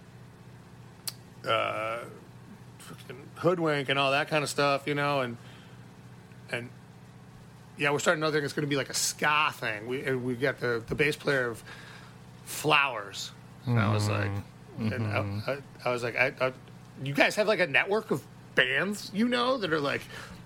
[1.48, 1.98] Uh,
[3.36, 5.36] hoodwink and all that kind of stuff, you know, and
[6.50, 6.68] and
[7.76, 8.44] yeah, we're starting another thing.
[8.44, 9.86] It's going to be like a ska thing.
[9.86, 11.62] We and we got the the bass player of
[12.44, 13.30] Flowers.
[13.66, 14.30] And I was like,
[14.78, 16.52] and I, I, I was like, I, I,
[17.04, 20.00] you guys have like a network of bands, you know, that are like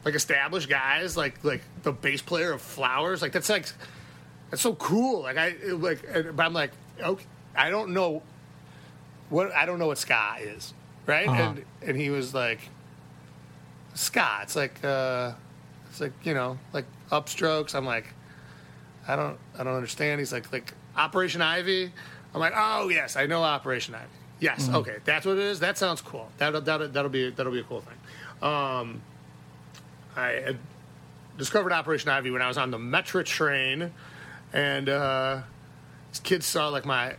[0.05, 3.23] like established guys, like like the bass player of Flowers.
[3.23, 3.67] Like that's like
[4.51, 5.23] that's so cool.
[5.23, 6.03] Like I like,
[6.35, 7.25] but I'm like, okay,
[7.57, 8.23] I don't know
[9.31, 10.75] what I don't know what ska is,
[11.07, 11.29] right?
[11.29, 11.43] Uh-huh.
[11.43, 12.61] And and he was like,
[13.95, 14.41] ska.
[14.43, 15.33] It's like uh,
[15.91, 17.75] it's like you know, like upstrokes.
[17.75, 18.13] I'm like,
[19.07, 20.21] I don't I don't understand.
[20.21, 21.93] He's like like Operation Ivy.
[22.35, 24.07] I'm like, oh yes, I know Operation Ivy.
[24.41, 25.61] Yes, okay, that's what it is.
[25.61, 26.29] That sounds cool.
[26.39, 27.95] That'll that'll that'll be that'll be a cool thing.
[28.49, 29.01] Um,
[30.17, 30.59] I had
[31.39, 33.93] discovered Operation Ivy when I was on the Metro train,
[34.53, 35.43] and uh,
[36.25, 37.11] kids saw like my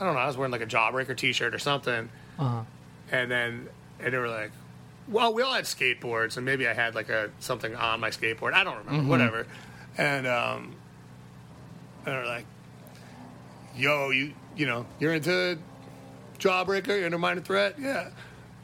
[0.00, 2.08] I don't know, I was wearing like a Jawbreaker T-shirt or something,
[2.38, 2.62] Uh-huh.
[3.10, 3.68] And then
[4.02, 4.52] and they were like,
[5.08, 8.52] "Well, we all had skateboards, and maybe I had like a something on my skateboard.
[8.54, 9.46] I don't remember, whatever."
[9.98, 10.74] And um,
[12.06, 12.46] and they're like,
[13.76, 15.58] "Yo, you you know you're into
[16.38, 18.10] Jawbreaker, you're into Minor Threat, yeah.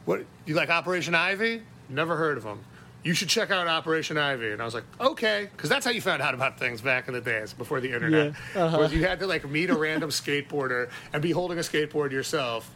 [0.05, 1.61] What you like Operation Ivy?
[1.89, 2.63] Never heard of them."
[3.03, 6.01] You should check out Operation Ivy, and I was like, okay, because that's how you
[6.01, 8.33] found out about things back in the days before the internet.
[8.53, 8.77] Yeah, uh-huh.
[8.79, 12.69] Was you had to like meet a random skateboarder and be holding a skateboard yourself,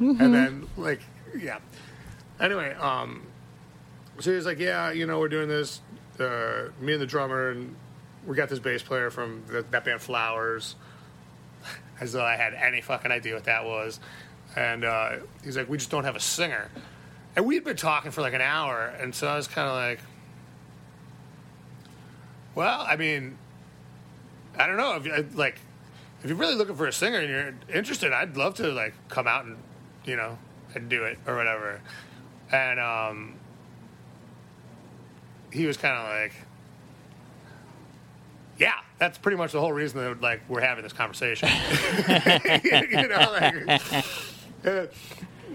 [0.00, 1.02] and then like
[1.36, 1.58] yeah.
[2.40, 3.26] Anyway, um,
[4.18, 5.80] so he was like, yeah, you know, we're doing this.
[6.18, 7.74] Uh, me and the drummer, and
[8.26, 10.76] we got this bass player from the, that band Flowers.
[12.00, 14.00] As though I had any fucking idea what that was.
[14.54, 16.70] And uh, he's like, we just don't have a singer.
[17.34, 20.00] And we'd been talking for like an hour, and so I was kind of like,
[22.54, 23.36] well, I mean,
[24.58, 25.60] I don't know if like
[26.22, 29.26] if you're really looking for a singer and you're interested, I'd love to like come
[29.26, 29.58] out and
[30.06, 30.38] you know
[30.76, 31.80] and do it or whatever.
[32.52, 33.34] And um,
[35.50, 36.32] he was kind of like,
[38.58, 41.48] yeah, that's pretty much the whole reason that like we're having this conversation.
[42.08, 43.68] you know,
[44.64, 44.92] like,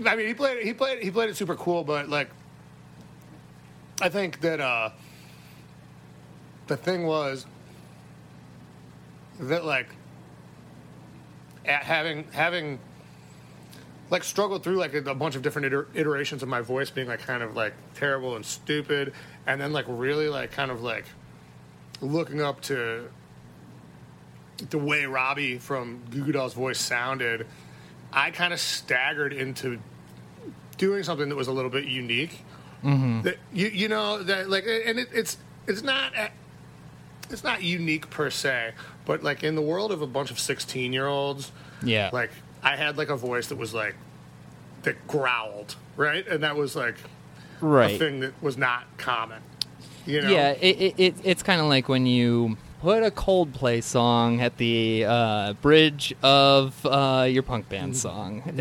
[0.06, 2.30] I mean, he played he played he played it super cool, but like,
[4.02, 4.90] I think that uh,
[6.68, 7.46] the thing was
[9.40, 9.88] that like
[11.64, 12.80] having having
[14.12, 17.08] like struggled through like a, a bunch of different iter- iterations of my voice being
[17.08, 19.14] like kind of like terrible and stupid
[19.48, 21.06] and then like really like kind of like
[22.02, 23.10] looking up to
[24.70, 27.48] the way Robbie from Goo Goo Dolls voice sounded
[28.14, 29.80] I kind of staggered into
[30.78, 32.42] doing something that was a little bit unique
[32.84, 33.22] mm-hmm.
[33.22, 36.12] that you you know that like and it, it's it's not
[37.30, 38.74] it's not unique per se
[39.06, 41.52] but like in the world of a bunch of 16 year olds
[41.82, 42.10] Yeah.
[42.12, 42.32] like
[42.64, 43.96] I had like a voice that was like
[44.84, 46.28] that growled, right?
[46.28, 46.96] And that was like
[47.62, 49.42] a thing that was not common.
[50.06, 50.30] You know?
[50.30, 54.58] Yeah, it, it, it it's kind of like when you put a Coldplay song at
[54.58, 58.42] the uh, bridge of uh, your punk band song.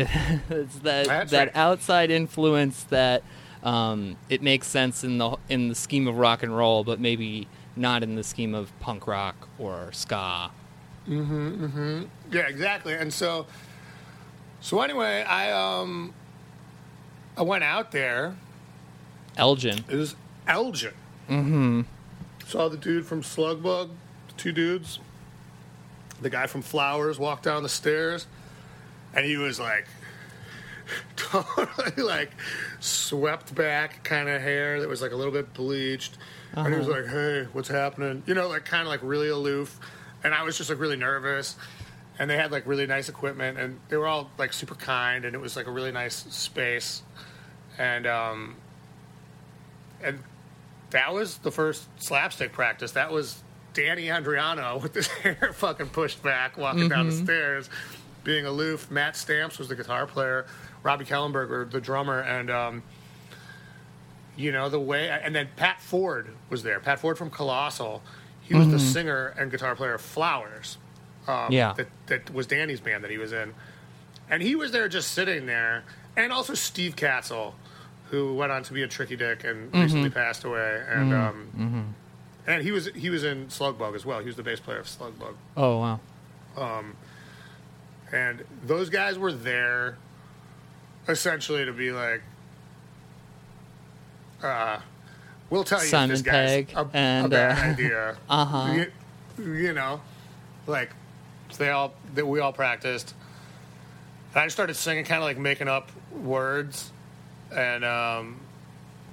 [0.49, 1.55] it's that That's that right.
[1.55, 3.23] outside influence that
[3.63, 7.47] um, it makes sense in the in the scheme of rock and roll, but maybe
[7.75, 10.51] not in the scheme of punk rock or ska.
[11.07, 12.03] Mm-hmm.
[12.31, 12.93] Yeah, exactly.
[12.93, 13.47] And so
[14.61, 16.13] so anyway, I um
[17.35, 18.35] I went out there.
[19.37, 19.83] Elgin.
[19.89, 20.15] It was
[20.47, 20.93] Elgin.
[21.29, 21.81] Mm-hmm.
[22.45, 23.89] Saw the dude from Slugbug,
[24.27, 24.99] the two dudes.
[26.21, 28.27] The guy from Flowers walked down the stairs,
[29.15, 29.87] and he was like
[31.15, 32.31] totally like
[32.79, 36.17] swept back kind of hair that was like a little bit bleached.
[36.53, 39.79] And he was like, "Hey, what's happening?" You know, like kind of like really aloof.
[40.23, 41.55] And I was just like really nervous.
[42.21, 45.33] And they had like really nice equipment, and they were all like super kind, and
[45.33, 47.01] it was like a really nice space.
[47.79, 48.57] And um,
[50.03, 50.19] and
[50.91, 52.91] that was the first slapstick practice.
[52.91, 53.41] That was
[53.73, 57.71] Danny Andriano with his hair fucking pushed back, walking down the stairs,
[58.23, 58.91] being aloof.
[58.91, 60.45] Matt Stamps was the guitar player.
[60.83, 62.83] Robbie Kellenberger, the drummer, and um,
[64.37, 65.09] you know the way.
[65.09, 66.79] And then Pat Ford was there.
[66.79, 68.03] Pat Ford from Colossal.
[68.41, 70.77] He was the singer and guitar player of Flowers.
[71.27, 71.73] Um, Yeah.
[71.73, 73.53] that that was Danny's band that he was in,
[74.29, 75.83] and he was there just sitting there.
[76.17, 77.53] And also Steve Katzel,
[78.09, 80.83] who went on to be a Tricky Dick and recently passed away.
[80.89, 81.95] And um,
[82.47, 84.19] and he was he was in Slugbug as well.
[84.19, 85.35] He was the bass player of Slugbug.
[85.55, 85.99] Oh wow.
[86.57, 86.95] Um,
[88.11, 89.97] And those guys were there
[91.07, 92.21] essentially to be like,
[94.43, 94.79] uh,
[95.49, 98.17] we'll tell you Simon this guy's Pegg a, and, a bad uh, idea.
[98.29, 98.85] uh-huh.
[99.37, 100.01] You, you know,
[100.67, 100.91] like
[101.57, 103.13] they all that we all practiced.
[104.33, 106.91] And I just started singing, kind of like making up words.
[107.53, 108.39] And um,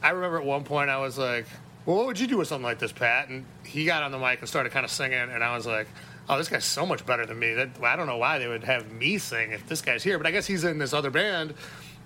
[0.02, 1.46] I remember at one point I was like,
[1.86, 4.18] "Well, what would you do with something like this, Pat?" And he got on the
[4.18, 5.88] mic and started kind of singing, and I was like,
[6.28, 7.54] "Oh, this guy's so much better than me.
[7.54, 10.26] That I don't know why they would have me sing if this guy's here, but
[10.26, 11.54] I guess he's in this other band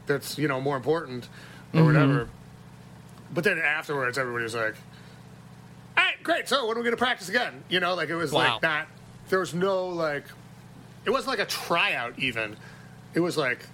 [0.07, 1.29] that's you know more important
[1.75, 2.29] or whatever."
[3.35, 4.75] But then afterwards, everybody was like,
[5.99, 6.49] "All right, great.
[6.49, 8.55] So when are we going to practice again?" You know, like it was Wow.
[8.55, 8.89] like not.
[9.33, 10.25] There was no like.
[11.07, 12.55] It wasn't like a tryout even.
[13.15, 13.65] It was like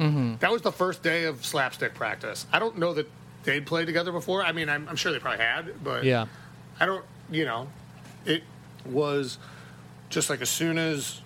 [0.00, 0.36] mm-hmm.
[0.38, 2.46] that was the first day of slapstick practice.
[2.50, 3.06] I don't know that
[3.42, 4.42] they'd played together before.
[4.42, 6.24] I mean, I'm, I'm sure they probably had, but Yeah.
[6.80, 7.04] I don't.
[7.30, 7.68] You know,
[8.24, 8.44] it
[8.86, 9.36] was
[10.08, 11.20] just like as soon as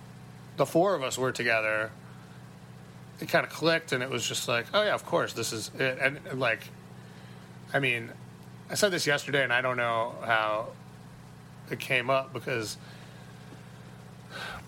[0.57, 1.89] the four of us were together,
[3.21, 5.71] it kind of clicked, and it was just like, oh yeah, of course, this is
[5.79, 5.99] it.
[6.01, 6.67] And, and like,
[7.73, 8.11] I mean,
[8.69, 10.73] I said this yesterday, and I don't know how
[11.71, 12.75] it came up because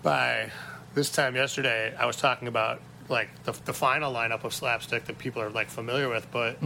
[0.02, 0.50] by
[0.94, 5.18] this time yesterday, I was talking about like the, the final lineup of slapstick that
[5.18, 6.60] people are like familiar with, but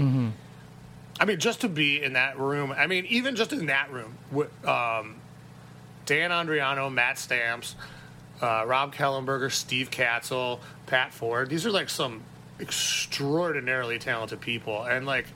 [1.19, 2.73] I mean, just to be in that room.
[2.77, 5.16] I mean, even just in that room, with, um,
[6.07, 7.77] Dan Andriano, Matt Stamps,
[8.40, 11.51] uh, Rob Kellenberger, Steve Katzel, Pat Ford.
[11.51, 12.23] These are like some
[12.59, 15.27] extraordinarily talented people, and like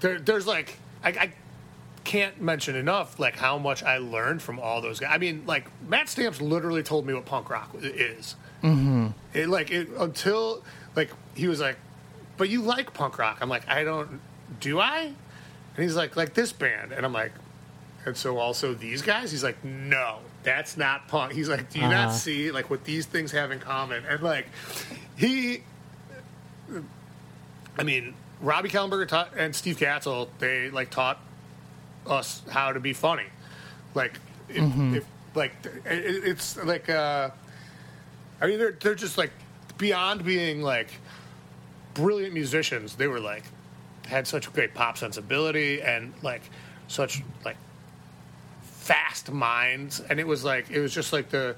[0.00, 1.32] there, there's like I, I
[2.04, 5.10] can't mention enough like how much I learned from all those guys.
[5.12, 8.36] I mean, like Matt Stamps literally told me what punk rock is.
[8.62, 9.08] Mm-hmm.
[9.34, 10.62] It like it until
[10.96, 11.76] like he was like,
[12.36, 13.38] but you like punk rock.
[13.40, 14.20] I'm like, I don't.
[14.60, 15.12] Do I?
[15.76, 17.32] And he's like, like this band, and I'm like,
[18.04, 19.30] and so also these guys.
[19.30, 21.32] He's like, no, that's not punk.
[21.32, 22.12] He's like, do you not Uh-huh.
[22.12, 24.04] see like what these things have in common?
[24.08, 24.46] And like,
[25.16, 25.62] he,
[27.78, 31.18] I mean, Robbie Kellenberger taught, and Steve Katzel, they like taught
[32.06, 33.26] us how to be funny.
[33.94, 34.18] Like,
[34.48, 34.62] if,
[34.94, 35.04] if
[35.34, 37.30] like it, it's like, uh,
[38.40, 39.30] I mean, they're they're just like
[39.78, 40.90] beyond being like
[41.94, 42.96] brilliant musicians.
[42.96, 43.44] They were like
[44.06, 46.42] had such great pop sensibility and like
[46.88, 47.56] such like
[48.62, 51.56] fast minds, and it was like it was just like the.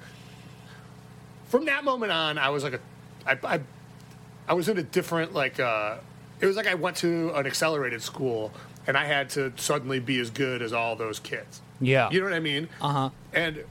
[1.47, 2.79] From that moment on, I was like a,
[3.25, 3.59] I, I,
[4.47, 5.59] I was in a different like.
[5.59, 5.97] uh
[6.41, 8.51] It was like I went to an accelerated school,
[8.87, 11.61] and I had to suddenly be as good as all those kids.
[11.81, 12.09] Yeah.
[12.09, 12.69] You know what I mean?
[12.81, 13.09] Uh huh.
[13.33, 13.63] And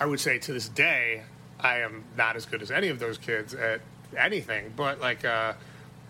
[0.00, 1.22] I would say to this day,
[1.60, 3.80] I am not as good as any of those kids at
[4.16, 4.72] anything.
[4.76, 5.54] But like uh,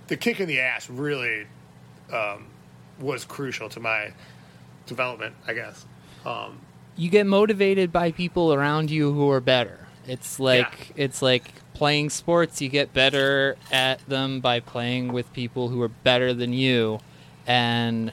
[0.09, 1.47] the kick in the ass really
[2.13, 2.47] um,
[3.01, 4.13] was crucial to my
[4.87, 5.85] development, I guess.
[6.25, 6.61] Um,
[6.97, 9.87] you get motivated by people around you who are better.
[10.07, 12.61] It's like it's like playing sports.
[12.61, 17.01] You get better at them by playing with people who are better than you,
[17.47, 18.13] and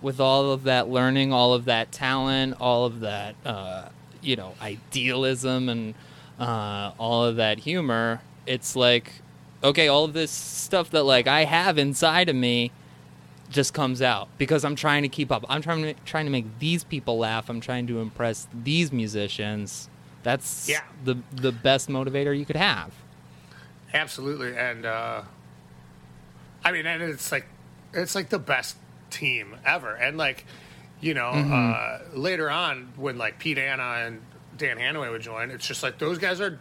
[0.00, 3.88] with all of that learning, all of that talent, all of that uh,
[4.22, 5.94] you know idealism, and
[6.38, 9.12] uh, all of that humor, it's like
[9.62, 12.70] okay, all of this stuff that like I have inside of me
[13.50, 15.44] just comes out because I'm trying to keep up.
[15.48, 17.48] I'm trying to trying to make these people laugh.
[17.48, 19.88] I'm trying to impress these musicians.
[20.22, 20.82] That's Yeah.
[21.04, 22.92] the the best motivator you could have.
[23.94, 25.22] absolutely, and uh,
[26.64, 27.46] I mean, and it's like
[27.94, 28.76] it's like the best
[29.10, 30.44] team ever, and like
[31.00, 34.20] you know, uh, later on when like Pete Anna and
[34.56, 36.58] Dan Hanaway would join, it's just like those guys are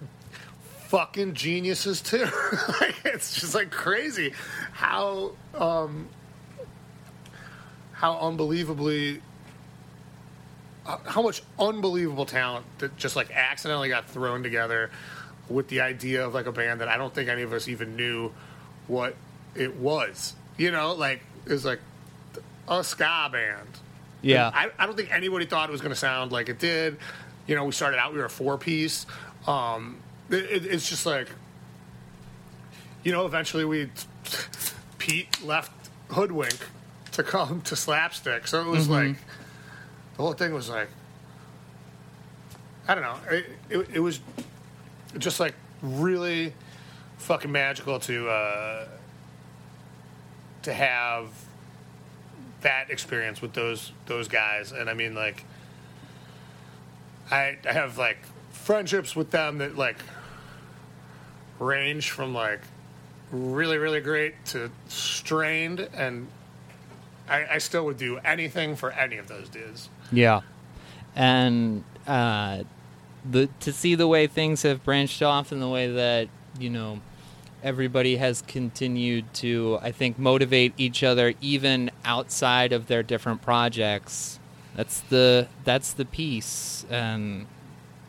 [0.88, 2.28] fucking geniuses too.
[2.82, 4.34] like, it's just like crazy
[4.74, 6.07] how um,
[7.94, 9.22] how unbelievably
[10.86, 14.90] uh, how much unbelievable talent that just like accidentally got thrown together
[15.49, 17.95] with the idea of like a band that I don't think any of us even
[17.95, 18.32] knew
[18.88, 19.15] what
[19.56, 20.36] it was.
[20.57, 21.80] You know, like it was like
[22.68, 23.69] a ska band.
[24.22, 24.52] Yeah.
[24.53, 26.98] I, I don't think anybody thought it was going to sound like it did.
[27.45, 29.06] You know, we started out, we were a four piece.
[29.45, 29.98] Um,
[30.30, 31.30] it, it, it's just like,
[33.03, 33.89] you know, eventually we,
[34.98, 35.72] Pete left
[36.10, 36.57] Hoodwink
[37.14, 38.48] to come to Slapstick.
[38.48, 39.15] So it was like,
[40.18, 40.89] the whole thing was like,
[42.88, 43.18] I don't know.
[43.30, 44.19] It, it, it was
[45.18, 46.53] just like really
[47.18, 48.88] fucking magical to uh,
[50.64, 51.27] to have
[52.68, 54.73] that experience with those those guys.
[54.73, 55.45] And I mean, like,
[57.31, 58.18] I I have like
[58.52, 59.98] friendships with them that like
[61.60, 62.60] range from like
[63.31, 66.27] really really great to strained, and
[67.30, 69.88] I, I still would do anything for any of those dudes.
[70.11, 70.41] Yeah,
[71.15, 72.64] and uh,
[73.30, 76.27] the to see the way things have branched off and the way that
[76.60, 76.99] you know
[77.63, 84.39] everybody has continued to, I think, motivate each other even outside of their different projects.
[84.75, 87.47] That's the that's the piece, and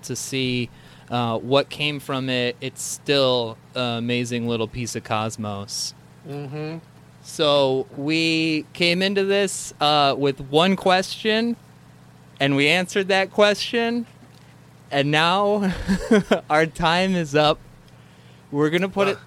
[0.02, 0.68] to see
[1.10, 5.94] uh, what came from it, it's still an amazing little piece of cosmos.
[6.28, 6.78] Mm-hmm.
[7.22, 11.56] So we came into this uh, with one question,
[12.38, 14.06] and we answered that question,
[14.90, 15.72] and now
[16.50, 17.58] our time is up.
[18.50, 19.18] We're gonna put it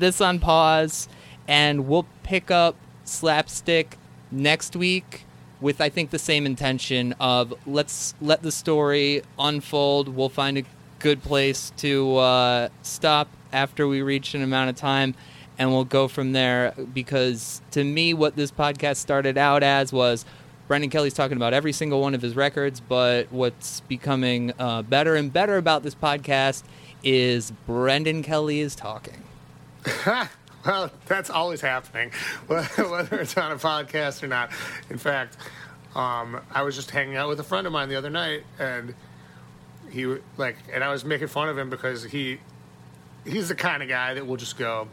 [0.00, 1.08] this on pause,
[1.48, 3.96] and we'll pick up slapstick
[4.30, 5.24] next week
[5.60, 10.08] with I think the same intention of let's let the story unfold.
[10.08, 10.64] We'll find a
[10.98, 15.14] good place to uh, stop after we reach an amount of time,
[15.58, 16.74] and we'll go from there.
[16.92, 20.24] Because to me, what this podcast started out as was
[20.68, 25.14] Brendan Kelly's talking about every single one of his records, but what's becoming uh, better
[25.14, 26.64] and better about this podcast
[27.04, 29.25] is Brendan Kelly is talking.
[30.66, 32.10] well, that's always happening,
[32.46, 34.50] whether it's on a podcast or not.
[34.90, 35.36] In fact,
[35.94, 38.94] um, I was just hanging out with a friend of mine the other night, and
[39.90, 40.06] he
[40.36, 42.40] like, and I was making fun of him because he
[43.24, 44.88] he's the kind of guy that will just go.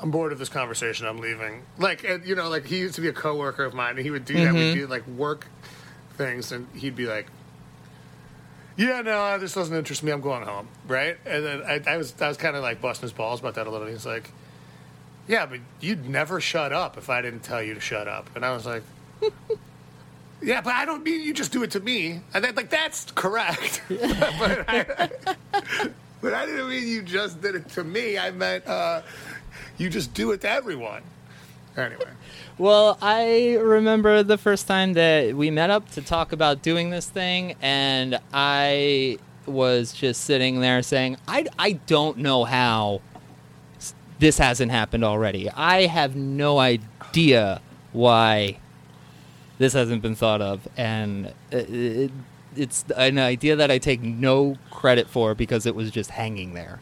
[0.00, 1.06] I'm bored of this conversation.
[1.06, 1.62] I'm leaving.
[1.76, 4.10] Like, and, you know, like he used to be a coworker of mine, and he
[4.10, 4.54] would do that.
[4.54, 5.46] We'd do like work
[6.16, 7.26] things, and he'd be like,
[8.80, 10.12] "Yeah, no, this doesn't interest me.
[10.12, 11.16] I'm going home." Right?
[11.26, 13.66] And then I, I was, I was kind of like busting his balls about that
[13.66, 13.86] a little.
[13.86, 14.30] He's like,
[15.28, 18.44] "Yeah, but you'd never shut up if I didn't tell you to shut up." And
[18.44, 18.82] I was like.
[20.42, 22.20] Yeah, but I don't mean you just do it to me.
[22.32, 23.82] And then, like that's correct.
[23.88, 25.10] but, I,
[26.22, 28.16] but I didn't mean you just did it to me.
[28.16, 29.02] I meant uh,
[29.76, 31.02] you just do it to everyone.
[31.76, 32.08] Anyway.
[32.60, 37.08] Well, I remember the first time that we met up to talk about doing this
[37.08, 39.16] thing, and I
[39.46, 43.00] was just sitting there saying, I, I don't know how
[44.18, 45.48] this hasn't happened already.
[45.48, 47.62] I have no idea
[47.92, 48.58] why
[49.56, 52.10] this hasn't been thought of, and it, it,
[52.56, 56.78] it's an idea that I take no credit for because it was just hanging there.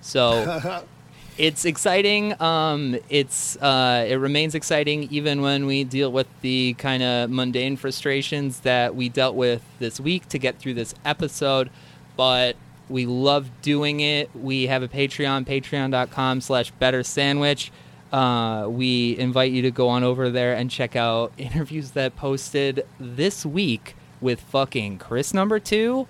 [0.00, 0.82] So
[1.38, 2.40] it's exciting.
[2.40, 7.76] Um, it's uh, it remains exciting even when we deal with the kind of mundane
[7.76, 11.70] frustrations that we dealt with this week to get through this episode.
[12.16, 12.56] But
[12.88, 14.30] we love doing it.
[14.34, 17.72] We have a Patreon, patreon.com slash better sandwich.
[18.12, 22.86] Uh, we invite you to go on over there and check out interviews that posted
[23.00, 26.06] this week with fucking Chris number two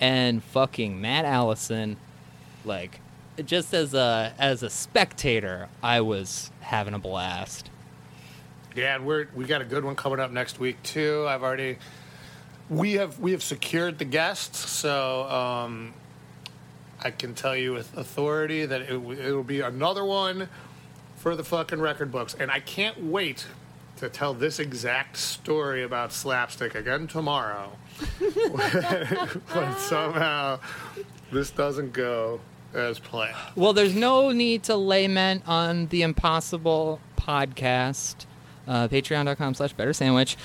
[0.00, 1.96] and fucking Matt Allison.
[2.64, 3.00] Like,
[3.44, 7.70] just as a as a spectator, I was having a blast.
[8.74, 11.26] Yeah, we're we got a good one coming up next week too.
[11.28, 11.78] I've already
[12.68, 15.94] we have we have secured the guests, so um,
[17.02, 20.48] I can tell you with authority that it, it will be another one
[21.16, 23.46] for the fucking record books, and I can't wait
[23.96, 27.72] to tell this exact story about slapstick again tomorrow.
[29.54, 30.60] but somehow
[31.32, 32.40] this doesn't go
[32.76, 33.36] as planned.
[33.54, 38.26] Well, there's no need to lament on the impossible podcast.
[38.68, 40.36] Uh, Patreon.com slash better sandwich.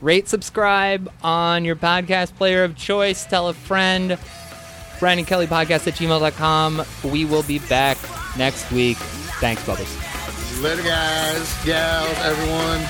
[0.00, 3.24] Rate, subscribe on your podcast player of choice.
[3.24, 4.18] Tell a friend.
[5.00, 6.82] Brendan Kelly Podcast at gmail.com.
[7.04, 7.98] We will be back
[8.36, 8.96] next week.
[9.40, 9.96] Thanks, Bubbles.
[10.60, 12.80] Later, guys, gals, everyone.